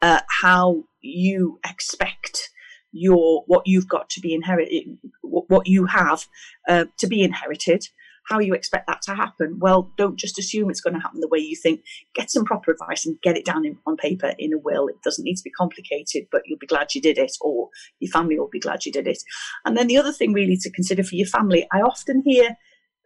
uh, 0.01 0.21
how 0.43 0.85
you 1.01 1.59
expect 1.69 2.51
your 2.93 3.43
what 3.47 3.67
you've 3.67 3.89
got 3.89 4.09
to 4.11 4.21
be 4.21 4.33
inherited, 4.33 4.99
what 5.23 5.67
you 5.67 5.87
have 5.87 6.27
uh, 6.69 6.85
to 6.99 7.07
be 7.09 7.23
inherited, 7.23 7.89
how 8.29 8.39
you 8.39 8.55
expect 8.55 8.87
that 8.87 9.03
to 9.03 9.15
happen. 9.15 9.59
Well, 9.59 9.93
don't 9.97 10.19
just 10.19 10.39
assume 10.39 10.71
it's 10.71 10.81
going 10.81 10.95
to 10.95 11.01
happen 11.01 11.21
the 11.21 11.29
way 11.29 11.39
you 11.39 11.57
think. 11.57 11.83
Get 12.15 12.31
some 12.31 12.45
proper 12.45 12.71
advice 12.71 13.05
and 13.05 13.21
get 13.23 13.37
it 13.37 13.45
down 13.45 13.65
in, 13.65 13.79
on 13.87 13.97
paper 13.97 14.33
in 14.39 14.53
a 14.53 14.59
will. 14.59 14.89
It 14.89 15.03
doesn't 15.03 15.25
need 15.25 15.37
to 15.37 15.45
be 15.45 15.51
complicated, 15.51 16.27
but 16.31 16.43
you'll 16.47 16.59
be 16.59 16.67
glad 16.67 16.95
you 16.95 17.01
did 17.01 17.19
it, 17.19 17.33
or 17.41 17.69
your 18.01 18.11
family 18.11 18.39
will 18.39 18.49
be 18.49 18.61
glad 18.61 18.85
you 18.87 18.93
did 18.93 19.07
it. 19.07 19.23
And 19.65 19.77
then 19.77 19.87
the 19.87 19.99
other 19.99 20.13
thing, 20.13 20.33
really, 20.33 20.57
to 20.59 20.71
consider 20.71 21.03
for 21.03 21.17
your 21.17 21.27
family, 21.27 21.67
I 21.73 21.81
often 21.81 22.23
hear 22.25 22.57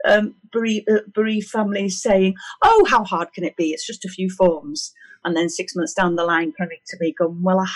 um, 0.07 0.35
bereaved, 0.53 0.89
uh, 0.91 1.01
bereaved 1.15 1.49
families 1.49 2.01
saying, 2.01 2.35
"Oh, 2.63 2.87
how 2.89 3.05
hard 3.05 3.33
can 3.33 3.45
it 3.45 3.57
be? 3.57 3.71
It's 3.71 3.87
just 3.87 4.05
a 4.05 4.11
few 4.11 4.31
forms." 4.31 4.93
And 5.27 5.37
then 5.37 5.49
six 5.49 5.75
months 5.75 5.93
down 5.93 6.15
the 6.15 6.25
line, 6.25 6.53
coming 6.57 6.79
to 6.87 6.97
me, 7.01 7.13
going, 7.19 7.43
"Well, 7.43 7.59
I, 7.59 7.67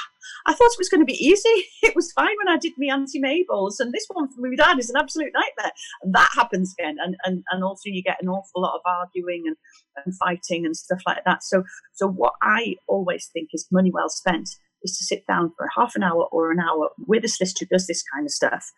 I 0.47 0.55
thought 0.55 0.71
it 0.71 0.79
was 0.79 0.89
going 0.89 1.01
to 1.01 1.05
be 1.05 1.25
easy. 1.25 1.67
It 1.83 1.97
was 1.97 2.13
fine 2.13 2.37
when 2.39 2.55
I 2.55 2.57
did 2.57 2.75
my 2.79 2.95
Auntie 2.95 3.19
Mabel's, 3.19 3.81
and 3.81 3.93
this 3.93 4.07
one 4.09 4.29
for 4.29 4.41
my 4.41 4.55
dad 4.55 4.79
is 4.79 4.89
an 4.89 4.97
absolute 4.97 5.33
nightmare." 5.35 5.73
And 6.03 6.15
that 6.15 6.31
happens 6.35 6.73
again, 6.79 6.97
and 7.03 7.17
and 7.25 7.43
and 7.51 7.65
also 7.65 7.87
you 7.87 8.03
get 8.03 8.23
an 8.23 8.29
awful 8.29 8.63
lot 8.63 8.77
of 8.77 8.83
arguing 8.87 9.43
and, 9.49 9.57
and 9.97 10.17
fighting 10.17 10.65
and 10.65 10.77
stuff 10.77 11.01
like 11.05 11.25
that. 11.25 11.43
So 11.43 11.65
so 11.93 12.07
what 12.07 12.35
I 12.41 12.77
always 12.87 13.29
think 13.33 13.51
is 13.53 13.67
money 13.73 13.91
well 13.93 14.09
spent 14.09 14.49
is 14.85 14.97
to 14.97 15.05
sit 15.05 15.27
down 15.27 15.53
for 15.57 15.69
half 15.77 15.97
an 15.97 16.05
hour 16.05 16.29
or 16.31 16.53
an 16.53 16.61
hour 16.61 16.91
with 16.99 17.25
a 17.25 17.29
solicitor 17.29 17.67
who 17.69 17.75
does 17.75 17.89
this 17.89 18.05
kind 18.15 18.25
of 18.25 18.31
stuff, 18.31 18.71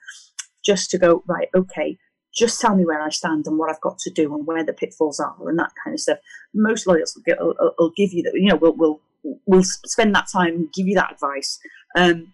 just 0.64 0.90
to 0.90 0.98
go 0.98 1.22
right, 1.28 1.48
okay 1.54 1.98
just 2.34 2.60
tell 2.60 2.74
me 2.74 2.84
where 2.84 3.02
I 3.02 3.10
stand 3.10 3.46
and 3.46 3.58
what 3.58 3.70
I've 3.70 3.80
got 3.80 3.98
to 3.98 4.10
do 4.10 4.34
and 4.34 4.46
where 4.46 4.64
the 4.64 4.72
pitfalls 4.72 5.20
are 5.20 5.36
and 5.46 5.58
that 5.58 5.72
kind 5.82 5.94
of 5.94 6.00
stuff. 6.00 6.18
Most 6.54 6.86
lawyers 6.86 7.14
will, 7.14 7.22
get, 7.22 7.40
will, 7.40 7.74
will 7.78 7.92
give 7.96 8.12
you 8.12 8.22
that, 8.22 8.34
you 8.34 8.48
know, 8.48 8.56
will 8.56 8.76
will 8.76 9.00
will 9.46 9.62
spend 9.62 10.14
that 10.14 10.28
time 10.32 10.68
give 10.74 10.88
you 10.88 10.94
that 10.94 11.12
advice, 11.12 11.58
um, 11.96 12.32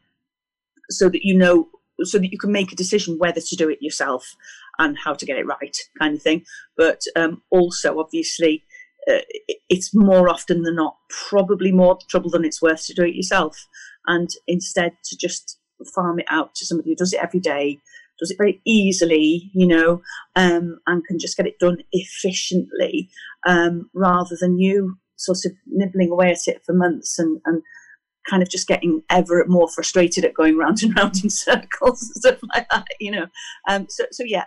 so 0.90 1.08
that 1.08 1.24
you 1.24 1.36
know, 1.36 1.68
so 2.02 2.18
that 2.18 2.32
you 2.32 2.38
can 2.38 2.52
make 2.52 2.72
a 2.72 2.76
decision 2.76 3.18
whether 3.18 3.40
to 3.40 3.56
do 3.56 3.68
it 3.68 3.82
yourself 3.82 4.36
and 4.78 4.96
how 5.04 5.12
to 5.12 5.26
get 5.26 5.38
it 5.38 5.46
right, 5.46 5.76
kind 5.98 6.14
of 6.14 6.22
thing. 6.22 6.44
But 6.76 7.02
um, 7.16 7.42
also, 7.50 7.98
obviously, 7.98 8.64
uh, 9.10 9.18
it's 9.68 9.94
more 9.94 10.28
often 10.28 10.62
than 10.62 10.76
not 10.76 10.96
probably 11.28 11.72
more 11.72 11.98
trouble 12.08 12.30
than 12.30 12.44
it's 12.44 12.62
worth 12.62 12.86
to 12.86 12.94
do 12.94 13.04
it 13.04 13.16
yourself, 13.16 13.66
and 14.06 14.30
instead 14.46 14.92
to 15.04 15.16
just 15.16 15.58
farm 15.94 16.18
it 16.18 16.26
out 16.30 16.54
to 16.54 16.66
somebody 16.66 16.90
who 16.90 16.96
does 16.96 17.12
it 17.12 17.20
every 17.22 17.40
day 17.40 17.80
does 18.18 18.30
it 18.30 18.38
very 18.38 18.60
easily, 18.66 19.50
you 19.54 19.66
know, 19.66 20.02
um, 20.36 20.78
and 20.86 21.04
can 21.06 21.18
just 21.18 21.36
get 21.36 21.46
it 21.46 21.58
done 21.58 21.78
efficiently 21.92 23.08
um, 23.46 23.88
rather 23.94 24.36
than 24.40 24.58
you 24.58 24.96
sort 25.16 25.38
of 25.44 25.52
nibbling 25.66 26.10
away 26.10 26.30
at 26.30 26.46
it 26.46 26.62
for 26.64 26.72
months 26.72 27.18
and, 27.18 27.40
and 27.44 27.62
kind 28.28 28.42
of 28.42 28.48
just 28.48 28.68
getting 28.68 29.02
ever 29.10 29.44
more 29.46 29.68
frustrated 29.68 30.24
at 30.24 30.34
going 30.34 30.56
round 30.56 30.82
and 30.82 30.96
round 30.96 31.22
in 31.22 31.30
circles 31.30 32.02
and 32.02 32.14
stuff 32.14 32.38
like 32.54 32.68
that, 32.70 32.86
you 33.00 33.10
know. 33.10 33.26
Um, 33.68 33.86
so, 33.88 34.04
so 34.10 34.24
yeah, 34.24 34.44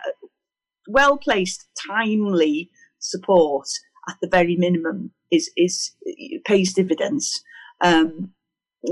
well 0.88 1.16
placed, 1.16 1.66
timely 1.86 2.70
support 2.98 3.68
at 4.08 4.16
the 4.20 4.28
very 4.28 4.56
minimum 4.56 5.12
is 5.30 5.50
is 5.56 5.92
pays 6.44 6.72
dividends. 6.72 7.42
Um, 7.80 8.32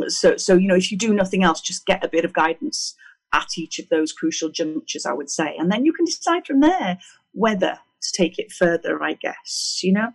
so, 0.08 0.36
so 0.36 0.54
you 0.54 0.68
know, 0.68 0.76
if 0.76 0.90
you 0.90 0.98
do 0.98 1.12
nothing 1.12 1.42
else, 1.42 1.60
just 1.60 1.86
get 1.86 2.04
a 2.04 2.08
bit 2.08 2.24
of 2.24 2.32
guidance 2.32 2.94
at 3.32 3.48
each 3.56 3.78
of 3.78 3.88
those 3.88 4.12
crucial 4.12 4.48
junctures, 4.48 5.06
I 5.06 5.12
would 5.12 5.30
say. 5.30 5.54
And 5.58 5.70
then 5.70 5.84
you 5.84 5.92
can 5.92 6.04
decide 6.04 6.46
from 6.46 6.60
there 6.60 6.98
whether 7.32 7.78
to 8.02 8.12
take 8.12 8.38
it 8.38 8.52
further, 8.52 9.02
I 9.02 9.14
guess, 9.14 9.80
you 9.82 9.92
know? 9.92 10.12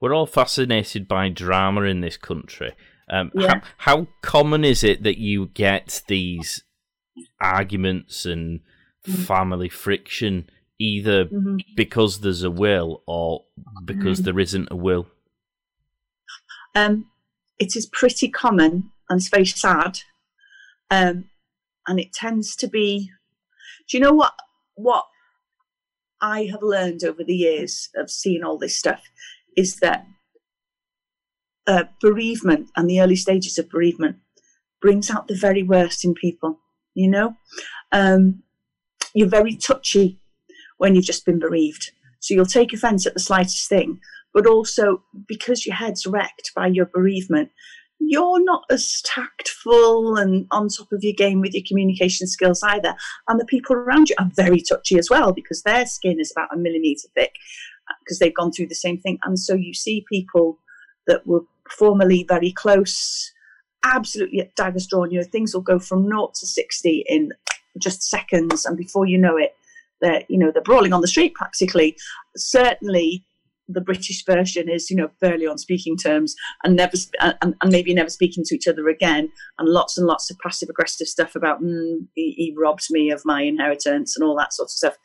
We're 0.00 0.14
all 0.14 0.26
fascinated 0.26 1.06
by 1.06 1.28
drama 1.28 1.82
in 1.82 2.00
this 2.00 2.16
country. 2.16 2.72
Um, 3.08 3.30
yeah. 3.34 3.60
how, 3.76 3.96
how 3.96 4.06
common 4.22 4.64
is 4.64 4.82
it 4.82 5.02
that 5.02 5.18
you 5.18 5.46
get 5.54 6.02
these 6.08 6.64
arguments 7.40 8.24
and 8.24 8.60
mm-hmm. 9.06 9.22
family 9.22 9.68
friction 9.68 10.48
either 10.78 11.26
mm-hmm. 11.26 11.58
because 11.76 12.20
there's 12.20 12.42
a 12.42 12.50
will 12.50 13.02
or 13.06 13.44
because 13.84 14.18
mm-hmm. 14.18 14.24
there 14.24 14.40
isn't 14.40 14.68
a 14.70 14.76
will? 14.76 15.06
Um, 16.74 17.06
it 17.58 17.76
is 17.76 17.86
pretty 17.86 18.28
common 18.28 18.90
and 19.08 19.20
it's 19.20 19.28
very 19.28 19.46
sad. 19.46 20.00
Um, 20.90 21.26
and 21.86 22.00
it 22.00 22.12
tends 22.12 22.56
to 22.56 22.66
be 22.66 23.10
do 23.88 23.96
you 23.96 24.02
know 24.02 24.12
what 24.12 24.32
what 24.74 25.04
i 26.20 26.44
have 26.44 26.62
learned 26.62 27.04
over 27.04 27.24
the 27.24 27.34
years 27.34 27.88
of 27.96 28.10
seeing 28.10 28.42
all 28.42 28.58
this 28.58 28.76
stuff 28.76 29.02
is 29.56 29.76
that 29.76 30.06
uh, 31.66 31.84
bereavement 32.00 32.68
and 32.76 32.90
the 32.90 33.00
early 33.00 33.14
stages 33.14 33.56
of 33.58 33.68
bereavement 33.68 34.16
brings 34.80 35.10
out 35.10 35.28
the 35.28 35.34
very 35.36 35.62
worst 35.62 36.04
in 36.04 36.12
people 36.14 36.58
you 36.94 37.08
know? 37.08 37.36
Um, 37.92 38.42
you're 39.14 39.28
very 39.28 39.56
touchy 39.56 40.20
when 40.78 40.94
you've 40.94 41.04
just 41.04 41.26
been 41.26 41.38
bereaved 41.38 41.92
so 42.18 42.34
you'll 42.34 42.46
take 42.46 42.72
offense 42.72 43.06
at 43.06 43.14
the 43.14 43.20
slightest 43.20 43.68
thing 43.68 44.00
but 44.32 44.46
also 44.46 45.02
because 45.28 45.66
your 45.66 45.76
head's 45.76 46.06
wrecked 46.06 46.50
by 46.56 46.66
your 46.66 46.86
bereavement 46.86 47.50
you're 48.08 48.42
not 48.42 48.64
as 48.70 49.02
tactful 49.02 50.16
and 50.16 50.46
on 50.50 50.68
top 50.68 50.92
of 50.92 51.02
your 51.02 51.12
game 51.12 51.40
with 51.40 51.54
your 51.54 51.62
communication 51.66 52.26
skills 52.26 52.62
either. 52.62 52.94
And 53.28 53.40
the 53.40 53.44
people 53.44 53.76
around 53.76 54.10
you 54.10 54.16
are 54.18 54.30
very 54.34 54.60
touchy 54.60 54.98
as 54.98 55.08
well 55.10 55.32
because 55.32 55.62
their 55.62 55.86
skin 55.86 56.20
is 56.20 56.32
about 56.32 56.52
a 56.52 56.58
millimeter 56.58 57.08
thick 57.14 57.32
because 58.00 58.20
uh, 58.20 58.24
they've 58.24 58.34
gone 58.34 58.52
through 58.52 58.68
the 58.68 58.74
same 58.74 58.98
thing. 58.98 59.18
And 59.24 59.38
so 59.38 59.54
you 59.54 59.74
see 59.74 60.04
people 60.10 60.58
that 61.06 61.26
were 61.26 61.42
formerly 61.70 62.24
very 62.28 62.52
close, 62.52 63.32
absolutely 63.84 64.50
daggers 64.56 64.86
drawn. 64.86 65.10
You 65.10 65.20
know, 65.20 65.24
things 65.24 65.54
will 65.54 65.62
go 65.62 65.78
from 65.78 66.08
naught 66.08 66.34
to 66.34 66.46
60 66.46 67.04
in 67.08 67.32
just 67.78 68.02
seconds. 68.02 68.64
And 68.64 68.76
before 68.76 69.06
you 69.06 69.18
know 69.18 69.36
it, 69.36 69.54
they're, 70.00 70.22
you 70.28 70.38
know, 70.38 70.50
they're 70.50 70.62
brawling 70.62 70.92
on 70.92 71.00
the 71.00 71.08
street 71.08 71.34
practically. 71.34 71.96
Certainly, 72.36 73.24
the 73.68 73.80
British 73.80 74.24
version 74.24 74.68
is, 74.68 74.90
you 74.90 74.96
know, 74.96 75.10
barely 75.20 75.46
on 75.46 75.58
speaking 75.58 75.96
terms 75.96 76.34
and 76.64 76.76
never, 76.76 76.96
and, 77.20 77.36
and, 77.40 77.72
maybe 77.72 77.94
never 77.94 78.10
speaking 78.10 78.44
to 78.44 78.54
each 78.54 78.68
other 78.68 78.88
again, 78.88 79.30
and 79.58 79.68
lots 79.68 79.96
and 79.96 80.06
lots 80.06 80.30
of 80.30 80.38
passive 80.38 80.68
aggressive 80.68 81.06
stuff 81.06 81.34
about 81.34 81.62
mm, 81.62 82.06
he, 82.14 82.32
he, 82.32 82.54
robbed 82.56 82.86
me 82.90 83.10
of 83.10 83.22
my 83.24 83.42
inheritance 83.42 84.16
and 84.16 84.24
all 84.26 84.36
that 84.36 84.52
sort 84.52 84.66
of 84.66 84.70
stuff. 84.70 84.96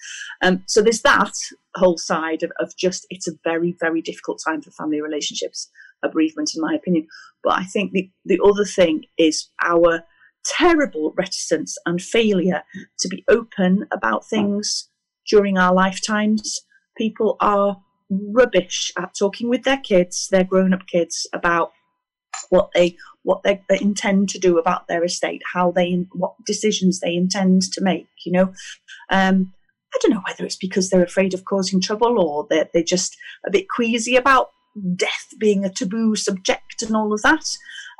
Um, 0.41 0.63
so 0.67 0.81
there's 0.81 1.01
that 1.01 1.33
whole 1.75 1.97
side 1.97 2.43
of, 2.43 2.51
of 2.59 2.75
just 2.77 3.05
it's 3.09 3.27
a 3.27 3.37
very 3.43 3.75
very 3.79 4.01
difficult 4.01 4.41
time 4.45 4.61
for 4.61 4.71
family 4.71 5.01
relationships, 5.01 5.69
a 6.03 6.09
bereavement, 6.09 6.51
in 6.55 6.61
my 6.61 6.73
opinion. 6.73 7.07
But 7.43 7.59
I 7.59 7.63
think 7.63 7.91
the 7.91 8.09
the 8.25 8.39
other 8.43 8.65
thing 8.65 9.05
is 9.17 9.49
our 9.63 10.03
terrible 10.45 11.13
reticence 11.17 11.77
and 11.85 12.01
failure 12.01 12.63
to 12.99 13.07
be 13.07 13.23
open 13.27 13.85
about 13.91 14.25
things 14.27 14.89
during 15.29 15.57
our 15.57 15.73
lifetimes. 15.73 16.61
People 16.97 17.37
are 17.41 17.77
rubbish 18.09 18.91
at 18.97 19.13
talking 19.17 19.49
with 19.49 19.63
their 19.63 19.77
kids, 19.77 20.27
their 20.31 20.43
grown-up 20.43 20.87
kids, 20.87 21.27
about 21.33 21.71
what 22.49 22.69
they 22.73 22.95
what 23.23 23.43
they 23.43 23.59
intend 23.81 24.29
to 24.29 24.39
do 24.39 24.57
about 24.57 24.87
their 24.87 25.03
estate, 25.03 25.41
how 25.53 25.71
they 25.71 26.05
what 26.13 26.33
decisions 26.45 26.99
they 26.99 27.15
intend 27.15 27.63
to 27.73 27.81
make. 27.81 28.07
You 28.25 28.31
know, 28.31 28.53
um, 29.09 29.53
I 29.93 29.97
don't 30.01 30.11
know 30.11 30.23
whether 30.25 30.45
it's 30.45 30.55
because 30.55 30.89
they're 30.89 31.03
afraid 31.03 31.33
of 31.33 31.45
causing 31.45 31.81
trouble 31.81 32.19
or 32.19 32.47
they're 32.49 32.69
they're 32.73 32.83
just 32.83 33.17
a 33.45 33.51
bit 33.51 33.67
queasy 33.69 34.15
about 34.15 34.49
death 34.95 35.33
being 35.39 35.65
a 35.65 35.69
taboo 35.69 36.15
subject 36.15 36.81
and 36.81 36.95
all 36.95 37.13
of 37.13 37.21
that. 37.23 37.45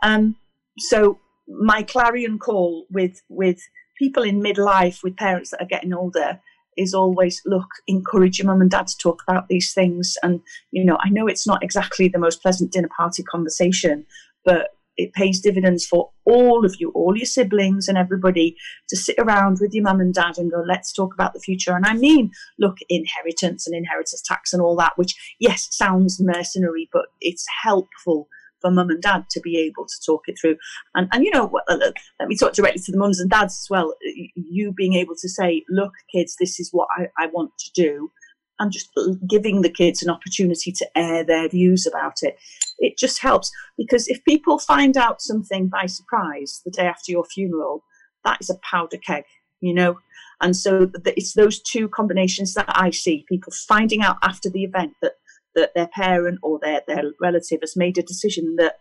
Um, 0.03 0.35
so 0.77 1.19
my 1.47 1.83
clarion 1.83 2.39
call 2.39 2.85
with 2.89 3.21
with 3.29 3.59
people 3.97 4.23
in 4.23 4.41
midlife, 4.41 5.03
with 5.03 5.17
parents 5.17 5.51
that 5.51 5.61
are 5.61 5.67
getting 5.67 5.93
older, 5.93 6.39
is 6.77 6.93
always 6.93 7.41
look, 7.45 7.67
encourage 7.87 8.39
your 8.39 8.47
mum 8.47 8.61
and 8.61 8.71
dad 8.71 8.87
to 8.87 8.97
talk 8.97 9.23
about 9.27 9.47
these 9.47 9.73
things. 9.73 10.15
And 10.23 10.41
you 10.71 10.85
know, 10.85 10.97
I 11.01 11.09
know 11.09 11.27
it's 11.27 11.47
not 11.47 11.63
exactly 11.63 12.07
the 12.07 12.19
most 12.19 12.41
pleasant 12.41 12.71
dinner 12.71 12.89
party 12.97 13.23
conversation, 13.23 14.05
but 14.45 14.69
it 14.97 15.13
pays 15.13 15.39
dividends 15.39 15.85
for 15.85 16.09
all 16.25 16.65
of 16.65 16.75
you, 16.79 16.91
all 16.95 17.15
your 17.15 17.25
siblings 17.25 17.87
and 17.87 17.97
everybody 17.97 18.57
to 18.89 18.97
sit 18.97 19.15
around 19.19 19.59
with 19.61 19.73
your 19.73 19.83
mum 19.83 19.99
and 19.99 20.13
dad 20.13 20.37
and 20.37 20.51
go, 20.51 20.63
let's 20.67 20.91
talk 20.91 21.13
about 21.13 21.33
the 21.33 21.39
future. 21.39 21.75
And 21.75 21.85
I 21.85 21.93
mean, 21.93 22.31
look, 22.59 22.77
inheritance 22.89 23.67
and 23.67 23.75
inheritance 23.75 24.21
tax 24.25 24.53
and 24.53 24.61
all 24.61 24.75
that, 24.77 24.93
which, 24.97 25.15
yes, 25.39 25.67
sounds 25.71 26.19
mercenary, 26.19 26.89
but 26.91 27.05
it's 27.21 27.45
helpful 27.63 28.27
for 28.61 28.71
mum 28.71 28.89
and 28.89 29.01
dad 29.01 29.25
to 29.31 29.39
be 29.41 29.57
able 29.57 29.85
to 29.85 29.95
talk 30.05 30.23
it 30.27 30.37
through. 30.39 30.57
And, 30.95 31.07
and 31.11 31.23
you 31.23 31.31
know, 31.31 31.51
uh, 31.69 31.73
uh, 31.73 31.91
let 32.19 32.29
me 32.29 32.37
talk 32.37 32.53
directly 32.53 32.81
to 32.85 32.91
the 32.91 32.97
mums 32.97 33.19
and 33.19 33.29
dads 33.29 33.59
as 33.63 33.67
well. 33.69 33.93
You 34.35 34.71
being 34.71 34.93
able 34.93 35.15
to 35.15 35.29
say, 35.29 35.63
look, 35.69 35.93
kids, 36.11 36.35
this 36.39 36.59
is 36.59 36.69
what 36.71 36.87
I, 36.97 37.07
I 37.17 37.27
want 37.27 37.51
to 37.59 37.71
do 37.73 38.11
and 38.59 38.71
just 38.71 38.89
uh, 38.97 39.13
giving 39.27 39.61
the 39.61 39.69
kids 39.69 40.01
an 40.01 40.09
opportunity 40.09 40.71
to 40.71 40.87
air 40.95 41.23
their 41.23 41.49
views 41.49 41.85
about 41.85 42.17
it. 42.21 42.37
It 42.79 42.97
just 42.97 43.21
helps 43.21 43.51
because 43.77 44.07
if 44.07 44.23
people 44.25 44.59
find 44.59 44.97
out 44.97 45.21
something 45.21 45.67
by 45.67 45.85
surprise 45.85 46.61
the 46.65 46.71
day 46.71 46.87
after 46.87 47.11
your 47.11 47.25
funeral, 47.25 47.83
that 48.25 48.37
is 48.41 48.49
a 48.49 48.59
powder 48.69 48.97
keg, 48.97 49.23
you 49.61 49.73
know. 49.73 49.97
And 50.41 50.55
so 50.55 50.91
it's 51.05 51.33
those 51.33 51.61
two 51.61 51.89
combinations 51.89 52.53
that 52.53 52.69
I 52.69 52.91
see 52.91 53.25
people 53.27 53.51
finding 53.67 54.01
out 54.01 54.17
after 54.21 54.49
the 54.49 54.63
event 54.63 54.93
that 55.01 55.13
that 55.57 55.73
their 55.73 55.87
parent 55.87 56.39
or 56.43 56.59
their, 56.61 56.81
their 56.87 57.03
relative 57.19 57.59
has 57.61 57.75
made 57.75 57.97
a 57.97 58.03
decision 58.03 58.55
that 58.57 58.77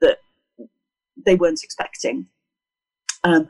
that 0.00 0.18
they 1.24 1.36
weren't 1.36 1.62
expecting. 1.62 2.26
Um, 3.22 3.48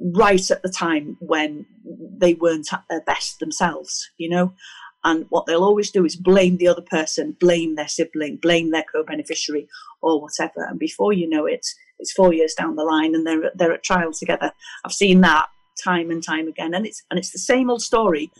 right 0.00 0.50
at 0.50 0.62
the 0.62 0.68
time 0.68 1.16
when 1.20 1.66
they 1.88 2.34
weren't 2.34 2.72
at 2.72 2.84
their 2.88 3.02
best 3.02 3.40
themselves, 3.40 4.10
you 4.16 4.28
know. 4.28 4.54
And 5.02 5.26
what 5.28 5.44
they'll 5.46 5.64
always 5.64 5.90
do 5.90 6.04
is 6.04 6.16
blame 6.16 6.56
the 6.56 6.68
other 6.68 6.82
person, 6.82 7.36
blame 7.38 7.74
their 7.74 7.88
sibling, 7.88 8.38
blame 8.40 8.70
their 8.70 8.84
co-beneficiary, 8.90 9.68
or 10.00 10.20
whatever. 10.20 10.64
And 10.64 10.78
before 10.78 11.12
you 11.12 11.28
know 11.28 11.44
it, 11.46 11.66
it's 11.98 12.12
four 12.12 12.32
years 12.32 12.54
down 12.54 12.76
the 12.76 12.84
line, 12.84 13.14
and 13.14 13.26
they're 13.26 13.50
they're 13.54 13.72
at 13.72 13.82
trial 13.82 14.12
together. 14.12 14.52
I've 14.84 14.92
seen 14.92 15.20
that 15.20 15.46
time 15.82 16.10
and 16.10 16.22
time 16.22 16.48
again, 16.48 16.74
and 16.74 16.86
it's 16.86 17.02
and 17.10 17.18
it's 17.18 17.32
the 17.32 17.38
same 17.38 17.70
old 17.70 17.82
story 17.82 18.30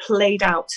played 0.00 0.42
out 0.42 0.70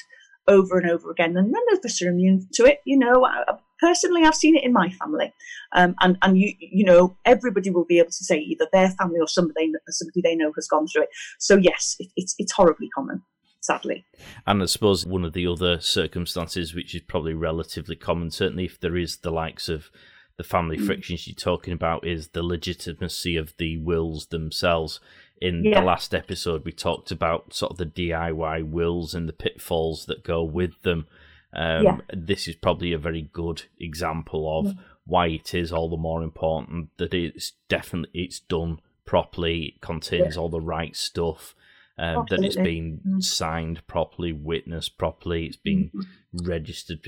over 0.48 0.78
and 0.78 0.90
over 0.90 1.12
again. 1.12 1.36
And 1.38 1.52
none 1.52 1.64
of 1.74 1.80
us 1.84 2.02
are 2.02 2.10
immune 2.10 2.48
to 2.54 2.66
it. 2.66 2.80
You 2.86 2.98
know, 2.98 3.26
I, 3.26 3.44
personally, 3.80 4.24
I've 4.24 4.36
seen 4.36 4.56
it 4.56 4.64
in 4.64 4.74
my 4.74 4.90
family, 4.90 5.34
um, 5.74 5.96
and 6.02 6.18
and 6.22 6.38
you 6.38 6.54
you 6.60 6.86
know 6.86 7.18
everybody 7.26 7.70
will 7.70 7.86
be 7.86 8.00
able 8.00 8.12
to 8.12 8.24
say 8.24 8.38
either 8.38 8.68
their 8.72 8.90
family 8.92 9.20
or 9.20 9.28
somebody 9.28 9.72
somebody 9.90 10.22
they 10.22 10.36
know 10.36 10.52
has 10.56 10.68
gone 10.68 10.88
through 10.88 11.04
it. 11.04 11.10
So 11.40 11.58
yes, 11.58 11.96
it, 12.00 12.10
it's 12.16 12.36
it's 12.38 12.52
horribly 12.52 12.90
common 12.90 13.24
sadly. 13.60 14.06
And 14.46 14.64
I 14.64 14.66
suppose 14.66 15.06
one 15.06 15.26
of 15.26 15.34
the 15.34 15.46
other 15.46 15.80
circumstances, 15.82 16.74
which 16.74 16.96
is 16.96 17.02
probably 17.02 17.34
relatively 17.34 17.96
common, 17.96 18.32
certainly 18.32 18.66
if 18.66 18.80
there 18.80 18.96
is 18.96 19.18
the 19.18 19.32
likes 19.32 19.68
of 19.68 19.92
the 20.38 20.44
family 20.44 20.78
mm. 20.78 20.86
frictions 20.86 21.28
you're 21.28 21.36
talking 21.36 21.74
about, 21.74 22.08
is 22.08 22.30
the 22.30 22.44
legitimacy 22.44 23.36
of 23.36 23.54
the 23.58 23.78
wills 23.78 24.28
themselves. 24.28 25.00
In 25.42 25.64
yeah. 25.64 25.80
the 25.80 25.86
last 25.86 26.16
episode, 26.16 26.66
we 26.66 26.72
talked 26.72 27.12
about 27.12 27.54
sort 27.54 27.74
of 27.74 27.78
the 27.78 27.86
DIY 27.86 28.70
wills 28.70 29.14
and 29.14 29.28
the 29.28 29.34
pitfalls 29.34 30.06
that 30.06 30.24
go 30.24 30.44
with 30.44 30.82
them. 30.82 31.08
Um, 31.54 31.84
yeah. 31.84 31.98
This 32.14 32.48
is 32.48 32.56
probably 32.56 32.94
a 32.94 32.98
very 32.98 33.30
good 33.34 33.64
example 33.80 34.60
of 34.60 34.74
mm. 34.74 34.80
why 35.06 35.28
it 35.28 35.54
is 35.54 35.72
all 35.72 35.90
the 35.90 35.98
more 35.98 36.24
important 36.24 36.90
that 36.98 37.14
it's 37.14 37.54
definitely 37.70 38.22
it's 38.22 38.40
done 38.40 38.80
properly, 39.06 39.64
it 39.64 39.82
contains 39.82 40.36
yeah. 40.36 40.42
all 40.42 40.50
the 40.50 40.60
right 40.60 40.96
stuff, 40.96 41.56
um, 41.98 42.26
that 42.30 42.44
it's 42.44 42.56
been 42.56 43.00
mm. 43.08 43.24
signed 43.24 43.86
properly, 43.88 44.32
witnessed 44.32 44.98
properly, 44.98 45.46
it's 45.46 45.56
been 45.56 45.86
mm-hmm. 45.86 46.02
Registered. 46.46 47.08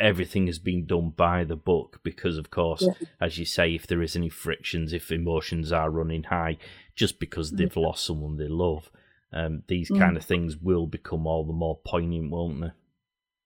Everything 0.00 0.46
has 0.46 0.58
been 0.58 0.86
done 0.86 1.10
by 1.10 1.44
the 1.44 1.56
book 1.56 2.00
because, 2.02 2.38
of 2.38 2.50
course, 2.50 2.82
yeah. 2.82 3.06
as 3.20 3.38
you 3.38 3.44
say, 3.44 3.74
if 3.74 3.86
there 3.86 4.02
is 4.02 4.16
any 4.16 4.28
frictions, 4.28 4.92
if 4.92 5.10
emotions 5.10 5.72
are 5.72 5.90
running 5.90 6.24
high, 6.24 6.58
just 6.94 7.18
because 7.20 7.52
mm. 7.52 7.58
they've 7.58 7.76
lost 7.76 8.04
someone 8.04 8.36
they 8.36 8.48
love, 8.48 8.90
um, 9.32 9.62
these 9.68 9.90
mm. 9.90 9.98
kind 9.98 10.16
of 10.16 10.24
things 10.24 10.56
will 10.56 10.86
become 10.86 11.26
all 11.26 11.44
the 11.44 11.52
more 11.52 11.78
poignant, 11.86 12.30
won't 12.30 12.60
they? 12.60 12.72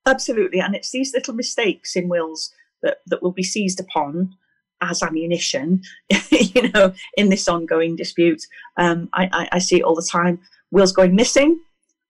Absolutely, 0.07 0.61
and 0.61 0.75
it's 0.75 0.91
these 0.91 1.13
little 1.13 1.35
mistakes 1.35 1.97
in 1.97 2.09
wills 2.09 2.53
that, 2.83 2.99
that 3.07 3.23
will 3.23 3.33
be 3.33 3.43
seized 3.43 3.81
upon 3.81 4.35
as 4.81 5.03
ammunition, 5.03 5.83
you 6.31 6.71
know, 6.71 6.93
in 7.17 7.29
this 7.29 7.49
ongoing 7.49 7.97
dispute. 7.97 8.43
Um, 8.77 9.09
I, 9.13 9.29
I, 9.33 9.49
I, 9.53 9.59
see 9.59 9.77
it 9.77 9.83
all 9.83 9.95
the 9.95 10.09
time 10.11 10.41
wills 10.71 10.93
going 10.93 11.15
missing, 11.15 11.61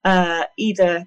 uh, 0.05 0.45
either 0.57 1.07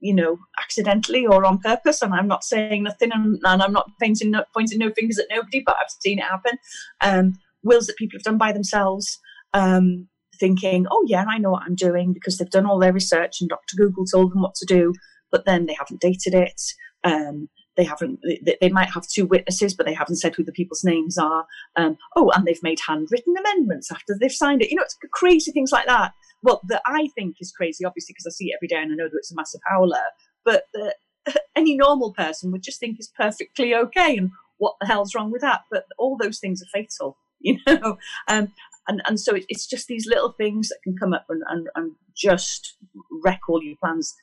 you 0.00 0.14
know 0.14 0.38
accidentally 0.60 1.26
or 1.26 1.44
on 1.44 1.58
purpose. 1.58 2.02
And 2.02 2.14
I'm 2.14 2.28
not 2.28 2.44
saying 2.44 2.84
nothing, 2.84 3.10
and, 3.12 3.38
and 3.44 3.62
I'm 3.62 3.72
not 3.72 3.90
pointing 4.00 4.30
no, 4.30 4.44
pointing 4.54 4.78
no 4.78 4.90
fingers 4.90 5.18
at 5.18 5.26
nobody, 5.30 5.62
but 5.64 5.76
I've 5.80 5.90
seen 6.00 6.18
it 6.18 6.24
happen. 6.24 6.58
Um, 7.00 7.34
wills 7.62 7.86
that 7.86 7.96
people 7.96 8.18
have 8.18 8.24
done 8.24 8.38
by 8.38 8.52
themselves. 8.52 9.18
Um, 9.54 10.08
thinking, 10.38 10.86
oh 10.90 11.04
yeah, 11.08 11.24
I 11.28 11.38
know 11.38 11.50
what 11.50 11.64
I'm 11.64 11.74
doing 11.74 12.12
because 12.12 12.38
they've 12.38 12.50
done 12.50 12.66
all 12.66 12.78
their 12.78 12.92
research 12.92 13.40
and 13.40 13.50
Dr. 13.50 13.76
Google 13.76 14.04
told 14.04 14.32
them 14.32 14.42
what 14.42 14.54
to 14.56 14.66
do, 14.66 14.94
but 15.32 15.44
then 15.46 15.66
they 15.66 15.74
haven't 15.76 16.00
dated 16.00 16.34
it. 16.34 16.60
Um, 17.02 17.48
they 17.76 17.84
haven't. 17.84 18.20
They, 18.24 18.56
they, 18.60 18.68
might 18.68 18.90
have 18.90 19.06
two 19.06 19.24
witnesses, 19.26 19.74
but 19.74 19.86
they 19.86 19.94
haven't 19.94 20.16
said 20.16 20.34
who 20.34 20.44
the 20.44 20.52
people's 20.52 20.84
names 20.84 21.16
are. 21.16 21.46
Um, 21.76 21.96
oh, 22.16 22.30
and 22.34 22.44
they've 22.44 22.62
made 22.62 22.78
handwritten 22.86 23.34
amendments 23.38 23.90
after 23.92 24.16
they've 24.18 24.32
signed 24.32 24.62
it. 24.62 24.70
You 24.70 24.76
know, 24.76 24.82
it's 24.82 24.96
crazy 25.12 25.52
things 25.52 25.70
like 25.72 25.86
that 25.86 26.12
well, 26.42 26.60
that 26.68 26.82
I 26.86 27.08
think 27.14 27.36
is 27.40 27.52
crazy, 27.52 27.84
obviously, 27.84 28.12
because 28.12 28.26
I 28.26 28.34
see 28.34 28.46
it 28.46 28.56
every 28.58 28.68
day 28.68 28.76
and 28.76 28.92
I 28.92 28.96
know 28.96 29.08
that 29.08 29.18
it's 29.18 29.32
a 29.32 29.36
massive 29.36 29.60
howler, 29.66 29.96
but 30.44 30.64
that 30.74 30.96
any 31.56 31.76
normal 31.76 32.12
person 32.12 32.52
would 32.52 32.62
just 32.62 32.80
think 32.80 32.98
is 32.98 33.12
perfectly 33.16 33.74
okay. 33.74 34.16
And 34.16 34.30
what 34.58 34.74
the 34.80 34.86
hell's 34.86 35.14
wrong 35.14 35.30
with 35.30 35.42
that? 35.42 35.62
But 35.70 35.84
all 35.98 36.16
those 36.16 36.38
things 36.38 36.62
are 36.62 36.70
fatal, 36.72 37.18
you 37.40 37.58
know? 37.66 37.98
Um, 38.28 38.52
and, 38.86 39.02
and 39.06 39.20
so 39.20 39.36
it's 39.48 39.66
just 39.66 39.86
these 39.86 40.06
little 40.06 40.32
things 40.32 40.68
that 40.68 40.78
can 40.82 40.96
come 40.96 41.12
up 41.12 41.26
and, 41.28 41.42
and, 41.48 41.68
and 41.74 41.92
just 42.16 42.76
wreck 43.22 43.40
all 43.48 43.62
your 43.62 43.76
plans 43.76 44.14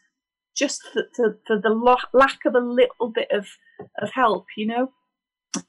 just 0.55 0.81
for, 0.93 1.03
for, 1.15 1.39
for 1.45 1.59
the 1.61 1.69
lo- 1.69 1.95
lack 2.13 2.39
of 2.45 2.55
a 2.55 2.59
little 2.59 3.11
bit 3.13 3.27
of, 3.31 3.45
of 4.01 4.11
help, 4.13 4.45
you 4.57 4.65
know? 4.65 4.91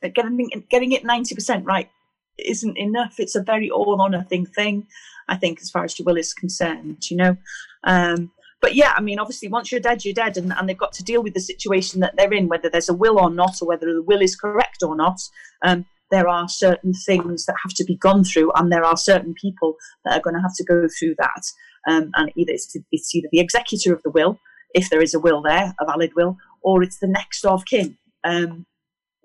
Getting, 0.02 0.48
getting 0.70 0.92
it 0.92 1.04
90% 1.04 1.64
right 1.64 1.90
isn't 2.38 2.76
enough. 2.76 3.16
It's 3.18 3.34
a 3.34 3.42
very 3.42 3.70
all 3.70 4.00
or 4.00 4.10
nothing 4.10 4.46
thing, 4.46 4.86
I 5.28 5.36
think, 5.36 5.60
as 5.60 5.70
far 5.70 5.84
as 5.84 5.98
your 5.98 6.06
will 6.06 6.16
is 6.16 6.34
concerned, 6.34 7.10
you 7.10 7.16
know. 7.16 7.36
Um, 7.84 8.30
but 8.60 8.74
yeah, 8.74 8.94
I 8.96 9.00
mean, 9.00 9.18
obviously, 9.18 9.48
once 9.48 9.70
you're 9.70 9.80
dead, 9.80 10.04
you're 10.04 10.14
dead, 10.14 10.36
and, 10.36 10.52
and 10.52 10.68
they've 10.68 10.76
got 10.76 10.92
to 10.94 11.04
deal 11.04 11.22
with 11.22 11.34
the 11.34 11.40
situation 11.40 12.00
that 12.00 12.14
they're 12.16 12.32
in, 12.32 12.48
whether 12.48 12.70
there's 12.70 12.88
a 12.88 12.94
will 12.94 13.18
or 13.18 13.30
not, 13.30 13.60
or 13.60 13.68
whether 13.68 13.86
the 13.86 14.02
will 14.02 14.22
is 14.22 14.36
correct 14.36 14.82
or 14.82 14.96
not. 14.96 15.20
Um, 15.62 15.84
there 16.10 16.28
are 16.28 16.48
certain 16.48 16.92
things 16.92 17.46
that 17.46 17.56
have 17.62 17.74
to 17.74 17.84
be 17.84 17.96
gone 17.96 18.24
through, 18.24 18.52
and 18.54 18.72
there 18.72 18.84
are 18.84 18.96
certain 18.96 19.34
people 19.34 19.76
that 20.04 20.18
are 20.18 20.22
going 20.22 20.36
to 20.36 20.42
have 20.42 20.54
to 20.56 20.64
go 20.64 20.86
through 20.98 21.16
that. 21.18 21.42
Um, 21.88 22.10
and 22.14 22.32
either 22.36 22.52
it's, 22.52 22.76
it's 22.90 23.14
either 23.14 23.28
the 23.30 23.40
executor 23.40 23.92
of 23.92 24.02
the 24.02 24.10
will, 24.10 24.40
if 24.74 24.90
there 24.90 25.02
is 25.02 25.14
a 25.14 25.20
will 25.20 25.42
there, 25.42 25.74
a 25.80 25.84
valid 25.84 26.12
will, 26.16 26.36
or 26.62 26.82
it's 26.82 26.98
the 26.98 27.06
next 27.06 27.44
of 27.44 27.64
kin. 27.66 27.96
Um, 28.24 28.66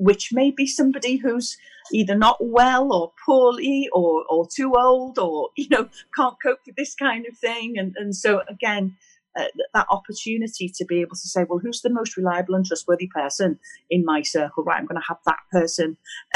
which 0.02 0.34
may 0.34 0.50
be 0.50 0.66
somebody 0.66 1.18
who's 1.18 1.58
either 1.94 2.16
not 2.16 2.38
well 2.40 2.92
or 2.92 3.14
poorly 3.24 3.88
or, 3.94 4.26
or 4.30 4.48
too 4.48 4.74
old 4.76 5.20
or 5.20 5.50
you 5.56 5.68
know 5.70 5.88
can't 6.16 6.36
cope 6.44 6.60
with 6.66 6.76
this 6.76 6.96
kind 6.96 7.26
of 7.28 7.38
thing. 7.38 7.78
And, 7.78 7.96
and 7.96 8.16
so 8.16 8.42
again 8.50 8.98
uh, 9.40 9.46
that 9.74 9.86
opportunity 9.90 10.68
to 10.76 10.84
be 10.86 11.02
able 11.02 11.16
to 11.16 11.28
say 11.28 11.46
well 11.48 11.60
who's 11.60 11.82
the 11.82 11.90
most 11.90 12.18
reliable 12.18 12.56
and 12.56 12.66
trustworthy 12.66 13.08
person 13.08 13.60
in 13.90 14.04
my 14.04 14.24
circle? 14.24 14.64
Right 14.64 14.80
i'm 14.80 14.88
going 14.88 15.00
to 15.00 15.08
have 15.08 15.20
that 15.26 15.40
person 15.52 15.98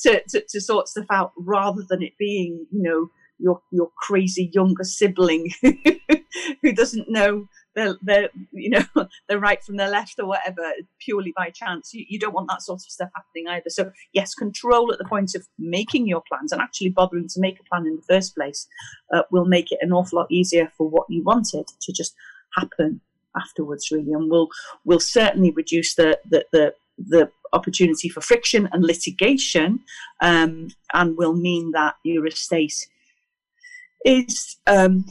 to, 0.00 0.22
to, 0.30 0.42
to 0.48 0.60
sort 0.60 0.88
stuff 0.88 1.06
out 1.10 1.32
rather 1.36 1.82
than 1.88 2.02
it 2.02 2.14
being 2.18 2.66
you 2.72 2.82
know 2.82 3.10
your 3.38 3.60
your 3.70 3.90
crazy 3.98 4.50
younger 4.52 4.84
sibling 4.84 5.52
who 6.62 6.72
doesn't 6.72 7.08
know 7.08 7.48
they're, 7.74 7.96
they're 8.02 8.28
you 8.52 8.70
know 8.70 8.84
they're 9.28 9.38
right 9.38 9.62
from 9.62 9.76
the 9.76 9.88
left 9.88 10.18
or 10.18 10.26
whatever 10.26 10.72
purely 10.98 11.32
by 11.36 11.50
chance. 11.50 11.92
You, 11.94 12.04
you 12.08 12.18
don't 12.18 12.34
want 12.34 12.48
that 12.48 12.62
sort 12.62 12.80
of 12.80 12.90
stuff 12.90 13.10
happening 13.14 13.48
either. 13.48 13.70
So 13.70 13.92
yes, 14.12 14.34
control 14.34 14.92
at 14.92 14.98
the 14.98 15.04
point 15.04 15.34
of 15.34 15.46
making 15.58 16.06
your 16.06 16.22
plans 16.28 16.52
and 16.52 16.60
actually 16.60 16.90
bothering 16.90 17.28
to 17.28 17.40
make 17.40 17.60
a 17.60 17.64
plan 17.64 17.86
in 17.86 17.96
the 17.96 18.02
first 18.02 18.34
place 18.34 18.66
uh, 19.12 19.22
will 19.30 19.46
make 19.46 19.72
it 19.72 19.78
an 19.80 19.92
awful 19.92 20.18
lot 20.18 20.30
easier 20.30 20.72
for 20.76 20.88
what 20.88 21.06
you 21.08 21.22
wanted 21.22 21.66
to 21.80 21.92
just 21.92 22.14
happen 22.56 23.00
afterwards, 23.36 23.90
really, 23.90 24.12
and 24.12 24.30
will 24.30 24.48
will 24.84 25.00
certainly 25.00 25.50
reduce 25.50 25.94
the 25.94 26.18
the 26.28 26.44
the, 26.52 26.74
the 26.98 27.30
opportunity 27.52 28.08
for 28.08 28.20
friction 28.20 28.68
and 28.72 28.84
litigation, 28.84 29.80
um, 30.20 30.68
and 30.92 31.16
will 31.16 31.34
mean 31.34 31.72
that 31.72 31.94
your 32.02 32.26
estate 32.26 32.88
is 34.04 34.56
um, 34.66 35.04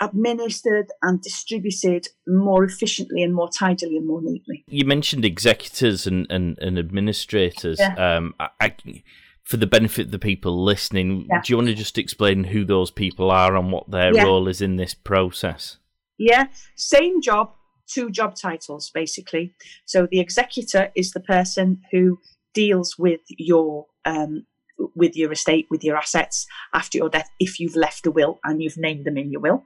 administered 0.00 0.86
and 1.02 1.20
distributed 1.20 2.08
more 2.26 2.64
efficiently 2.64 3.22
and 3.22 3.34
more 3.34 3.48
tidily 3.48 3.96
and 3.96 4.06
more 4.06 4.20
neatly. 4.22 4.64
You 4.68 4.84
mentioned 4.84 5.24
executors 5.24 6.06
and, 6.06 6.26
and, 6.30 6.58
and 6.58 6.78
administrators. 6.78 7.78
Yeah. 7.78 7.94
Um, 7.94 8.34
I, 8.38 8.48
I, 8.60 9.02
for 9.44 9.56
the 9.56 9.66
benefit 9.66 10.06
of 10.06 10.12
the 10.12 10.18
people 10.18 10.62
listening, 10.62 11.26
yeah. 11.28 11.40
do 11.42 11.52
you 11.52 11.56
want 11.56 11.68
to 11.68 11.74
just 11.74 11.98
explain 11.98 12.44
who 12.44 12.64
those 12.64 12.90
people 12.90 13.30
are 13.30 13.56
and 13.56 13.72
what 13.72 13.90
their 13.90 14.14
yeah. 14.14 14.22
role 14.22 14.46
is 14.46 14.60
in 14.60 14.76
this 14.76 14.94
process? 14.94 15.78
Yeah, 16.18 16.48
same 16.76 17.22
job, 17.22 17.54
two 17.86 18.10
job 18.10 18.34
titles 18.34 18.90
basically. 18.92 19.54
So 19.86 20.06
the 20.10 20.20
executor 20.20 20.90
is 20.94 21.12
the 21.12 21.20
person 21.20 21.80
who 21.90 22.18
deals 22.54 22.96
with 22.98 23.20
your 23.28 23.86
um, 24.04 24.44
with 24.94 25.16
your 25.16 25.32
estate, 25.32 25.66
with 25.70 25.84
your 25.84 25.96
assets 25.96 26.46
after 26.72 26.98
your 26.98 27.08
death, 27.08 27.30
if 27.38 27.58
you've 27.58 27.76
left 27.76 28.06
a 28.06 28.10
will 28.10 28.38
and 28.44 28.62
you've 28.62 28.76
named 28.76 29.04
them 29.04 29.16
in 29.16 29.30
your 29.30 29.40
will. 29.40 29.64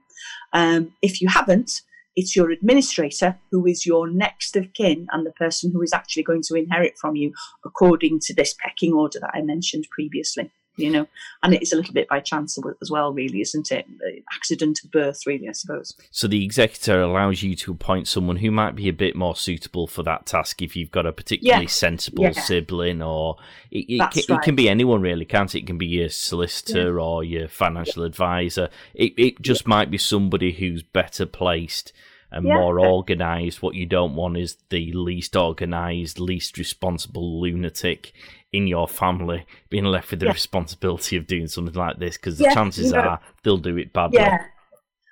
Um, 0.52 0.92
if 1.02 1.20
you 1.20 1.28
haven't, 1.28 1.82
it's 2.14 2.36
your 2.36 2.50
administrator 2.50 3.38
who 3.50 3.66
is 3.66 3.86
your 3.86 4.08
next 4.08 4.56
of 4.56 4.72
kin 4.74 5.06
and 5.12 5.26
the 5.26 5.32
person 5.32 5.72
who 5.72 5.82
is 5.82 5.92
actually 5.92 6.22
going 6.22 6.42
to 6.42 6.54
inherit 6.54 6.98
from 6.98 7.16
you 7.16 7.32
according 7.64 8.20
to 8.20 8.34
this 8.34 8.54
pecking 8.58 8.92
order 8.92 9.18
that 9.20 9.30
I 9.34 9.42
mentioned 9.42 9.86
previously 9.90 10.50
you 10.76 10.90
know, 10.90 11.06
and 11.42 11.52
it 11.52 11.62
is 11.62 11.72
a 11.72 11.76
little 11.76 11.92
bit 11.92 12.08
by 12.08 12.20
chance 12.20 12.58
as 12.80 12.90
well, 12.90 13.12
really, 13.12 13.40
isn't 13.42 13.70
it? 13.70 13.86
Accident 14.32 14.80
of 14.84 14.90
birth, 14.90 15.20
really, 15.26 15.48
I 15.48 15.52
suppose. 15.52 15.94
So 16.10 16.26
the 16.26 16.44
executor 16.44 17.02
allows 17.02 17.42
you 17.42 17.54
to 17.56 17.72
appoint 17.72 18.08
someone 18.08 18.36
who 18.36 18.50
might 18.50 18.74
be 18.74 18.88
a 18.88 18.92
bit 18.92 19.14
more 19.14 19.36
suitable 19.36 19.86
for 19.86 20.02
that 20.04 20.26
task 20.26 20.62
if 20.62 20.74
you've 20.74 20.90
got 20.90 21.06
a 21.06 21.12
particularly 21.12 21.64
yeah. 21.64 21.70
sensible 21.70 22.24
yeah. 22.24 22.32
sibling, 22.32 23.02
or 23.02 23.36
it, 23.70 23.84
it, 23.88 23.98
can, 23.98 24.22
right. 24.34 24.40
it, 24.40 24.42
can, 24.42 24.56
be 24.56 24.68
anyone 24.68 25.02
really, 25.02 25.26
can't 25.26 25.54
it? 25.54 25.58
It 25.58 25.66
can 25.66 25.78
be 25.78 25.86
your 25.86 26.08
solicitor 26.08 26.94
yeah. 26.94 27.02
or 27.02 27.22
your 27.22 27.48
financial 27.48 28.04
advisor. 28.04 28.70
It 28.94 29.12
it 29.18 29.42
just 29.42 29.66
might 29.66 29.90
be 29.90 29.98
somebody 29.98 30.52
who's 30.52 30.82
better 30.82 31.26
placed 31.26 31.92
and 32.30 32.46
yeah. 32.46 32.54
more 32.54 32.80
organised. 32.80 33.62
What 33.62 33.74
you 33.74 33.84
don't 33.84 34.14
want 34.14 34.38
is 34.38 34.56
the 34.70 34.90
least 34.92 35.36
organised, 35.36 36.18
least 36.18 36.56
responsible 36.56 37.40
lunatic 37.40 38.14
in 38.52 38.66
your 38.66 38.86
family 38.86 39.46
being 39.70 39.84
left 39.84 40.10
with 40.10 40.20
the 40.20 40.26
yeah. 40.26 40.32
responsibility 40.32 41.16
of 41.16 41.26
doing 41.26 41.48
something 41.48 41.74
like 41.74 41.98
this 41.98 42.16
because 42.16 42.38
the 42.38 42.44
yeah, 42.44 42.54
chances 42.54 42.86
you 42.86 42.92
know, 42.92 43.00
are 43.00 43.20
they'll 43.42 43.58
do 43.58 43.76
it 43.76 43.92
badly. 43.92 44.18
Yeah. 44.18 44.44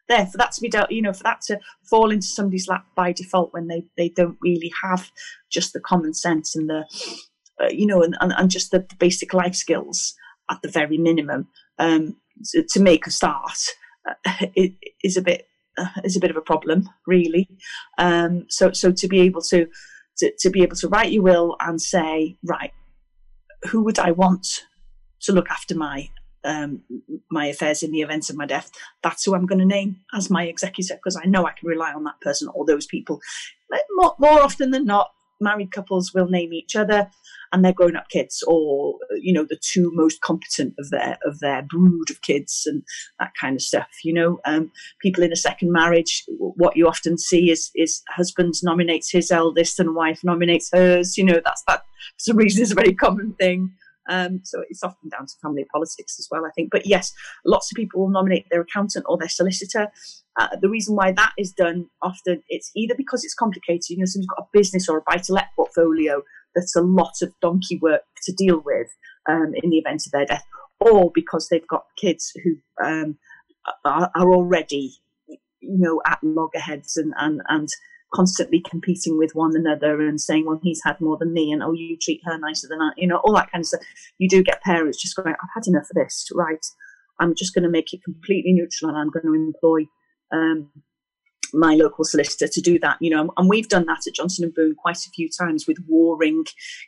There, 0.08 0.26
for 0.26 0.38
that 0.38 0.52
to 0.52 0.60
be 0.60 0.68
dealt, 0.68 0.90
you 0.90 1.02
know, 1.02 1.12
for 1.12 1.22
that 1.22 1.40
to 1.42 1.60
fall 1.88 2.10
into 2.10 2.26
somebody's 2.26 2.66
lap 2.66 2.84
by 2.96 3.12
default 3.12 3.52
when 3.52 3.68
they, 3.68 3.84
they 3.96 4.08
don't 4.08 4.36
really 4.42 4.72
have 4.82 5.10
just 5.50 5.72
the 5.72 5.80
common 5.80 6.14
sense 6.14 6.56
and 6.56 6.68
the, 6.68 6.84
uh, 7.62 7.68
you 7.68 7.86
know, 7.86 8.02
and, 8.02 8.16
and, 8.20 8.32
and 8.36 8.50
just 8.50 8.72
the, 8.72 8.80
the, 8.80 8.96
basic 8.98 9.32
life 9.32 9.54
skills 9.54 10.14
at 10.50 10.60
the 10.62 10.68
very 10.68 10.98
minimum 10.98 11.46
um, 11.78 12.16
to, 12.44 12.64
to, 12.64 12.80
make 12.80 13.06
a 13.06 13.10
start 13.10 13.76
uh, 14.08 14.14
it 14.56 14.74
is 15.04 15.16
a 15.16 15.22
bit 15.22 15.46
uh, 15.78 15.86
is 16.04 16.16
a 16.16 16.20
bit 16.20 16.30
of 16.30 16.36
a 16.36 16.42
problem, 16.42 16.88
really. 17.06 17.48
Um, 17.96 18.46
so 18.48 18.72
so 18.72 18.90
to 18.90 19.08
be 19.08 19.20
able 19.20 19.42
to, 19.42 19.68
to 20.18 20.32
to 20.40 20.50
be 20.50 20.62
able 20.62 20.76
to 20.76 20.88
write 20.88 21.12
your 21.12 21.22
will 21.22 21.56
and 21.60 21.80
say, 21.80 22.36
right, 22.42 22.72
who 23.68 23.82
would 23.82 23.98
I 23.98 24.10
want 24.12 24.64
to 25.20 25.32
look 25.32 25.50
after 25.50 25.74
my 25.74 26.08
um, 26.42 26.82
my 27.30 27.46
affairs 27.46 27.82
in 27.82 27.92
the 27.92 28.00
event 28.00 28.30
of 28.30 28.36
my 28.36 28.46
death? 28.46 28.70
That's 29.02 29.24
who 29.24 29.34
I'm 29.34 29.46
going 29.46 29.58
to 29.58 29.66
name 29.66 30.00
as 30.14 30.30
my 30.30 30.44
executor 30.44 30.94
because 30.94 31.16
I 31.16 31.26
know 31.26 31.46
I 31.46 31.52
can 31.52 31.68
rely 31.68 31.92
on 31.92 32.04
that 32.04 32.20
person 32.22 32.48
or 32.54 32.64
those 32.64 32.86
people. 32.86 33.20
More, 33.92 34.14
more 34.18 34.40
often 34.40 34.70
than 34.70 34.86
not, 34.86 35.10
married 35.40 35.72
couples 35.72 36.12
will 36.14 36.28
name 36.28 36.52
each 36.52 36.76
other 36.76 37.10
and 37.52 37.64
their 37.64 37.72
grown-up 37.72 38.08
kids 38.08 38.44
or 38.46 38.96
you 39.16 39.32
know 39.32 39.44
the 39.48 39.58
two 39.60 39.90
most 39.94 40.20
competent 40.20 40.74
of 40.78 40.90
their 40.90 41.18
of 41.24 41.40
their 41.40 41.62
brood 41.62 42.10
of 42.10 42.20
kids 42.22 42.64
and 42.66 42.82
that 43.18 43.32
kind 43.40 43.56
of 43.56 43.62
stuff 43.62 43.88
you 44.04 44.12
know 44.12 44.38
um, 44.44 44.70
people 45.00 45.24
in 45.24 45.32
a 45.32 45.36
second 45.36 45.72
marriage 45.72 46.24
what 46.38 46.76
you 46.76 46.86
often 46.86 47.18
see 47.18 47.50
is 47.50 47.70
is 47.74 48.02
husband 48.08 48.54
nominates 48.62 49.10
his 49.10 49.30
eldest 49.30 49.80
and 49.80 49.94
wife 49.94 50.20
nominates 50.22 50.70
hers 50.72 51.16
you 51.16 51.24
know 51.24 51.40
that's 51.44 51.62
that 51.66 51.82
some 52.16 52.36
reason 52.36 52.62
is 52.62 52.72
a 52.72 52.74
very 52.74 52.94
common 52.94 53.34
thing 53.34 53.72
um, 54.10 54.40
so 54.42 54.64
it's 54.68 54.82
often 54.82 55.08
down 55.08 55.26
to 55.26 55.34
family 55.40 55.64
politics 55.72 56.18
as 56.18 56.26
well, 56.30 56.44
I 56.44 56.50
think. 56.50 56.70
But 56.70 56.84
yes, 56.84 57.12
lots 57.46 57.70
of 57.70 57.76
people 57.76 58.00
will 58.00 58.10
nominate 58.10 58.46
their 58.50 58.60
accountant 58.60 59.04
or 59.08 59.16
their 59.16 59.28
solicitor. 59.28 59.88
Uh, 60.38 60.48
the 60.60 60.68
reason 60.68 60.96
why 60.96 61.12
that 61.12 61.32
is 61.38 61.52
done 61.52 61.86
often 62.02 62.42
it's 62.48 62.70
either 62.74 62.94
because 62.96 63.24
it's 63.24 63.34
complicated, 63.34 63.88
you 63.88 63.98
know, 63.98 64.04
someone's 64.04 64.26
got 64.26 64.44
a 64.44 64.48
business 64.52 64.88
or 64.88 64.98
a 64.98 65.02
buy-to-let 65.02 65.46
portfolio 65.54 66.22
that's 66.54 66.74
a 66.74 66.80
lot 66.80 67.12
of 67.22 67.32
donkey 67.40 67.78
work 67.80 68.02
to 68.24 68.32
deal 68.32 68.60
with 68.64 68.88
um, 69.28 69.52
in 69.62 69.70
the 69.70 69.78
event 69.78 70.02
of 70.06 70.12
their 70.12 70.26
death, 70.26 70.44
or 70.80 71.12
because 71.14 71.48
they've 71.48 71.68
got 71.68 71.84
kids 71.96 72.32
who 72.42 72.56
um, 72.84 73.16
are, 73.84 74.10
are, 74.16 74.32
already, 74.32 74.94
you 75.28 75.78
know, 75.78 76.02
at 76.06 76.18
loggerheads 76.22 76.96
and 76.96 77.12
and 77.18 77.42
and 77.48 77.68
constantly 78.12 78.60
competing 78.68 79.18
with 79.18 79.34
one 79.34 79.56
another 79.56 80.00
and 80.00 80.20
saying, 80.20 80.46
well, 80.46 80.60
he's 80.62 80.82
had 80.84 81.00
more 81.00 81.16
than 81.16 81.32
me, 81.32 81.52
and 81.52 81.62
oh, 81.62 81.72
you 81.72 81.96
treat 81.96 82.20
her 82.24 82.38
nicer 82.38 82.68
than 82.68 82.80
I, 82.80 82.90
you 82.96 83.06
know, 83.06 83.20
all 83.24 83.34
that 83.34 83.50
kind 83.50 83.62
of 83.62 83.66
stuff. 83.66 83.82
You 84.18 84.28
do 84.28 84.42
get 84.42 84.62
parents 84.62 85.00
just 85.00 85.16
going, 85.16 85.28
I've 85.28 85.54
had 85.54 85.66
enough 85.66 85.90
of 85.90 85.94
this, 85.94 86.28
right? 86.34 86.64
I'm 87.18 87.34
just 87.34 87.54
going 87.54 87.64
to 87.64 87.70
make 87.70 87.92
it 87.92 88.02
completely 88.02 88.52
neutral 88.52 88.88
and 88.88 88.98
I'm 88.98 89.10
going 89.10 89.26
to 89.26 89.34
employ 89.34 89.86
um, 90.32 90.70
my 91.52 91.74
local 91.74 92.04
solicitor 92.04 92.48
to 92.52 92.60
do 92.60 92.78
that, 92.78 92.96
you 93.00 93.10
know, 93.10 93.32
and 93.36 93.48
we've 93.48 93.68
done 93.68 93.86
that 93.86 94.06
at 94.06 94.14
Johnson 94.14 94.44
and 94.44 94.54
Boone 94.54 94.74
quite 94.74 94.98
a 94.98 95.10
few 95.10 95.28
times 95.28 95.66
with 95.66 95.78
warring 95.88 96.44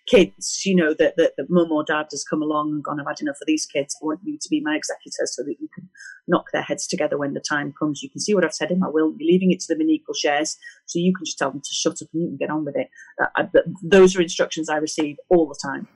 kids, 0.09 0.62
you 0.64 0.75
know, 0.75 0.94
that, 0.98 1.14
that, 1.16 1.33
that 1.37 1.51
mum 1.51 1.70
or 1.72 1.85
dad 1.85 2.07
has 2.11 2.25
come 2.25 2.42
along 2.42 2.70
and 2.70 2.85
gone, 2.85 3.01
I've 3.01 3.07
had 3.07 3.20
enough 3.20 3.38
of 3.40 3.46
these 3.46 3.66
kids. 3.66 3.96
I 4.01 4.07
want 4.07 4.20
you 4.25 4.38
to 4.40 4.48
be 4.48 4.61
my 4.61 4.77
executor 4.77 5.27
so 5.27 5.42
that 5.42 5.57
you 5.61 5.68
can 5.75 5.88
knock 6.29 6.46
their 6.53 6.62
heads 6.62 6.87
together 6.87 7.18
when 7.18 7.35
the 7.35 7.40
time 7.40 7.72
comes. 7.79 8.03
You 8.03 8.11
can 8.11 8.20
see 8.20 8.35
what 8.35 8.44
I've 8.44 8.55
said 8.55 8.70
in 8.70 8.79
my 8.79 8.88
will. 8.88 9.14
You're 9.18 9.33
leaving 9.33 9.53
it 9.53 9.61
to 9.61 9.75
them 9.75 9.81
in 9.81 9.90
equal 9.90 10.14
shares. 10.14 10.57
So 10.87 10.98
you 10.98 11.14
can 11.14 11.25
just 11.25 11.38
tell 11.38 11.51
them 11.51 11.61
to 11.61 11.70
shut 11.72 12.03
up 12.03 12.09
and 12.12 12.22
you 12.22 12.29
can 12.29 12.37
get 12.37 12.51
on 12.51 12.64
with 12.64 12.77
it. 12.77 12.88
Uh, 13.20 13.44
those 13.83 14.16
are 14.16 14.22
instructions 14.22 14.68
I 14.68 14.77
receive 14.77 15.16
all 15.29 15.48
the 15.48 15.59
time. 15.62 15.88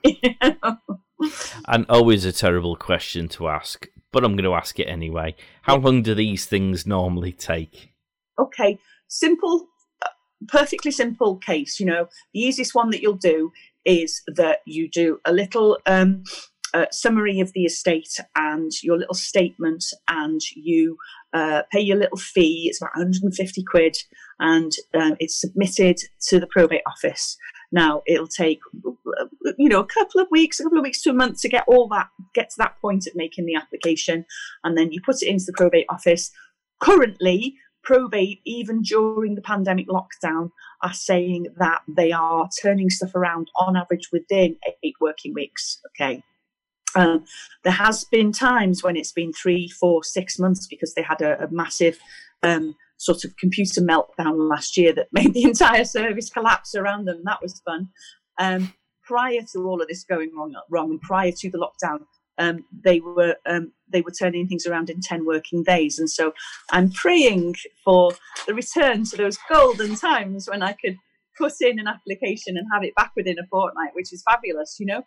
and 1.67 1.85
always 1.89 2.25
a 2.25 2.31
terrible 2.31 2.75
question 2.75 3.27
to 3.29 3.47
ask, 3.47 3.87
but 4.11 4.23
I'm 4.23 4.35
going 4.35 4.45
to 4.45 4.53
ask 4.53 4.79
it 4.79 4.85
anyway. 4.85 5.35
How 5.63 5.77
long 5.77 6.01
do 6.01 6.13
these 6.13 6.45
things 6.45 6.85
normally 6.85 7.31
take? 7.31 7.93
Okay, 8.39 8.79
simple, 9.07 9.67
uh, 10.05 10.09
perfectly 10.47 10.91
simple 10.91 11.37
case. 11.37 11.79
You 11.79 11.85
know, 11.85 12.07
the 12.33 12.39
easiest 12.39 12.75
one 12.75 12.89
that 12.91 13.01
you'll 13.01 13.13
do 13.15 13.51
is 13.85 14.21
that 14.27 14.59
you 14.65 14.89
do 14.89 15.19
a 15.25 15.31
little 15.31 15.77
um, 15.85 16.23
uh, 16.73 16.85
summary 16.91 17.39
of 17.39 17.53
the 17.53 17.63
estate 17.63 18.19
and 18.35 18.71
your 18.83 18.97
little 18.97 19.15
statement, 19.15 19.85
and 20.07 20.41
you 20.55 20.97
uh, 21.33 21.63
pay 21.71 21.79
your 21.79 21.97
little 21.97 22.17
fee. 22.17 22.67
It's 22.69 22.81
about 22.81 22.95
150 22.95 23.63
quid, 23.63 23.97
and 24.39 24.71
um, 24.93 25.15
it's 25.19 25.39
submitted 25.39 25.97
to 26.27 26.39
the 26.39 26.47
probate 26.47 26.81
office. 26.85 27.37
Now 27.71 28.01
it'll 28.07 28.27
take, 28.27 28.59
you 29.57 29.69
know, 29.69 29.79
a 29.79 29.85
couple 29.85 30.21
of 30.21 30.27
weeks, 30.31 30.59
a 30.59 30.63
couple 30.63 30.77
of 30.77 30.83
weeks 30.83 31.01
to 31.03 31.09
a 31.09 31.13
month 31.13 31.41
to 31.41 31.49
get 31.49 31.65
all 31.67 31.87
that, 31.89 32.07
get 32.33 32.49
to 32.51 32.55
that 32.59 32.79
point 32.81 33.07
of 33.07 33.15
making 33.15 33.45
the 33.45 33.55
application, 33.55 34.25
and 34.63 34.77
then 34.77 34.91
you 34.91 35.01
put 35.05 35.21
it 35.21 35.27
into 35.27 35.45
the 35.45 35.53
probate 35.53 35.85
office. 35.89 36.31
Currently, 36.79 37.55
probate, 37.87 38.41
even 38.45 38.81
during 38.81 39.35
the 39.35 39.41
pandemic 39.41 39.87
lockdown, 39.87 40.51
are 40.83 40.93
saying 40.93 41.47
that 41.57 41.81
they 41.87 42.11
are 42.11 42.49
turning 42.61 42.89
stuff 42.89 43.15
around 43.15 43.49
on 43.55 43.77
average 43.77 44.09
within 44.11 44.57
eight 44.83 44.95
working 44.99 45.33
weeks. 45.33 45.79
Okay. 45.87 46.21
Um, 46.95 47.23
there 47.63 47.73
has 47.73 48.03
been 48.03 48.33
times 48.33 48.83
when 48.83 48.97
it's 48.97 49.13
been 49.13 49.31
three, 49.31 49.69
four, 49.69 50.03
six 50.03 50.37
months 50.37 50.67
because 50.67 50.95
they 50.95 51.01
had 51.01 51.21
a, 51.21 51.45
a 51.45 51.49
massive 51.49 51.97
um, 52.43 52.75
sort 52.97 53.23
of 53.23 53.37
computer 53.37 53.79
meltdown 53.79 54.49
last 54.49 54.75
year 54.75 54.91
that 54.91 55.07
made 55.13 55.33
the 55.33 55.43
entire 55.43 55.85
service 55.85 56.29
collapse 56.29 56.75
around 56.75 57.05
them. 57.05 57.21
That 57.23 57.41
was 57.41 57.61
fun. 57.61 57.87
Um, 58.37 58.73
prior 59.03 59.39
to 59.53 59.59
all 59.65 59.81
of 59.81 59.87
this 59.87 60.03
going 60.03 60.31
wrong, 60.35 60.53
wrong, 60.69 60.91
and 60.91 61.01
prior 61.01 61.31
to 61.31 61.49
the 61.49 61.57
lockdown, 61.57 61.99
um, 62.37 62.65
they 62.83 62.99
were 62.99 63.35
um, 63.45 63.71
they 63.89 64.01
were 64.01 64.11
turning 64.11 64.47
things 64.47 64.65
around 64.65 64.89
in 64.89 65.01
10 65.01 65.25
working 65.25 65.63
days. 65.63 65.99
And 65.99 66.09
so 66.09 66.33
i'm 66.71 66.91
praying 66.91 67.55
for 67.83 68.11
the 68.45 68.53
return 68.53 69.03
to 69.05 69.17
those 69.17 69.37
golden 69.49 69.95
times 69.95 70.49
when 70.49 70.61
i 70.61 70.73
could 70.73 70.97
put 71.37 71.53
in 71.61 71.79
an 71.79 71.87
application 71.87 72.57
and 72.57 72.67
have 72.73 72.83
it 72.83 72.95
back 72.95 73.11
within 73.15 73.39
a 73.39 73.47
fortnight 73.47 73.91
which 73.93 74.11
is 74.13 74.23
fabulous 74.23 74.77
you 74.79 74.85
know? 74.85 75.03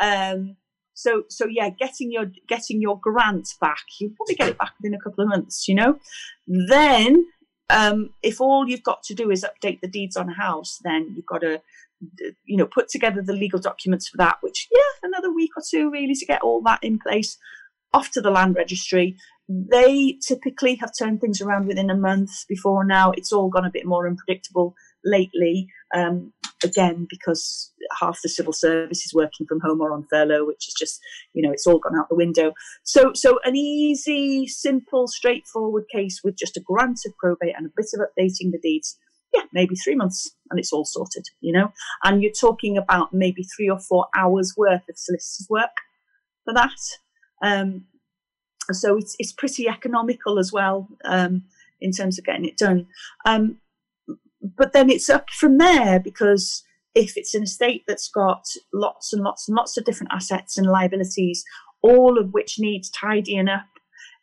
Um, 0.00 0.56
so 0.94 1.24
so 1.28 1.46
yeah 1.46 1.70
getting 1.70 2.12
your 2.12 2.26
getting 2.48 2.80
your 2.80 2.98
grant 3.00 3.48
back 3.60 3.84
you 3.98 4.12
probably 4.16 4.34
get 4.34 4.48
it 4.50 4.58
back 4.58 4.72
within 4.78 4.94
a 4.94 5.02
couple 5.02 5.24
of 5.24 5.30
months 5.30 5.68
you 5.68 5.74
know? 5.74 5.98
Then 6.46 7.26
um, 7.70 8.10
if 8.22 8.40
all 8.40 8.68
you've 8.68 8.82
got 8.82 9.02
to 9.04 9.14
do 9.14 9.30
is 9.30 9.44
update 9.44 9.80
the 9.80 9.88
deeds 9.88 10.16
on 10.16 10.28
a 10.28 10.34
house, 10.34 10.80
then 10.82 11.12
you've 11.14 11.26
got 11.26 11.42
to, 11.42 11.62
you 12.44 12.56
know, 12.56 12.66
put 12.66 12.88
together 12.88 13.22
the 13.22 13.32
legal 13.32 13.60
documents 13.60 14.08
for 14.08 14.16
that. 14.18 14.38
Which, 14.40 14.68
yeah, 14.70 15.08
another 15.08 15.32
week 15.32 15.50
or 15.56 15.62
two 15.68 15.90
really 15.90 16.14
to 16.14 16.26
get 16.26 16.42
all 16.42 16.62
that 16.62 16.82
in 16.82 16.98
place. 16.98 17.36
Off 17.92 18.10
to 18.12 18.20
the 18.20 18.30
land 18.30 18.54
registry. 18.54 19.16
They 19.48 20.16
typically 20.26 20.76
have 20.76 20.92
turned 20.96 21.20
things 21.20 21.40
around 21.40 21.66
within 21.66 21.90
a 21.90 21.96
month. 21.96 22.30
Before 22.48 22.84
now, 22.84 23.10
it's 23.10 23.32
all 23.32 23.48
gone 23.48 23.64
a 23.64 23.70
bit 23.70 23.84
more 23.84 24.06
unpredictable 24.06 24.74
lately. 25.04 25.66
Um, 25.92 26.32
again, 26.62 27.06
because 27.08 27.72
half 27.98 28.20
the 28.22 28.28
civil 28.28 28.52
service 28.52 29.04
is 29.04 29.14
working 29.14 29.46
from 29.46 29.60
home 29.60 29.80
or 29.80 29.92
on 29.92 30.06
furlough, 30.10 30.46
which 30.46 30.68
is 30.68 30.74
just, 30.78 31.00
you 31.32 31.42
know, 31.42 31.50
it's 31.50 31.66
all 31.66 31.78
gone 31.78 31.98
out 31.98 32.08
the 32.08 32.14
window. 32.14 32.52
So, 32.84 33.12
so 33.14 33.38
an 33.44 33.56
easy, 33.56 34.46
simple, 34.46 35.08
straightforward 35.08 35.84
case 35.92 36.20
with 36.22 36.36
just 36.36 36.56
a 36.56 36.60
grant 36.60 37.00
of 37.06 37.16
probate 37.16 37.54
and 37.56 37.66
a 37.66 37.70
bit 37.76 37.86
of 37.94 38.00
updating 38.00 38.52
the 38.52 38.60
deeds. 38.62 38.98
Yeah, 39.34 39.42
maybe 39.52 39.74
three 39.76 39.94
months 39.94 40.34
and 40.50 40.58
it's 40.58 40.72
all 40.72 40.84
sorted, 40.84 41.26
you 41.40 41.52
know? 41.52 41.72
And 42.02 42.22
you're 42.22 42.32
talking 42.32 42.76
about 42.76 43.12
maybe 43.12 43.44
three 43.44 43.68
or 43.68 43.78
four 43.78 44.06
hours 44.16 44.54
worth 44.56 44.88
of 44.88 44.98
solicitor's 44.98 45.46
work 45.48 45.70
for 46.44 46.54
that. 46.54 46.78
Um, 47.42 47.84
so 48.72 48.96
it's, 48.96 49.16
it's 49.18 49.32
pretty 49.32 49.68
economical 49.68 50.38
as 50.38 50.52
well 50.52 50.88
um, 51.04 51.44
in 51.80 51.92
terms 51.92 52.18
of 52.18 52.24
getting 52.24 52.44
it 52.44 52.56
done. 52.56 52.86
Um, 53.24 53.58
but 54.42 54.72
then 54.72 54.90
it's 54.90 55.10
up 55.10 55.30
from 55.30 55.58
there 55.58 56.00
because 56.00 56.64
if 56.94 57.16
it's 57.16 57.34
an 57.34 57.42
estate 57.44 57.84
that's 57.86 58.08
got 58.08 58.44
lots 58.72 59.12
and 59.12 59.22
lots 59.22 59.48
and 59.48 59.56
lots 59.56 59.76
of 59.76 59.84
different 59.84 60.12
assets 60.12 60.58
and 60.58 60.66
liabilities, 60.66 61.44
all 61.82 62.18
of 62.18 62.32
which 62.32 62.58
needs 62.58 62.90
tidying 62.90 63.48
up 63.48 63.66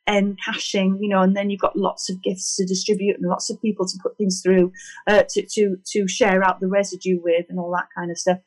and 0.07 0.39
cashing, 0.43 0.97
you 1.01 1.09
know, 1.09 1.21
and 1.21 1.35
then 1.35 1.49
you've 1.49 1.59
got 1.59 1.77
lots 1.77 2.09
of 2.09 2.23
gifts 2.23 2.55
to 2.55 2.65
distribute 2.65 3.17
and 3.17 3.29
lots 3.29 3.49
of 3.49 3.61
people 3.61 3.85
to 3.85 3.99
put 4.01 4.17
things 4.17 4.41
through, 4.41 4.71
uh, 5.05 5.23
to, 5.29 5.45
to, 5.51 5.75
to 5.85 6.07
share 6.07 6.43
out 6.43 6.61
the 6.61 6.67
residue 6.67 7.19
with 7.21 7.45
and 7.49 7.59
all 7.59 7.71
that 7.71 7.89
kind 7.95 8.09
of 8.09 8.17
stuff. 8.17 8.37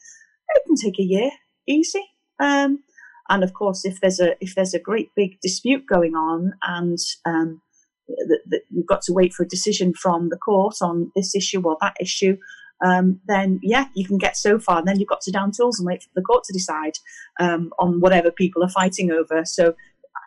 It 0.55 0.63
can 0.67 0.77
take 0.77 0.99
a 0.99 1.03
year, 1.03 1.31
easy. 1.69 2.03
Um, 2.41 2.83
and 3.29 3.45
of 3.45 3.53
course, 3.53 3.85
if 3.85 4.01
there's 4.01 4.19
a, 4.19 4.35
if 4.41 4.55
there's 4.55 4.75
a 4.75 4.81
great 4.81 5.11
big 5.15 5.39
dispute 5.43 5.85
going 5.87 6.15
on 6.15 6.55
and, 6.63 6.99
um, 7.27 7.61
that, 8.09 8.41
that 8.49 8.63
you've 8.71 8.87
got 8.87 9.03
to 9.03 9.13
wait 9.13 9.33
for 9.35 9.45
a 9.45 9.49
decision 9.49 9.93
from 9.95 10.31
the 10.31 10.39
court 10.39 10.77
on 10.81 11.13
this 11.15 11.35
issue 11.35 11.63
or 11.63 11.77
that 11.81 11.95
issue, 12.01 12.37
um, 12.85 13.21
then 13.27 13.61
yeah, 13.63 13.87
you 13.95 14.07
can 14.07 14.19
get 14.19 14.37
so 14.37 14.59
far. 14.59 14.79
And 14.79 14.89
then 14.89 14.99
you've 14.99 15.09
got 15.09 15.21
to 15.23 15.31
down 15.31 15.53
tools 15.53 15.79
and 15.79 15.87
wait 15.87 16.03
for 16.03 16.09
the 16.15 16.23
court 16.23 16.45
to 16.45 16.53
decide 16.53 16.95
um, 17.39 17.71
on 17.79 18.01
whatever 18.01 18.31
people 18.31 18.65
are 18.65 18.71
fighting 18.71 19.13
over. 19.13 19.45
So 19.45 19.75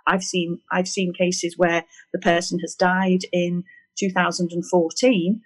I've 0.08 0.24
seen 0.24 0.60
I've 0.72 0.88
seen 0.88 1.14
cases 1.14 1.58
where 1.58 1.84
the 2.12 2.20
person 2.20 2.60
has 2.60 2.76
died 2.76 3.22
in 3.32 3.64
2014. 3.98 5.42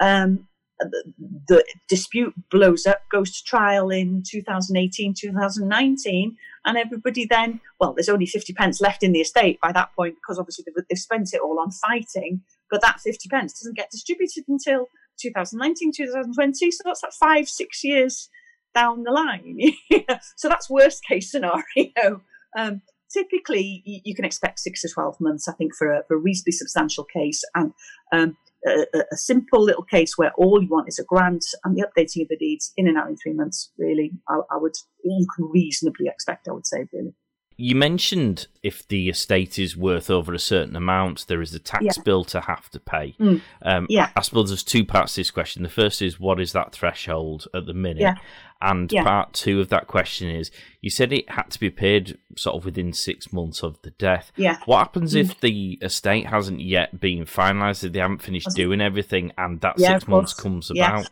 Um, 0.00 0.48
the, 0.80 1.12
the, 1.48 1.64
dispute 1.88 2.34
blows 2.50 2.84
up, 2.86 3.02
goes 3.10 3.30
to 3.30 3.44
trial 3.44 3.90
in 3.90 4.22
2018, 4.28 5.14
2019, 5.18 6.36
and 6.64 6.76
everybody 6.76 7.26
then, 7.26 7.60
well, 7.78 7.94
there's 7.94 8.08
only 8.08 8.26
50 8.26 8.52
pence 8.54 8.80
left 8.80 9.02
in 9.02 9.12
the 9.12 9.20
estate 9.20 9.60
by 9.60 9.72
that 9.72 9.94
point 9.94 10.16
because 10.16 10.38
obviously 10.38 10.64
they've, 10.66 10.84
they've 10.88 10.98
spent 10.98 11.32
it 11.32 11.40
all 11.40 11.60
on 11.60 11.70
fighting, 11.70 12.42
but 12.70 12.80
that 12.80 13.00
50 13.00 13.28
pence 13.28 13.52
doesn't 13.52 13.76
get 13.76 13.90
distributed 13.90 14.44
until 14.48 14.88
2019, 15.20 15.92
2020. 15.96 16.70
So 16.70 16.82
that's 16.84 17.02
like 17.02 17.12
five, 17.12 17.48
six 17.48 17.84
years 17.84 18.28
down 18.74 19.04
the 19.04 19.12
line. 19.12 19.58
so 20.36 20.48
that's 20.48 20.68
worst 20.68 21.04
case 21.04 21.30
scenario. 21.30 22.22
Um, 22.56 22.82
typically, 23.14 23.82
you, 23.84 24.14
can 24.14 24.24
expect 24.24 24.58
six 24.58 24.82
to 24.82 24.88
12 24.88 25.20
months, 25.20 25.48
I 25.48 25.52
think, 25.52 25.74
for 25.74 25.92
a, 25.92 26.02
for 26.06 26.16
a 26.16 26.20
reasonably 26.20 26.52
substantial 26.52 27.04
case. 27.04 27.42
And 27.54 27.72
um, 28.12 28.36
a, 28.66 28.84
a, 29.12 29.16
simple 29.16 29.62
little 29.62 29.84
case 29.84 30.18
where 30.18 30.32
all 30.36 30.60
you 30.60 30.68
want 30.68 30.88
is 30.88 30.98
a 30.98 31.04
grant 31.04 31.44
and 31.64 31.76
the 31.76 31.86
updating 31.86 32.22
of 32.22 32.28
the 32.28 32.36
deeds 32.36 32.72
in 32.76 32.88
and 32.88 32.98
out 32.98 33.08
in 33.08 33.16
three 33.16 33.32
months, 33.32 33.70
really, 33.78 34.12
I, 34.28 34.40
I 34.50 34.56
would, 34.56 34.74
you 35.04 35.26
can 35.36 35.46
reasonably 35.46 36.06
expect, 36.08 36.48
I 36.48 36.52
would 36.52 36.66
say, 36.66 36.86
really. 36.92 37.14
You 37.56 37.76
mentioned 37.76 38.48
if 38.62 38.86
the 38.88 39.08
estate 39.08 39.58
is 39.58 39.76
worth 39.76 40.10
over 40.10 40.34
a 40.34 40.38
certain 40.38 40.74
amount, 40.74 41.26
there 41.28 41.40
is 41.40 41.54
a 41.54 41.58
tax 41.58 41.84
yeah. 41.84 42.02
bill 42.04 42.24
to 42.24 42.40
have 42.40 42.68
to 42.70 42.80
pay. 42.80 43.14
Mm. 43.20 43.40
Um, 43.62 43.86
yeah. 43.88 44.10
I 44.16 44.22
suppose 44.22 44.50
there's 44.50 44.64
two 44.64 44.84
parts 44.84 45.14
to 45.14 45.20
this 45.20 45.30
question. 45.30 45.62
The 45.62 45.68
first 45.68 46.02
is 46.02 46.18
what 46.18 46.40
is 46.40 46.52
that 46.52 46.72
threshold 46.72 47.46
at 47.54 47.66
the 47.66 47.74
minute? 47.74 48.00
Yeah. 48.00 48.16
And 48.60 48.90
yeah. 48.90 49.04
part 49.04 49.32
two 49.34 49.60
of 49.60 49.68
that 49.68 49.86
question 49.86 50.30
is 50.30 50.50
you 50.80 50.90
said 50.90 51.12
it 51.12 51.28
had 51.30 51.50
to 51.50 51.60
be 51.60 51.70
paid 51.70 52.18
sort 52.36 52.56
of 52.56 52.64
within 52.64 52.92
six 52.92 53.32
months 53.32 53.62
of 53.62 53.80
the 53.82 53.90
death. 53.90 54.32
Yeah. 54.36 54.58
What 54.64 54.78
happens 54.78 55.14
mm. 55.14 55.20
if 55.20 55.38
the 55.40 55.78
estate 55.82 56.26
hasn't 56.26 56.60
yet 56.60 56.98
been 56.98 57.24
finalised, 57.24 57.84
if 57.84 57.92
they 57.92 58.00
haven't 58.00 58.22
finished 58.22 58.48
doing 58.54 58.80
everything 58.80 59.32
and 59.36 59.60
that 59.60 59.78
six 59.78 60.08
months 60.08 60.32
comes 60.32 60.70
about? 60.70 61.08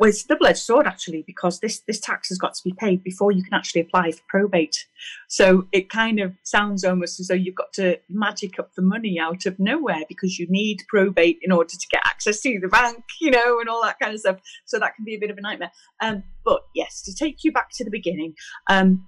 Well, 0.00 0.08
it's 0.08 0.24
a 0.24 0.28
double-edged 0.28 0.58
sword 0.58 0.86
actually 0.86 1.22
because 1.26 1.60
this 1.60 1.80
this 1.80 2.00
tax 2.00 2.30
has 2.30 2.38
got 2.38 2.54
to 2.54 2.64
be 2.64 2.72
paid 2.72 3.04
before 3.04 3.32
you 3.32 3.44
can 3.44 3.52
actually 3.52 3.82
apply 3.82 4.10
for 4.12 4.22
probate. 4.30 4.86
So 5.28 5.68
it 5.72 5.90
kind 5.90 6.18
of 6.20 6.32
sounds 6.42 6.84
almost 6.84 7.20
as 7.20 7.28
though 7.28 7.34
you've 7.34 7.54
got 7.54 7.74
to 7.74 7.98
magic 8.08 8.58
up 8.58 8.74
the 8.74 8.82
money 8.82 9.18
out 9.20 9.44
of 9.44 9.60
nowhere 9.60 10.04
because 10.08 10.38
you 10.38 10.46
need 10.48 10.84
probate 10.88 11.38
in 11.42 11.52
order 11.52 11.68
to 11.68 11.86
get 11.90 12.00
access 12.06 12.40
to 12.40 12.58
the 12.58 12.68
bank, 12.68 13.04
you 13.20 13.30
know, 13.30 13.60
and 13.60 13.68
all 13.68 13.82
that 13.82 13.98
kind 14.00 14.14
of 14.14 14.20
stuff. 14.20 14.38
So 14.64 14.78
that 14.78 14.96
can 14.96 15.04
be 15.04 15.16
a 15.16 15.18
bit 15.18 15.30
of 15.30 15.36
a 15.36 15.42
nightmare. 15.42 15.72
Um, 16.00 16.24
but 16.46 16.62
yes, 16.74 17.02
to 17.02 17.14
take 17.14 17.44
you 17.44 17.52
back 17.52 17.68
to 17.74 17.84
the 17.84 17.90
beginning, 17.90 18.36
um, 18.70 19.06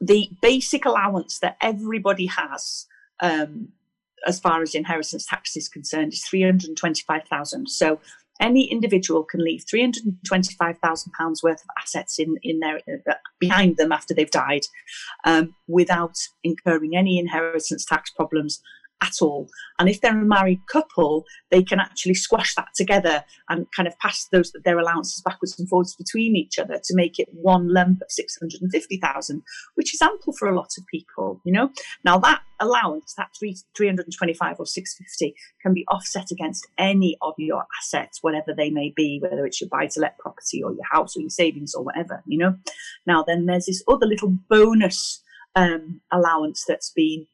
the 0.00 0.30
basic 0.40 0.84
allowance 0.84 1.40
that 1.40 1.56
everybody 1.60 2.26
has. 2.26 2.86
Um, 3.20 3.72
as 4.26 4.40
far 4.40 4.60
as 4.60 4.74
inheritance 4.74 5.24
tax 5.26 5.56
is 5.56 5.68
concerned, 5.68 6.12
is 6.12 6.24
325,000. 6.24 7.68
So 7.68 8.00
any 8.40 8.70
individual 8.70 9.24
can 9.24 9.42
leave 9.42 9.64
£325,000 9.72 11.42
worth 11.42 11.60
of 11.60 11.66
assets 11.78 12.18
in, 12.18 12.36
in 12.42 12.60
their, 12.60 12.80
uh, 13.08 13.14
behind 13.38 13.76
them 13.76 13.92
after 13.92 14.14
they've 14.14 14.30
died 14.30 14.62
um, 15.24 15.54
without 15.68 16.16
incurring 16.44 16.96
any 16.96 17.18
inheritance 17.18 17.84
tax 17.84 18.10
problems 18.10 18.60
at 19.02 19.12
all. 19.20 19.48
And 19.78 19.88
if 19.88 20.00
they're 20.00 20.18
a 20.18 20.24
married 20.24 20.60
couple, 20.70 21.24
they 21.50 21.62
can 21.62 21.80
actually 21.80 22.14
squash 22.14 22.54
that 22.54 22.68
together 22.74 23.24
and 23.48 23.66
kind 23.74 23.86
of 23.86 23.98
pass 23.98 24.26
those 24.32 24.52
their 24.64 24.78
allowances 24.78 25.22
backwards 25.22 25.58
and 25.58 25.68
forwards 25.68 25.94
between 25.94 26.34
each 26.34 26.58
other 26.58 26.80
to 26.82 26.94
make 26.94 27.18
it 27.18 27.28
one 27.32 27.72
lump 27.72 28.00
of 28.00 28.10
650,000, 28.10 29.42
which 29.74 29.94
is 29.94 30.00
ample 30.00 30.32
for 30.32 30.48
a 30.48 30.56
lot 30.56 30.72
of 30.78 30.86
people, 30.86 31.40
you 31.44 31.52
know. 31.52 31.70
Now 32.04 32.18
that 32.18 32.42
allowance, 32.60 33.14
that 33.16 33.30
three, 33.38 33.56
325 33.76 34.56
or 34.58 34.66
650 34.66 35.34
can 35.60 35.74
be 35.74 35.84
offset 35.88 36.30
against 36.30 36.66
any 36.78 37.16
of 37.20 37.34
your 37.38 37.64
assets, 37.82 38.22
whatever 38.22 38.54
they 38.56 38.70
may 38.70 38.92
be, 38.96 39.20
whether 39.22 39.44
it's 39.44 39.60
your 39.60 39.68
buy 39.68 39.86
to 39.88 40.00
let 40.00 40.18
property 40.18 40.62
or 40.62 40.72
your 40.72 40.86
house 40.90 41.16
or 41.16 41.20
your 41.20 41.30
savings 41.30 41.74
or 41.74 41.84
whatever, 41.84 42.22
you 42.26 42.38
know. 42.38 42.56
Now 43.06 43.22
then 43.22 43.46
there's 43.46 43.66
this 43.66 43.82
other 43.88 44.06
little 44.06 44.36
bonus 44.48 45.22
um, 45.54 46.00
allowance 46.12 46.64
that's 46.66 46.92
been 46.94 47.26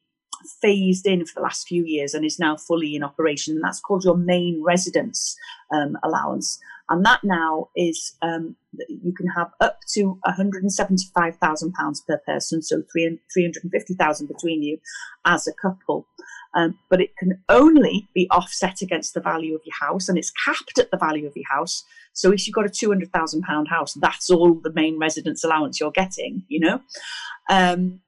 phased 0.60 1.06
in 1.06 1.24
for 1.24 1.34
the 1.34 1.42
last 1.42 1.66
few 1.66 1.84
years 1.84 2.14
and 2.14 2.24
is 2.24 2.38
now 2.38 2.56
fully 2.56 2.94
in 2.94 3.02
operation. 3.02 3.54
And 3.54 3.64
that's 3.64 3.80
called 3.80 4.04
your 4.04 4.16
main 4.16 4.62
residence 4.62 5.36
um, 5.72 5.96
allowance. 6.02 6.58
And 6.88 7.06
that 7.06 7.20
now 7.24 7.68
is 7.76 8.14
um, 8.22 8.56
you 8.88 9.14
can 9.14 9.26
have 9.28 9.50
up 9.60 9.80
to 9.94 10.18
£175,000 10.26 12.06
per 12.06 12.18
person, 12.18 12.60
so 12.62 12.82
350,000 12.92 14.26
between 14.26 14.62
you 14.62 14.78
as 15.24 15.46
a 15.46 15.52
couple. 15.52 16.06
Um, 16.54 16.78
but 16.90 17.00
it 17.00 17.16
can 17.16 17.42
only 17.48 18.08
be 18.14 18.28
offset 18.30 18.82
against 18.82 19.14
the 19.14 19.20
value 19.20 19.54
of 19.54 19.62
your 19.64 19.76
house, 19.80 20.08
and 20.08 20.18
it's 20.18 20.32
capped 20.44 20.78
at 20.78 20.90
the 20.90 20.98
value 20.98 21.26
of 21.26 21.34
your 21.34 21.48
house. 21.48 21.84
So 22.12 22.30
if 22.30 22.46
you've 22.46 22.54
got 22.54 22.66
a 22.66 22.68
two 22.68 22.88
hundred 22.88 23.10
thousand 23.10 23.42
pound 23.42 23.68
house, 23.68 23.94
that's 23.94 24.28
all 24.28 24.52
the 24.54 24.72
main 24.72 24.98
residence 24.98 25.44
allowance 25.44 25.80
you're 25.80 25.92
getting, 25.92 26.44
you 26.48 26.60
know. 26.60 26.82
Um, 27.48 28.00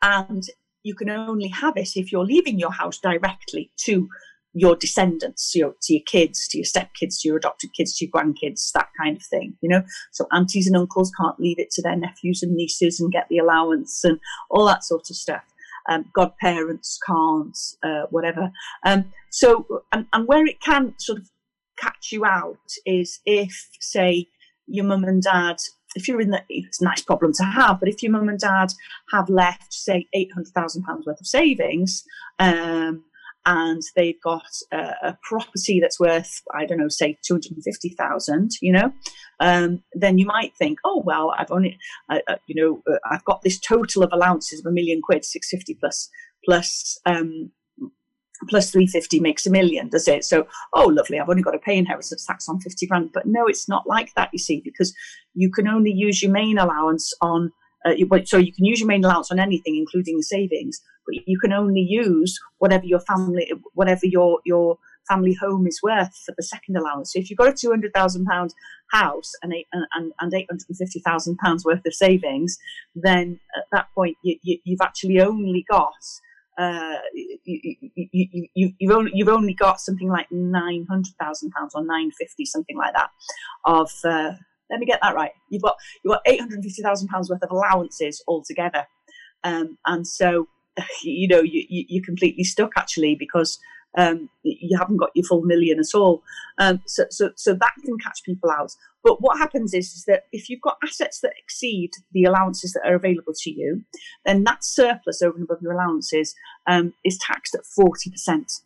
and 0.00 0.44
you 0.82 0.94
can 0.94 1.10
only 1.10 1.48
have 1.48 1.76
it 1.76 1.90
if 1.96 2.10
you're 2.10 2.24
leaving 2.24 2.58
your 2.58 2.72
house 2.72 2.98
directly 2.98 3.70
to 3.84 4.08
your 4.52 4.74
descendants, 4.74 5.52
your, 5.54 5.74
to 5.82 5.92
your 5.94 6.02
kids, 6.06 6.48
to 6.48 6.58
your 6.58 6.64
stepkids, 6.64 7.20
to 7.20 7.28
your 7.28 7.36
adopted 7.36 7.72
kids, 7.72 7.96
to 7.96 8.04
your 8.04 8.10
grandkids, 8.10 8.72
that 8.72 8.88
kind 9.00 9.16
of 9.16 9.22
thing, 9.22 9.56
you 9.60 9.68
know. 9.68 9.82
So 10.10 10.26
aunties 10.32 10.66
and 10.66 10.76
uncles 10.76 11.12
can't 11.20 11.38
leave 11.38 11.58
it 11.58 11.70
to 11.72 11.82
their 11.82 11.96
nephews 11.96 12.42
and 12.42 12.54
nieces 12.54 13.00
and 13.00 13.12
get 13.12 13.26
the 13.28 13.38
allowance 13.38 14.02
and 14.02 14.18
all 14.50 14.66
that 14.66 14.84
sort 14.84 15.08
of 15.08 15.16
stuff. 15.16 15.44
Um, 15.88 16.06
godparents 16.14 16.98
can't, 17.06 17.56
uh, 17.82 18.06
whatever. 18.10 18.50
Um, 18.84 19.12
so, 19.30 19.82
and, 19.92 20.06
and 20.12 20.26
where 20.26 20.44
it 20.46 20.60
can 20.60 20.94
sort 20.98 21.18
of 21.18 21.30
catch 21.78 22.08
you 22.12 22.24
out 22.24 22.58
is 22.84 23.20
if, 23.24 23.68
say, 23.80 24.26
your 24.66 24.84
mum 24.84 25.04
and 25.04 25.22
dad 25.22 25.56
if 25.94 26.08
you're 26.08 26.20
in 26.20 26.30
the, 26.30 26.42
it's 26.48 26.80
a 26.80 26.84
nice 26.84 27.02
problem 27.02 27.32
to 27.34 27.44
have, 27.44 27.80
but 27.80 27.88
if 27.88 28.02
your 28.02 28.12
mum 28.12 28.28
and 28.28 28.38
dad 28.38 28.72
have 29.12 29.28
left, 29.28 29.72
say, 29.72 30.06
£800,000 30.14 31.06
worth 31.06 31.20
of 31.20 31.26
savings, 31.26 32.04
um, 32.38 33.04
and 33.46 33.82
they've 33.96 34.20
got 34.22 34.50
a, 34.70 34.92
a, 35.02 35.18
property 35.22 35.80
that's 35.80 35.98
worth, 35.98 36.42
I 36.54 36.66
don't 36.66 36.78
know, 36.78 36.88
say 36.88 37.18
250,000, 37.22 38.50
you 38.60 38.72
know, 38.72 38.92
um, 39.40 39.82
then 39.94 40.18
you 40.18 40.26
might 40.26 40.54
think, 40.56 40.78
oh, 40.84 41.02
well, 41.04 41.32
I've 41.36 41.50
only, 41.50 41.78
uh, 42.10 42.18
uh, 42.28 42.36
you 42.46 42.54
know, 42.54 42.82
uh, 42.92 42.98
I've 43.10 43.24
got 43.24 43.42
this 43.42 43.58
total 43.58 44.02
of 44.02 44.10
allowances 44.12 44.60
of 44.60 44.66
a 44.66 44.72
million 44.72 45.00
quid, 45.02 45.24
650 45.24 45.78
plus, 45.80 46.10
plus, 46.44 47.00
um, 47.06 47.50
plus 48.48 48.70
350 48.70 49.20
makes 49.20 49.46
a 49.46 49.50
million, 49.50 49.88
does 49.88 50.08
it? 50.08 50.24
So, 50.24 50.46
oh, 50.74 50.86
lovely, 50.86 51.18
I've 51.18 51.28
only 51.28 51.42
got 51.42 51.52
to 51.52 51.58
pay 51.58 51.76
inheritance 51.76 52.24
tax 52.24 52.48
on 52.48 52.60
50 52.60 52.86
grand. 52.86 53.10
But 53.12 53.26
no, 53.26 53.46
it's 53.46 53.68
not 53.68 53.86
like 53.86 54.14
that, 54.14 54.30
you 54.32 54.38
see, 54.38 54.60
because 54.64 54.94
you 55.34 55.50
can 55.50 55.68
only 55.68 55.92
use 55.92 56.22
your 56.22 56.32
main 56.32 56.58
allowance 56.58 57.12
on, 57.20 57.52
uh, 57.84 57.92
so 58.24 58.38
you 58.38 58.52
can 58.52 58.64
use 58.64 58.80
your 58.80 58.88
main 58.88 59.04
allowance 59.04 59.30
on 59.30 59.38
anything, 59.38 59.76
including 59.76 60.22
savings, 60.22 60.80
but 61.06 61.14
you 61.26 61.38
can 61.38 61.52
only 61.52 61.80
use 61.80 62.38
whatever 62.58 62.84
your 62.84 63.00
family, 63.00 63.50
whatever 63.74 64.06
your, 64.06 64.40
your, 64.44 64.78
family 65.08 65.34
home 65.34 65.66
is 65.66 65.80
worth 65.82 66.14
for 66.24 66.34
the 66.36 66.42
second 66.42 66.76
allowance. 66.76 67.12
So 67.12 67.18
if 67.18 67.28
you've 67.28 67.38
got 67.38 67.48
a 67.48 67.52
two 67.52 67.70
hundred 67.70 67.92
thousand 67.92 68.26
pound 68.26 68.54
house 68.92 69.32
and 69.42 69.52
eight 69.52 69.66
and, 69.72 70.12
and 70.20 70.34
eight 70.34 70.46
hundred 70.48 70.66
and 70.68 70.78
fifty 70.78 71.00
thousand 71.00 71.36
pounds 71.38 71.64
worth 71.64 71.84
of 71.84 71.94
savings, 71.94 72.56
then 72.94 73.40
at 73.56 73.64
that 73.72 73.86
point 73.94 74.16
you, 74.22 74.36
you, 74.42 74.58
you've 74.64 74.80
actually 74.82 75.20
only 75.20 75.64
got 75.68 75.92
uh, 76.58 76.96
you, 77.14 77.38
you, 77.44 78.48
you, 78.54 78.72
you've 78.78 78.90
only 78.90 79.10
you've 79.14 79.28
only 79.28 79.54
got 79.54 79.80
something 79.80 80.08
like 80.08 80.26
nine 80.30 80.86
hundred 80.88 81.14
thousand 81.18 81.50
pounds 81.50 81.72
or 81.74 81.84
nine 81.84 82.10
fifty 82.10 82.44
something 82.44 82.76
like 82.76 82.94
that 82.94 83.10
of 83.64 83.90
uh, 84.04 84.32
let 84.70 84.80
me 84.80 84.86
get 84.86 85.00
that 85.02 85.14
right. 85.14 85.32
You've 85.48 85.62
got 85.62 85.76
you've 86.04 86.12
got 86.12 86.22
eight 86.26 86.40
hundred 86.40 86.62
fifty 86.62 86.82
thousand 86.82 87.08
pounds 87.08 87.30
worth 87.30 87.42
of 87.42 87.50
allowances 87.50 88.22
altogether, 88.28 88.86
um, 89.44 89.78
and 89.86 90.06
so 90.06 90.48
you 91.02 91.28
know 91.28 91.40
you, 91.40 91.64
you 91.68 91.84
you're 91.88 92.04
completely 92.04 92.44
stuck 92.44 92.72
actually 92.76 93.14
because 93.14 93.58
um, 93.96 94.28
you 94.42 94.78
haven't 94.78 94.98
got 94.98 95.10
your 95.14 95.24
full 95.24 95.42
million 95.42 95.78
at 95.78 95.94
all. 95.98 96.22
Um, 96.58 96.80
so, 96.86 97.04
so, 97.10 97.30
so 97.36 97.54
that 97.54 97.72
can 97.84 97.98
catch 97.98 98.22
people 98.24 98.50
out. 98.50 98.72
But 99.02 99.20
what 99.20 99.38
happens 99.38 99.74
is, 99.74 99.92
is 99.92 100.04
that 100.06 100.24
if 100.32 100.48
you've 100.48 100.60
got 100.60 100.78
assets 100.84 101.20
that 101.20 101.32
exceed 101.42 101.90
the 102.12 102.24
allowances 102.24 102.72
that 102.72 102.86
are 102.86 102.94
available 102.94 103.32
to 103.34 103.50
you, 103.50 103.82
then 104.24 104.44
that 104.44 104.64
surplus 104.64 105.22
over 105.22 105.36
and 105.36 105.44
above 105.44 105.62
your 105.62 105.72
allowances 105.72 106.34
um, 106.66 106.92
is 107.04 107.18
taxed 107.18 107.54
at 107.54 107.62
40%. 107.78 108.60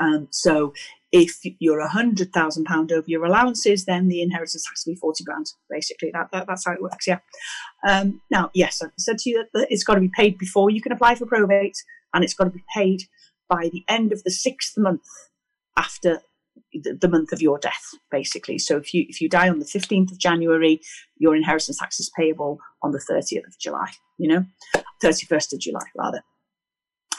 Um, 0.00 0.28
so 0.30 0.72
if 1.12 1.38
you're 1.60 1.80
a 1.80 1.88
hundred 1.88 2.32
thousand 2.32 2.64
pound 2.64 2.92
over 2.92 3.06
your 3.06 3.24
allowances, 3.24 3.84
then 3.84 4.08
the 4.08 4.20
inheritance 4.20 4.64
tax 4.66 4.84
will 4.84 4.92
be 4.92 4.98
forty 4.98 5.24
grand. 5.24 5.46
Basically, 5.70 6.10
that, 6.12 6.28
that 6.32 6.46
that's 6.46 6.66
how 6.66 6.72
it 6.72 6.82
works. 6.82 7.06
Yeah. 7.06 7.20
Um, 7.86 8.20
now, 8.30 8.50
yes, 8.52 8.82
I 8.82 8.88
said 8.98 9.18
to 9.18 9.30
you 9.30 9.44
that 9.54 9.68
it's 9.70 9.84
got 9.84 9.94
to 9.94 10.00
be 10.00 10.10
paid 10.14 10.36
before 10.36 10.70
you 10.70 10.82
can 10.82 10.92
apply 10.92 11.14
for 11.14 11.24
probate, 11.24 11.76
and 12.12 12.24
it's 12.24 12.34
got 12.34 12.44
to 12.44 12.50
be 12.50 12.64
paid 12.74 13.02
by 13.48 13.68
the 13.72 13.84
end 13.88 14.12
of 14.12 14.22
the 14.24 14.30
sixth 14.30 14.74
month 14.76 15.02
after 15.76 16.20
the, 16.72 17.08
month 17.08 17.32
of 17.32 17.42
your 17.42 17.58
death, 17.58 17.94
basically. 18.10 18.58
So 18.58 18.76
if 18.76 18.92
you 18.94 19.04
if 19.08 19.20
you 19.20 19.28
die 19.28 19.48
on 19.48 19.58
the 19.58 19.64
fifteenth 19.66 20.10
of 20.10 20.18
January, 20.18 20.80
your 21.18 21.36
inheritance 21.36 21.78
tax 21.78 22.00
is 22.00 22.10
payable 22.16 22.58
on 22.82 22.92
the 22.92 23.00
thirtieth 23.00 23.46
of 23.46 23.58
July. 23.58 23.90
You 24.18 24.28
know, 24.28 24.82
thirty 25.00 25.26
first 25.26 25.52
of 25.52 25.60
July 25.60 25.84
rather. 25.96 26.22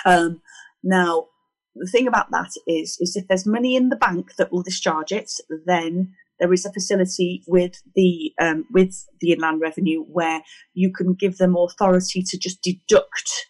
Um, 0.05 0.41
now, 0.83 1.27
the 1.75 1.87
thing 1.87 2.07
about 2.07 2.31
that 2.31 2.51
is, 2.67 2.97
is 2.99 3.15
if 3.15 3.27
there's 3.27 3.45
money 3.45 3.75
in 3.75 3.89
the 3.89 3.95
bank 3.95 4.35
that 4.37 4.51
will 4.51 4.63
discharge 4.63 5.11
it, 5.11 5.31
then 5.65 6.13
there 6.39 6.53
is 6.53 6.65
a 6.65 6.73
facility 6.73 7.43
with 7.47 7.81
the 7.95 8.33
um, 8.39 8.65
with 8.71 9.05
the 9.21 9.33
Inland 9.33 9.61
Revenue 9.61 10.03
where 10.03 10.41
you 10.73 10.91
can 10.91 11.13
give 11.13 11.37
them 11.37 11.55
authority 11.55 12.23
to 12.23 12.37
just 12.37 12.61
deduct 12.61 13.47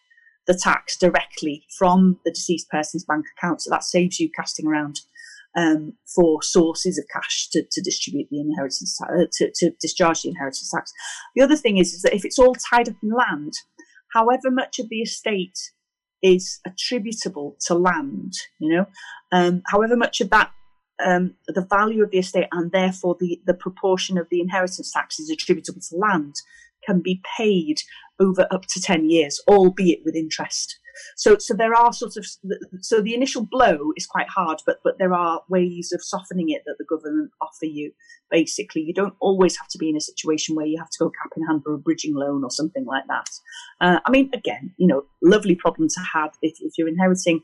the 0.47 0.57
tax 0.57 0.97
directly 0.97 1.65
from 1.77 2.19
the 2.25 2.31
deceased 2.31 2.69
person's 2.69 3.03
bank 3.05 3.25
account. 3.37 3.61
So 3.61 3.69
that 3.69 3.83
saves 3.83 4.19
you 4.19 4.29
casting 4.35 4.67
around 4.67 5.01
um, 5.55 5.93
for 6.15 6.41
sources 6.41 6.97
of 6.97 7.05
cash 7.11 7.49
to, 7.49 7.63
to 7.71 7.81
distribute 7.81 8.27
the 8.29 8.39
inheritance 8.39 8.99
uh, 9.01 9.25
to, 9.33 9.51
to 9.55 9.71
discharge 9.81 10.21
the 10.21 10.29
inheritance 10.29 10.71
tax. 10.73 10.93
The 11.35 11.41
other 11.41 11.55
thing 11.55 11.77
is, 11.77 11.93
is 11.93 12.01
that 12.03 12.15
if 12.15 12.25
it's 12.25 12.39
all 12.39 12.55
tied 12.55 12.89
up 12.89 12.95
in 13.01 13.09
land, 13.09 13.53
however 14.13 14.51
much 14.51 14.79
of 14.79 14.89
the 14.89 15.01
estate 15.01 15.57
is 16.23 16.59
attributable 16.65 17.57
to 17.65 17.75
land, 17.75 18.33
you 18.59 18.75
know, 18.75 18.85
um, 19.31 19.61
however 19.67 19.95
much 19.95 20.21
of 20.21 20.29
that 20.29 20.51
um, 21.03 21.35
the 21.47 21.65
value 21.69 22.03
of 22.03 22.11
the 22.11 22.17
estate 22.17 22.47
and 22.51 22.71
therefore 22.71 23.15
the, 23.19 23.39
the 23.45 23.53
proportion 23.53 24.17
of 24.17 24.27
the 24.29 24.41
inheritance 24.41 24.91
tax 24.91 25.19
is 25.19 25.29
attributable 25.29 25.81
to 25.81 25.95
land 25.95 26.35
can 26.85 27.01
be 27.01 27.21
paid 27.37 27.81
over 28.19 28.47
up 28.51 28.65
to 28.67 28.81
10 28.81 29.09
years, 29.09 29.41
albeit 29.47 30.01
with 30.05 30.15
interest. 30.15 30.79
So, 31.15 31.37
so 31.37 31.53
there 31.53 31.75
are 31.75 31.93
sort 31.93 32.17
of, 32.17 32.25
so 32.81 33.01
the 33.01 33.13
initial 33.13 33.45
blow 33.45 33.91
is 33.95 34.07
quite 34.07 34.27
hard, 34.29 34.61
but, 34.65 34.79
but 34.83 34.97
there 34.97 35.13
are 35.13 35.41
ways 35.47 35.91
of 35.93 36.03
softening 36.03 36.49
it 36.49 36.63
that 36.65 36.75
the 36.79 36.85
government 36.85 37.31
offer 37.41 37.65
you. 37.65 37.91
Basically, 38.31 38.81
you 38.81 38.93
don't 38.93 39.13
always 39.19 39.57
have 39.57 39.67
to 39.69 39.77
be 39.77 39.89
in 39.89 39.95
a 39.95 40.01
situation 40.01 40.55
where 40.55 40.65
you 40.65 40.77
have 40.79 40.89
to 40.89 40.99
go 40.99 41.11
cap 41.11 41.31
in 41.37 41.45
hand 41.45 41.63
for 41.63 41.73
a 41.73 41.77
bridging 41.77 42.15
loan 42.15 42.43
or 42.43 42.51
something 42.51 42.85
like 42.85 43.05
that. 43.07 43.29
Uh, 43.79 43.99
I 44.05 44.11
mean, 44.11 44.29
again, 44.33 44.73
you 44.77 44.87
know, 44.87 45.05
lovely 45.21 45.55
problem 45.55 45.87
to 45.89 45.99
have 46.13 46.31
if, 46.41 46.57
if 46.59 46.73
you're 46.77 46.89
inheriting 46.89 47.41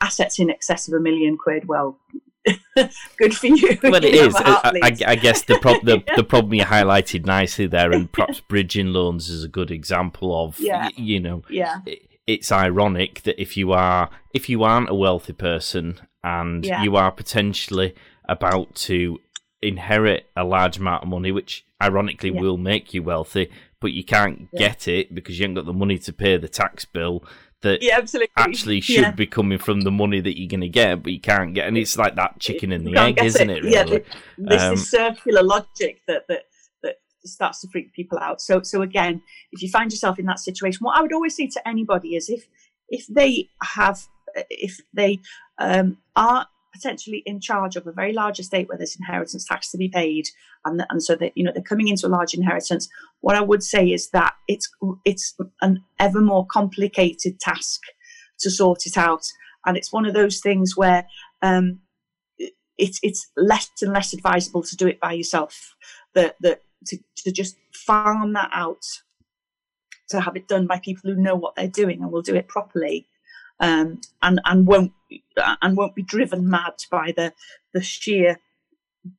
assets 0.00 0.38
in 0.38 0.50
excess 0.50 0.88
of 0.88 0.94
a 0.94 1.00
million 1.00 1.36
quid. 1.36 1.66
Well, 1.68 1.98
good 3.18 3.34
for 3.34 3.46
you. 3.46 3.78
Well, 3.82 3.96
it 3.96 4.04
is. 4.14 4.34
I, 4.36 4.80
I, 4.82 4.96
I, 5.06 5.14
guess 5.16 5.42
the, 5.42 5.58
pro- 5.58 5.80
the 5.80 6.02
the 6.16 6.24
problem 6.24 6.54
you 6.54 6.64
highlighted 6.64 7.26
nicely 7.26 7.66
there, 7.66 7.92
and 7.92 8.10
perhaps 8.10 8.40
bridging 8.40 8.88
loans 8.88 9.28
is 9.28 9.44
a 9.44 9.48
good 9.48 9.70
example 9.70 10.44
of. 10.44 10.58
Yeah. 10.58 10.84
Y- 10.84 10.92
you 10.96 11.20
know. 11.20 11.42
Yeah. 11.48 11.80
It, 11.86 12.06
it's 12.26 12.52
ironic 12.52 13.22
that 13.22 13.40
if 13.40 13.56
you 13.56 13.72
are 13.72 14.08
if 14.32 14.48
you 14.48 14.62
aren't 14.62 14.88
a 14.88 14.94
wealthy 14.94 15.32
person 15.32 16.00
and 16.22 16.64
yeah. 16.64 16.82
you 16.82 16.94
are 16.96 17.10
potentially 17.10 17.94
about 18.28 18.74
to 18.76 19.18
inherit 19.62 20.30
a 20.36 20.44
large 20.44 20.78
amount 20.78 21.02
of 21.02 21.08
money, 21.08 21.32
which 21.32 21.66
ironically 21.82 22.30
yeah. 22.30 22.40
will 22.40 22.56
make 22.56 22.94
you 22.94 23.02
wealthy, 23.02 23.50
but 23.80 23.92
you 23.92 24.04
can't 24.04 24.48
yeah. 24.52 24.58
get 24.60 24.86
it 24.86 25.14
because 25.14 25.38
you 25.38 25.44
haven't 25.44 25.56
got 25.56 25.66
the 25.66 25.72
money 25.72 25.98
to 25.98 26.12
pay 26.12 26.36
the 26.36 26.48
tax 26.48 26.84
bill 26.84 27.24
that 27.62 27.82
yeah, 27.82 27.98
absolutely. 27.98 28.32
actually 28.36 28.80
should 28.80 28.96
yeah. 28.96 29.10
be 29.10 29.26
coming 29.26 29.58
from 29.58 29.82
the 29.82 29.90
money 29.90 30.20
that 30.20 30.38
you're 30.38 30.48
going 30.48 30.60
to 30.60 30.68
get, 30.68 31.02
but 31.02 31.12
you 31.12 31.20
can't 31.20 31.54
get. 31.54 31.68
And 31.68 31.76
it's 31.76 31.96
like 31.96 32.16
that 32.16 32.38
chicken 32.38 32.72
and 32.72 32.86
the 32.86 32.96
egg, 32.96 33.22
isn't 33.22 33.50
it? 33.50 33.58
it 33.58 33.64
really? 33.64 33.92
Yeah, 33.92 34.00
this 34.38 34.62
um, 34.62 34.74
is 34.74 34.90
circular 34.90 35.42
logic 35.42 36.00
that 36.06 36.26
that 36.28 36.44
that 36.82 36.96
starts 37.24 37.60
to 37.60 37.68
freak 37.68 37.92
people 37.92 38.18
out. 38.18 38.40
So 38.40 38.62
so 38.62 38.82
again, 38.82 39.22
if 39.52 39.62
you 39.62 39.68
find 39.68 39.90
yourself 39.90 40.18
in 40.18 40.26
that 40.26 40.38
situation, 40.38 40.78
what 40.80 40.96
I 40.96 41.02
would 41.02 41.12
always 41.12 41.36
say 41.36 41.48
to 41.48 41.68
anybody 41.68 42.16
is 42.16 42.28
if 42.28 42.46
if 42.88 43.06
they 43.08 43.48
have 43.62 44.06
if 44.48 44.80
they 44.94 45.20
um, 45.58 45.98
are 46.16 46.46
potentially 46.72 47.22
in 47.26 47.40
charge 47.40 47.76
of 47.76 47.86
a 47.86 47.92
very 47.92 48.12
large 48.12 48.38
estate 48.38 48.68
where 48.68 48.78
there's 48.78 48.96
inheritance 48.96 49.44
tax 49.44 49.70
to 49.70 49.78
be 49.78 49.88
paid, 49.88 50.26
and 50.64 50.84
and 50.90 51.02
so 51.02 51.14
that 51.16 51.32
you 51.36 51.44
know 51.44 51.52
they're 51.52 51.62
coming 51.62 51.88
into 51.88 52.06
a 52.06 52.08
large 52.08 52.34
inheritance. 52.34 52.88
What 53.20 53.36
I 53.36 53.40
would 53.40 53.62
say 53.62 53.90
is 53.90 54.10
that 54.10 54.34
it's 54.48 54.70
it's 55.04 55.34
an 55.60 55.82
ever 55.98 56.20
more 56.20 56.46
complicated 56.46 57.40
task 57.40 57.80
to 58.40 58.50
sort 58.50 58.86
it 58.86 58.96
out, 58.96 59.24
and 59.66 59.76
it's 59.76 59.92
one 59.92 60.06
of 60.06 60.14
those 60.14 60.40
things 60.40 60.76
where 60.76 61.06
um, 61.42 61.80
it's 62.78 62.98
it's 63.02 63.30
less 63.36 63.70
and 63.82 63.92
less 63.92 64.12
advisable 64.12 64.62
to 64.62 64.76
do 64.76 64.86
it 64.86 65.00
by 65.00 65.12
yourself. 65.12 65.74
That 66.14 66.36
that 66.40 66.62
to, 66.86 66.98
to 67.18 67.32
just 67.32 67.56
farm 67.72 68.32
that 68.34 68.50
out, 68.52 68.84
to 70.10 70.20
have 70.20 70.36
it 70.36 70.48
done 70.48 70.66
by 70.66 70.78
people 70.78 71.10
who 71.10 71.20
know 71.20 71.34
what 71.34 71.56
they're 71.56 71.68
doing 71.68 72.02
and 72.02 72.10
will 72.10 72.22
do 72.22 72.34
it 72.34 72.48
properly 72.48 73.06
um, 73.60 74.00
and 74.22 74.40
and 74.44 74.66
won't 74.66 74.92
and 75.62 75.76
won't 75.76 75.94
be 75.94 76.02
driven 76.02 76.48
mad 76.48 76.74
by 76.90 77.12
the 77.16 77.32
the 77.72 77.82
sheer 77.82 78.38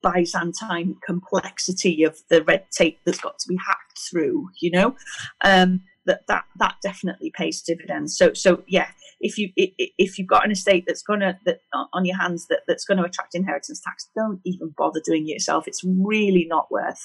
Byzantine 0.03 0.97
complexity 1.05 2.03
of 2.03 2.19
the 2.29 2.43
red 2.43 2.65
tape 2.71 2.99
that's 3.05 3.19
got 3.19 3.39
to 3.39 3.47
be 3.47 3.57
hacked 3.65 3.99
through. 4.09 4.49
You 4.59 4.71
know, 4.71 4.95
um, 5.43 5.81
that 6.05 6.27
that 6.27 6.45
that 6.57 6.75
definitely 6.81 7.31
pays 7.35 7.61
dividends. 7.61 8.17
So 8.17 8.33
so 8.33 8.63
yeah, 8.67 8.89
if 9.19 9.37
you 9.37 9.51
if 9.55 10.17
you've 10.17 10.27
got 10.27 10.45
an 10.45 10.51
estate 10.51 10.85
that's 10.87 11.03
gonna 11.03 11.39
that 11.45 11.61
on 11.93 12.05
your 12.05 12.17
hands 12.17 12.47
that 12.47 12.61
that's 12.67 12.85
going 12.85 12.97
to 12.97 13.03
attract 13.03 13.35
inheritance 13.35 13.81
tax, 13.81 14.09
don't 14.15 14.41
even 14.43 14.73
bother 14.77 15.01
doing 15.03 15.27
it 15.27 15.33
yourself. 15.33 15.67
It's 15.67 15.83
really 15.83 16.45
not 16.49 16.71
worth 16.71 17.01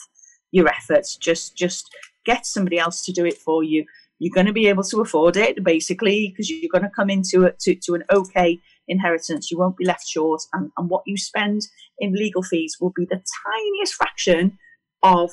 your 0.53 0.69
efforts. 0.69 1.17
Just 1.17 1.57
just 1.57 1.89
get 2.25 2.47
somebody 2.47 2.79
else 2.79 3.05
to 3.05 3.13
do 3.13 3.25
it 3.25 3.39
for 3.39 3.63
you 3.63 3.85
you're 4.19 4.35
going 4.35 4.47
to 4.47 4.53
be 4.53 4.67
able 4.67 4.83
to 4.83 5.01
afford 5.01 5.37
it 5.37 5.63
basically 5.63 6.29
because 6.29 6.51
you're 6.51 6.71
going 6.71 6.83
to 6.83 6.95
come 6.95 7.11
into 7.11 7.45
it 7.45 7.59
to, 7.59 7.75
to 7.75 7.95
an 7.95 8.03
okay 8.11 8.59
inheritance 8.89 9.51
you 9.51 9.59
won't 9.59 9.77
be 9.77 9.85
left 9.85 10.07
short 10.07 10.43
and, 10.53 10.71
and 10.77 10.89
what 10.89 11.03
you 11.07 11.17
spend 11.17 11.63
in 11.99 12.13
legal 12.13 12.43
fees 12.43 12.77
will 12.81 12.93
be 12.95 13.05
the 13.05 13.23
tiniest 13.45 13.95
fraction 13.95 14.59
of 15.03 15.31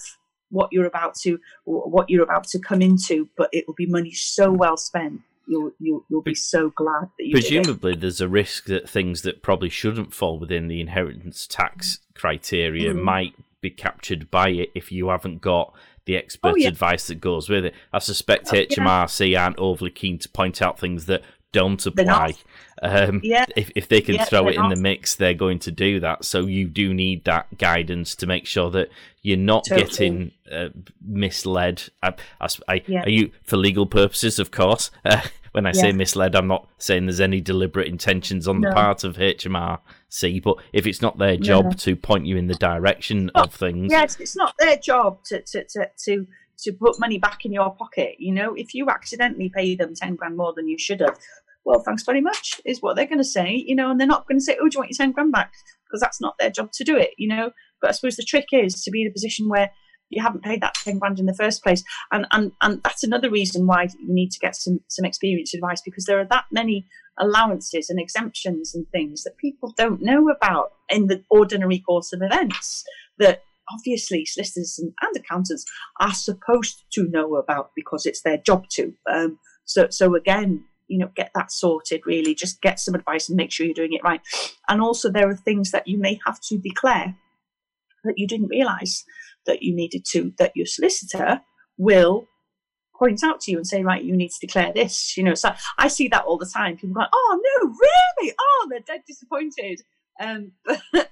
what 0.49 0.69
you're 0.71 0.85
about 0.85 1.15
to 1.15 1.39
what 1.65 2.09
you're 2.09 2.23
about 2.23 2.45
to 2.45 2.59
come 2.59 2.81
into 2.81 3.29
but 3.37 3.49
it 3.51 3.65
will 3.67 3.75
be 3.75 3.85
money 3.85 4.11
so 4.11 4.51
well 4.51 4.77
spent 4.77 5.21
you'll 5.47 5.71
you'll, 5.79 6.05
you'll 6.09 6.21
be 6.21 6.35
so 6.35 6.69
glad 6.75 7.09
that 7.17 7.25
you 7.25 7.33
presumably 7.33 7.95
there's 7.95 8.21
a 8.21 8.27
risk 8.27 8.65
that 8.65 8.89
things 8.89 9.23
that 9.23 9.41
probably 9.41 9.69
shouldn't 9.69 10.13
fall 10.13 10.39
within 10.39 10.67
the 10.67 10.79
inheritance 10.79 11.47
tax 11.47 11.99
criteria 12.15 12.93
mm. 12.93 13.01
might 13.01 13.33
be 13.61 13.69
captured 13.69 14.29
by 14.29 14.49
it 14.49 14.69
if 14.75 14.91
you 14.91 15.07
haven't 15.07 15.41
got 15.41 15.73
the 16.05 16.17
expert 16.17 16.53
oh, 16.53 16.55
yeah. 16.55 16.67
advice 16.67 17.07
that 17.07 17.21
goes 17.21 17.49
with 17.49 17.65
it. 17.65 17.73
I 17.91 17.99
suspect 17.99 18.49
oh, 18.51 18.55
HMRC 18.55 19.31
yeah. 19.31 19.43
aren't 19.43 19.57
overly 19.57 19.91
keen 19.91 20.17
to 20.19 20.29
point 20.29 20.61
out 20.61 20.79
things 20.79 21.05
that 21.05 21.21
don't 21.53 21.85
apply. 21.85 22.33
Um, 22.81 23.21
yeah. 23.23 23.45
If, 23.55 23.71
if 23.75 23.87
they 23.87 24.01
can 24.01 24.15
yeah, 24.15 24.25
throw 24.25 24.49
it 24.49 24.55
in 24.55 24.67
the 24.67 24.75
mix, 24.75 25.15
they're 25.15 25.33
going 25.33 25.59
to 25.59 25.71
do 25.71 26.01
that. 26.01 26.25
So 26.25 26.47
you 26.47 26.67
do 26.67 26.93
need 26.93 27.23
that 27.23 27.57
guidance 27.57 28.15
to 28.15 28.27
make 28.27 28.45
sure 28.45 28.69
that 28.71 28.89
you're 29.21 29.37
not 29.37 29.65
totally. 29.65 29.87
getting 29.87 30.31
uh, 30.51 30.69
misled. 31.01 31.83
I, 32.01 32.13
I, 32.41 32.47
I, 32.67 32.83
yeah. 32.87 33.03
Are 33.03 33.09
you 33.09 33.31
for 33.43 33.55
legal 33.55 33.85
purposes, 33.85 34.39
of 34.39 34.51
course? 34.51 34.91
Uh, 35.05 35.21
when 35.53 35.65
I 35.65 35.69
yeah. 35.69 35.81
say 35.81 35.91
misled, 35.91 36.35
I'm 36.35 36.47
not 36.47 36.67
saying 36.77 37.05
there's 37.05 37.21
any 37.21 37.39
deliberate 37.39 37.87
intentions 37.87 38.47
on 38.47 38.61
no. 38.61 38.69
the 38.69 38.75
part 38.75 39.03
of 39.03 39.15
HMRC, 39.17 40.43
but 40.43 40.57
if 40.73 40.85
it's 40.85 41.01
not 41.01 41.17
their 41.17 41.37
job 41.37 41.65
no. 41.65 41.71
to 41.71 41.95
point 41.95 42.25
you 42.25 42.37
in 42.37 42.47
the 42.47 42.55
direction 42.55 43.31
well, 43.33 43.45
of 43.45 43.53
things. 43.53 43.91
Yes, 43.91 44.19
it's 44.19 44.35
not 44.35 44.55
their 44.59 44.77
job 44.77 45.23
to, 45.25 45.41
to, 45.41 45.63
to, 45.63 45.89
to 46.05 46.27
to 46.59 46.71
put 46.71 46.99
money 46.99 47.17
back 47.17 47.45
in 47.45 47.51
your 47.51 47.71
pocket. 47.75 48.15
You 48.19 48.33
know, 48.33 48.53
if 48.55 48.73
you 48.73 48.89
accidentally 48.89 49.51
pay 49.53 49.75
them 49.75 49.95
10 49.95 50.15
grand 50.15 50.37
more 50.37 50.53
than 50.55 50.67
you 50.67 50.77
should 50.77 51.01
have, 51.01 51.17
well, 51.65 51.81
thanks 51.81 52.03
very 52.03 52.21
much, 52.21 52.61
is 52.65 52.81
what 52.81 52.95
they're 52.95 53.05
going 53.05 53.17
to 53.17 53.23
say, 53.23 53.51
you 53.53 53.75
know, 53.75 53.91
and 53.91 53.99
they're 53.99 54.07
not 54.07 54.27
going 54.27 54.39
to 54.39 54.43
say, 54.43 54.57
oh, 54.61 54.69
do 54.69 54.75
you 54.75 54.79
want 54.79 54.91
your 54.91 54.97
10 54.97 55.11
grand 55.11 55.31
back? 55.31 55.53
Because 55.85 56.01
that's 56.01 56.21
not 56.21 56.35
their 56.39 56.49
job 56.49 56.71
to 56.73 56.83
do 56.83 56.97
it, 56.97 57.11
you 57.17 57.27
know. 57.27 57.51
But 57.81 57.89
I 57.89 57.93
suppose 57.93 58.15
the 58.15 58.23
trick 58.23 58.47
is 58.51 58.81
to 58.83 58.91
be 58.91 59.01
in 59.01 59.07
a 59.07 59.11
position 59.11 59.49
where 59.49 59.71
you 60.15 60.21
haven't 60.21 60.43
paid 60.43 60.61
that 60.61 60.75
10 60.75 60.99
grand 60.99 61.19
in 61.19 61.25
the 61.25 61.33
first 61.33 61.63
place. 61.63 61.83
And, 62.11 62.25
and, 62.31 62.51
and 62.61 62.81
that's 62.83 63.03
another 63.03 63.29
reason 63.29 63.67
why 63.67 63.83
you 63.83 64.13
need 64.13 64.31
to 64.31 64.39
get 64.39 64.55
some, 64.55 64.79
some 64.87 65.05
experienced 65.05 65.53
advice 65.53 65.81
because 65.81 66.05
there 66.05 66.19
are 66.19 66.25
that 66.25 66.45
many 66.51 66.85
allowances 67.19 67.89
and 67.89 67.99
exemptions 67.99 68.73
and 68.73 68.87
things 68.89 69.23
that 69.23 69.37
people 69.37 69.73
don't 69.77 70.01
know 70.01 70.29
about 70.29 70.73
in 70.89 71.07
the 71.07 71.23
ordinary 71.29 71.79
course 71.79 72.11
of 72.11 72.21
events 72.21 72.83
that 73.19 73.43
obviously 73.71 74.25
solicitors 74.25 74.79
and, 74.79 74.93
and 75.01 75.15
accountants 75.15 75.65
are 75.99 76.13
supposed 76.13 76.83
to 76.91 77.07
know 77.09 77.35
about 77.35 77.71
because 77.75 78.05
it's 78.05 78.21
their 78.21 78.37
job 78.37 78.67
to. 78.69 78.93
Um, 79.11 79.39
so, 79.65 79.87
so 79.89 80.15
again, 80.15 80.63
you 80.87 80.97
know, 80.97 81.09
get 81.15 81.31
that 81.33 81.51
sorted 81.51 82.01
really, 82.05 82.35
just 82.35 82.61
get 82.61 82.79
some 82.79 82.95
advice 82.95 83.29
and 83.29 83.37
make 83.37 83.51
sure 83.51 83.65
you're 83.65 83.73
doing 83.73 83.93
it 83.93 84.03
right. 84.03 84.21
And 84.67 84.81
also, 84.81 85.09
there 85.09 85.29
are 85.29 85.35
things 85.35 85.71
that 85.71 85.87
you 85.87 85.97
may 85.97 86.19
have 86.25 86.39
to 86.41 86.57
declare 86.57 87.15
that 88.03 88.17
you 88.17 88.27
didn't 88.27 88.49
realize 88.49 89.05
that 89.45 89.61
you 89.61 89.75
needed 89.75 90.05
to, 90.11 90.33
that 90.37 90.51
your 90.55 90.65
solicitor 90.65 91.41
will 91.77 92.27
point 92.97 93.23
out 93.23 93.41
to 93.41 93.51
you 93.51 93.57
and 93.57 93.67
say, 93.67 93.83
right, 93.83 94.03
you 94.03 94.15
need 94.15 94.29
to 94.29 94.45
declare 94.45 94.71
this. 94.73 95.17
You 95.17 95.23
know, 95.23 95.33
so 95.33 95.51
I 95.77 95.87
see 95.87 96.07
that 96.09 96.23
all 96.25 96.37
the 96.37 96.49
time. 96.51 96.77
People 96.77 96.95
go, 96.95 97.05
oh 97.11 97.41
no, 97.43 97.69
really? 97.69 98.33
Oh, 98.39 98.67
they're 98.69 98.79
dead 98.79 99.01
disappointed. 99.07 99.81
Um, 100.19 100.51
but 100.65 100.81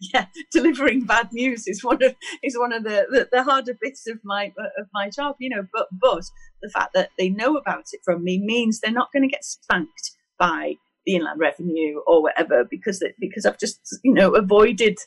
yeah, 0.00 0.26
delivering 0.52 1.04
bad 1.04 1.32
news 1.32 1.66
is 1.66 1.82
one 1.82 2.02
of 2.02 2.14
is 2.42 2.56
one 2.56 2.72
of 2.72 2.84
the, 2.84 3.06
the, 3.10 3.28
the, 3.32 3.42
harder 3.42 3.74
bits 3.80 4.06
of 4.06 4.20
my 4.24 4.52
of 4.78 4.86
my 4.94 5.10
job, 5.10 5.36
you 5.40 5.50
know. 5.50 5.66
But 5.72 5.88
but 5.92 6.22
the 6.62 6.70
fact 6.70 6.94
that 6.94 7.10
they 7.18 7.28
know 7.28 7.56
about 7.56 7.86
it 7.92 8.00
from 8.04 8.22
me 8.22 8.38
means 8.38 8.78
they're 8.78 8.92
not 8.92 9.12
going 9.12 9.24
to 9.24 9.28
get 9.28 9.44
spanked 9.44 10.12
by 10.38 10.74
the 11.04 11.16
Inland 11.16 11.40
Revenue 11.40 12.00
or 12.06 12.22
whatever 12.22 12.64
because 12.64 13.02
because 13.18 13.46
I've 13.46 13.58
just 13.58 13.98
you 14.04 14.12
know 14.12 14.34
avoided 14.34 14.98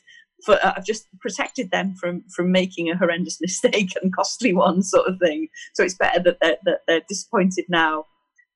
for 0.44 0.54
uh, 0.64 0.74
I've 0.76 0.86
just 0.86 1.06
protected 1.20 1.70
them 1.70 1.94
from 1.94 2.24
from 2.34 2.52
making 2.52 2.90
a 2.90 2.96
horrendous 2.96 3.38
mistake 3.40 3.92
and 4.00 4.14
costly 4.14 4.52
one 4.54 4.82
sort 4.82 5.08
of 5.08 5.18
thing. 5.18 5.48
So 5.74 5.82
it's 5.82 5.94
better 5.94 6.20
that 6.20 6.38
they're, 6.40 6.58
that 6.64 6.80
they're 6.86 7.02
disappointed 7.08 7.66
now 7.68 8.06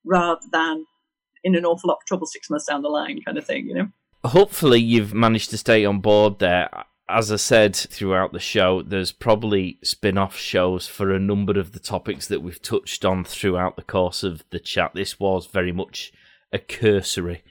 rather 0.05 0.41
than 0.53 0.85
in 1.43 1.55
an 1.55 1.65
awful 1.65 1.89
lot 1.89 1.99
of 2.01 2.07
trouble 2.07 2.27
six 2.27 2.49
months 2.49 2.67
down 2.67 2.83
the 2.83 2.89
line, 2.89 3.21
kind 3.25 3.37
of 3.39 3.47
thing, 3.47 3.67
you 3.67 3.75
know 3.75 3.89
hopefully 4.25 4.81
you've 4.81 5.15
managed 5.15 5.51
to 5.51 5.59
stay 5.59 5.85
on 5.85 6.01
board 6.01 6.39
there. 6.39 6.71
As 7.09 7.31
I 7.31 7.37
said 7.37 7.77
throughout 7.77 8.33
the 8.33 8.39
show, 8.39 8.83
there's 8.83 9.13
probably 9.13 9.79
spin 9.83 10.17
off 10.17 10.37
shows 10.37 10.87
for 10.87 11.13
a 11.13 11.21
number 11.21 11.59
of 11.59 11.73
the 11.73 11.79
topics 11.79 12.27
that 12.29 12.43
we've 12.43 12.63
touched 12.63 13.05
on 13.05 13.25
throughout 13.25 13.77
the 13.77 13.83
course 13.83 14.23
of 14.23 14.43
the 14.51 14.59
chat. 14.59 14.93
This 14.95 15.21
was 15.21 15.47
very 15.47 15.73
much 15.73 16.13
a 16.53 16.59
cursory 16.59 17.45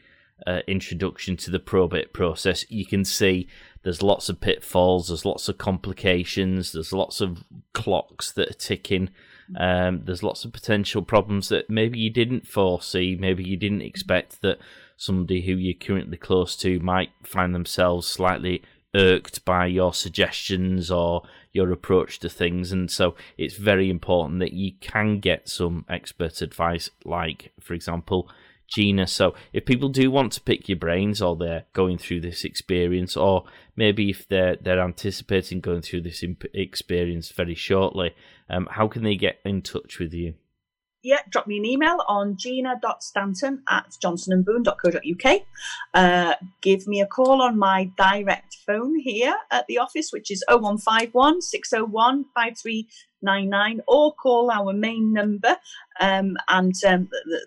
uh, 0.47 0.61
introduction 0.67 1.37
to 1.37 1.51
the 1.51 1.59
probate 1.59 2.13
process. 2.13 2.69
You 2.69 2.85
can 2.85 3.05
see 3.05 3.47
there's 3.83 4.01
lots 4.01 4.29
of 4.29 4.39
pitfalls, 4.41 5.07
there's 5.07 5.25
lots 5.25 5.49
of 5.49 5.57
complications, 5.57 6.71
there's 6.71 6.93
lots 6.93 7.21
of 7.21 7.43
clocks 7.73 8.31
that 8.31 8.49
are 8.49 8.53
ticking. 8.53 9.09
Um, 9.57 10.03
there's 10.05 10.23
lots 10.23 10.45
of 10.45 10.53
potential 10.53 11.01
problems 11.01 11.49
that 11.49 11.69
maybe 11.69 11.99
you 11.99 12.09
didn't 12.09 12.47
foresee, 12.47 13.17
maybe 13.19 13.43
you 13.43 13.57
didn't 13.57 13.81
expect 13.81 14.41
that 14.41 14.57
somebody 14.95 15.41
who 15.41 15.55
you're 15.55 15.73
currently 15.73 16.17
close 16.17 16.55
to 16.57 16.79
might 16.79 17.11
find 17.23 17.53
themselves 17.53 18.07
slightly 18.07 18.63
irked 18.95 19.43
by 19.43 19.65
your 19.65 19.93
suggestions 19.93 20.89
or 20.89 21.23
your 21.51 21.71
approach 21.71 22.19
to 22.19 22.29
things. 22.29 22.71
And 22.71 22.89
so 22.89 23.15
it's 23.37 23.55
very 23.55 23.89
important 23.89 24.39
that 24.39 24.53
you 24.53 24.73
can 24.79 25.19
get 25.19 25.49
some 25.49 25.85
expert 25.89 26.41
advice, 26.41 26.89
like, 27.03 27.51
for 27.59 27.73
example, 27.73 28.29
Gina. 28.73 29.07
So 29.07 29.35
if 29.51 29.65
people 29.65 29.89
do 29.89 30.09
want 30.09 30.31
to 30.33 30.41
pick 30.41 30.67
your 30.67 30.77
brains 30.77 31.21
or 31.21 31.35
they're 31.35 31.65
going 31.73 31.97
through 31.97 32.21
this 32.21 32.43
experience, 32.43 33.17
or 33.17 33.45
maybe 33.75 34.09
if 34.09 34.27
they're 34.27 34.55
they're 34.55 34.79
anticipating 34.79 35.59
going 35.59 35.81
through 35.81 36.01
this 36.01 36.23
imp- 36.23 36.45
experience 36.53 37.31
very 37.31 37.55
shortly, 37.55 38.15
um, 38.49 38.67
how 38.71 38.87
can 38.87 39.03
they 39.03 39.15
get 39.15 39.39
in 39.43 39.61
touch 39.61 39.99
with 39.99 40.13
you? 40.13 40.35
yeah, 41.03 41.19
drop 41.29 41.47
me 41.47 41.57
an 41.57 41.65
email 41.65 41.97
on 42.07 42.37
gina.stanton 42.37 43.61
at 43.69 43.91
johnsonandboone.co.uk. 44.01 45.41
Uh, 45.93 46.35
give 46.61 46.87
me 46.87 47.01
a 47.01 47.05
call 47.05 47.41
on 47.41 47.59
my 47.59 47.91
direct 47.97 48.57
phone 48.65 48.97
here 48.97 49.35
at 49.51 49.67
the 49.67 49.77
office, 49.77 50.11
which 50.13 50.31
is 50.31 50.43
0151 50.47 51.41
601 51.41 52.25
5399, 52.33 53.81
or 53.85 54.13
call 54.13 54.49
our 54.49 54.71
main 54.71 55.11
number 55.11 55.57
um, 55.99 56.37
and 56.47 56.73
um, 56.87 57.09
the, 57.11 57.45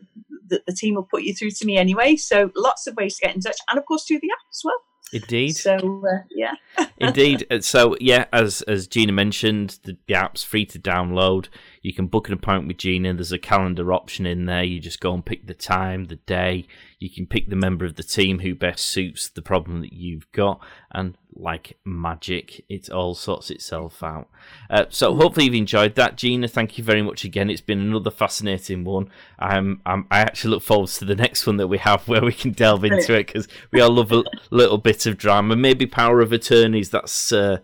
the, 0.48 0.62
the 0.66 0.72
team 0.74 0.94
will 0.94 1.08
put 1.10 1.22
you 1.22 1.34
through 1.34 1.50
to 1.52 1.64
me 1.64 1.78
anyway. 1.78 2.14
So 2.16 2.50
lots 2.54 2.86
of 2.86 2.94
ways 2.96 3.16
to 3.16 3.26
get 3.26 3.34
in 3.34 3.40
touch, 3.40 3.56
and 3.70 3.78
of 3.78 3.86
course, 3.86 4.04
through 4.04 4.20
the 4.20 4.30
app 4.30 4.44
as 4.52 4.60
well. 4.64 4.82
Indeed. 5.12 5.56
So 5.56 6.04
uh, 6.04 6.22
yeah. 6.30 6.54
Indeed. 6.98 7.46
Uh, 7.50 7.60
so 7.60 7.96
yeah, 8.00 8.26
as 8.32 8.62
as 8.62 8.86
Gina 8.86 9.12
mentioned, 9.12 9.78
the, 9.84 9.96
the 10.06 10.14
app's 10.14 10.42
free 10.42 10.66
to 10.66 10.78
download. 10.78 11.48
You 11.82 11.94
can 11.94 12.08
book 12.08 12.26
an 12.26 12.34
appointment 12.34 12.68
with 12.68 12.78
Gina. 12.78 13.14
There's 13.14 13.30
a 13.30 13.38
calendar 13.38 13.92
option 13.92 14.26
in 14.26 14.46
there. 14.46 14.64
You 14.64 14.80
just 14.80 15.00
go 15.00 15.14
and 15.14 15.24
pick 15.24 15.46
the 15.46 15.54
time, 15.54 16.06
the 16.06 16.16
day. 16.16 16.66
You 16.98 17.08
can 17.08 17.26
pick 17.26 17.48
the 17.48 17.56
member 17.56 17.84
of 17.84 17.94
the 17.94 18.02
team 18.02 18.40
who 18.40 18.54
best 18.54 18.84
suits 18.84 19.28
the 19.28 19.42
problem 19.42 19.80
that 19.82 19.92
you've 19.92 20.30
got, 20.32 20.60
and 20.90 21.16
like 21.38 21.78
magic, 21.84 22.64
it 22.68 22.90
all 22.90 23.14
sorts 23.14 23.50
itself 23.50 24.02
out. 24.02 24.28
Uh, 24.70 24.86
so 24.88 25.14
hopefully 25.14 25.46
you've 25.46 25.54
enjoyed 25.54 25.94
that, 25.94 26.16
Gina. 26.16 26.48
Thank 26.48 26.78
you 26.78 26.84
very 26.84 27.02
much 27.02 27.24
again. 27.24 27.50
It's 27.50 27.60
been 27.60 27.80
another 27.80 28.10
fascinating 28.10 28.84
one. 28.84 29.10
I'm, 29.38 29.80
I'm 29.84 30.06
I 30.10 30.20
actually 30.20 30.50
look 30.50 30.62
forward 30.62 30.88
to 30.90 31.04
the 31.04 31.14
next 31.14 31.46
one 31.46 31.56
that 31.58 31.68
we 31.68 31.78
have 31.78 32.08
where 32.08 32.22
we 32.22 32.32
can 32.32 32.52
delve 32.52 32.84
into 32.84 33.14
it 33.14 33.26
because 33.26 33.48
we 33.72 33.80
all 33.80 33.90
love 33.90 34.12
a 34.12 34.24
little 34.50 34.78
bit 34.78 35.06
of 35.06 35.18
drama. 35.18 35.56
Maybe 35.56 35.86
power 35.86 36.20
of 36.20 36.32
attorneys. 36.32 36.90
That's. 36.90 37.32
Uh, 37.32 37.58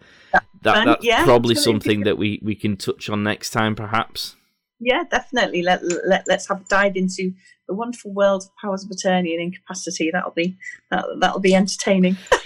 that, 0.62 0.84
that's 0.86 1.04
yeah, 1.04 1.24
probably 1.24 1.54
something 1.54 2.04
that 2.04 2.16
we, 2.16 2.40
we 2.42 2.54
can 2.54 2.76
touch 2.76 3.10
on 3.10 3.22
next 3.22 3.50
time, 3.50 3.74
perhaps. 3.74 4.36
Yeah, 4.78 5.04
definitely. 5.10 5.62
Let, 5.62 5.82
let, 6.06 6.24
let's 6.26 6.48
have 6.48 6.62
a 6.62 6.64
dive 6.64 6.96
into 6.96 7.32
the 7.72 7.78
wonderful 7.78 8.12
world 8.12 8.42
of 8.42 8.56
powers 8.56 8.84
of 8.84 8.90
attorney 8.90 9.32
and 9.34 9.42
incapacity. 9.42 10.10
That'll 10.12 10.32
be 10.32 10.56
that, 10.90 11.06
that'll 11.20 11.40
be 11.40 11.54
entertaining. 11.54 12.18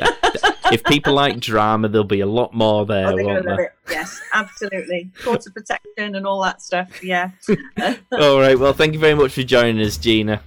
if 0.72 0.84
people 0.84 1.14
like 1.14 1.40
drama, 1.40 1.88
there'll 1.88 2.04
be 2.04 2.20
a 2.20 2.26
lot 2.26 2.54
more 2.54 2.82
oh, 2.82 2.84
there, 2.84 3.08
oh, 3.08 3.24
won't 3.24 3.44
there? 3.44 3.74
Yes, 3.90 4.20
absolutely. 4.32 5.10
Court 5.22 5.44
of 5.46 5.54
protection 5.54 6.14
and 6.14 6.26
all 6.26 6.42
that 6.42 6.62
stuff. 6.62 7.02
Yeah. 7.02 7.30
all 8.12 8.38
right. 8.38 8.58
Well, 8.58 8.72
thank 8.72 8.94
you 8.94 9.00
very 9.00 9.14
much 9.14 9.32
for 9.32 9.42
joining 9.42 9.84
us, 9.84 9.96
Gina. 9.96 10.40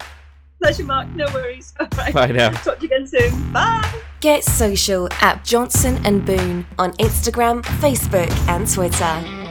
Pleasure, 0.61 0.83
Mark. 0.83 1.07
No 1.09 1.25
worries. 1.33 1.73
All 1.79 1.87
right. 1.97 2.13
Bye 2.13 2.27
now. 2.27 2.51
Talk 2.51 2.79
to 2.79 2.87
you 2.87 2.95
again 2.95 3.07
soon. 3.07 3.51
Bye. 3.51 4.01
Get 4.21 4.43
social 4.43 5.07
at 5.21 5.43
Johnson 5.45 5.99
and 6.05 6.25
Boone 6.25 6.65
on 6.77 6.93
Instagram, 6.93 7.63
Facebook, 7.63 8.29
and 8.47 8.69
Twitter. 8.69 9.48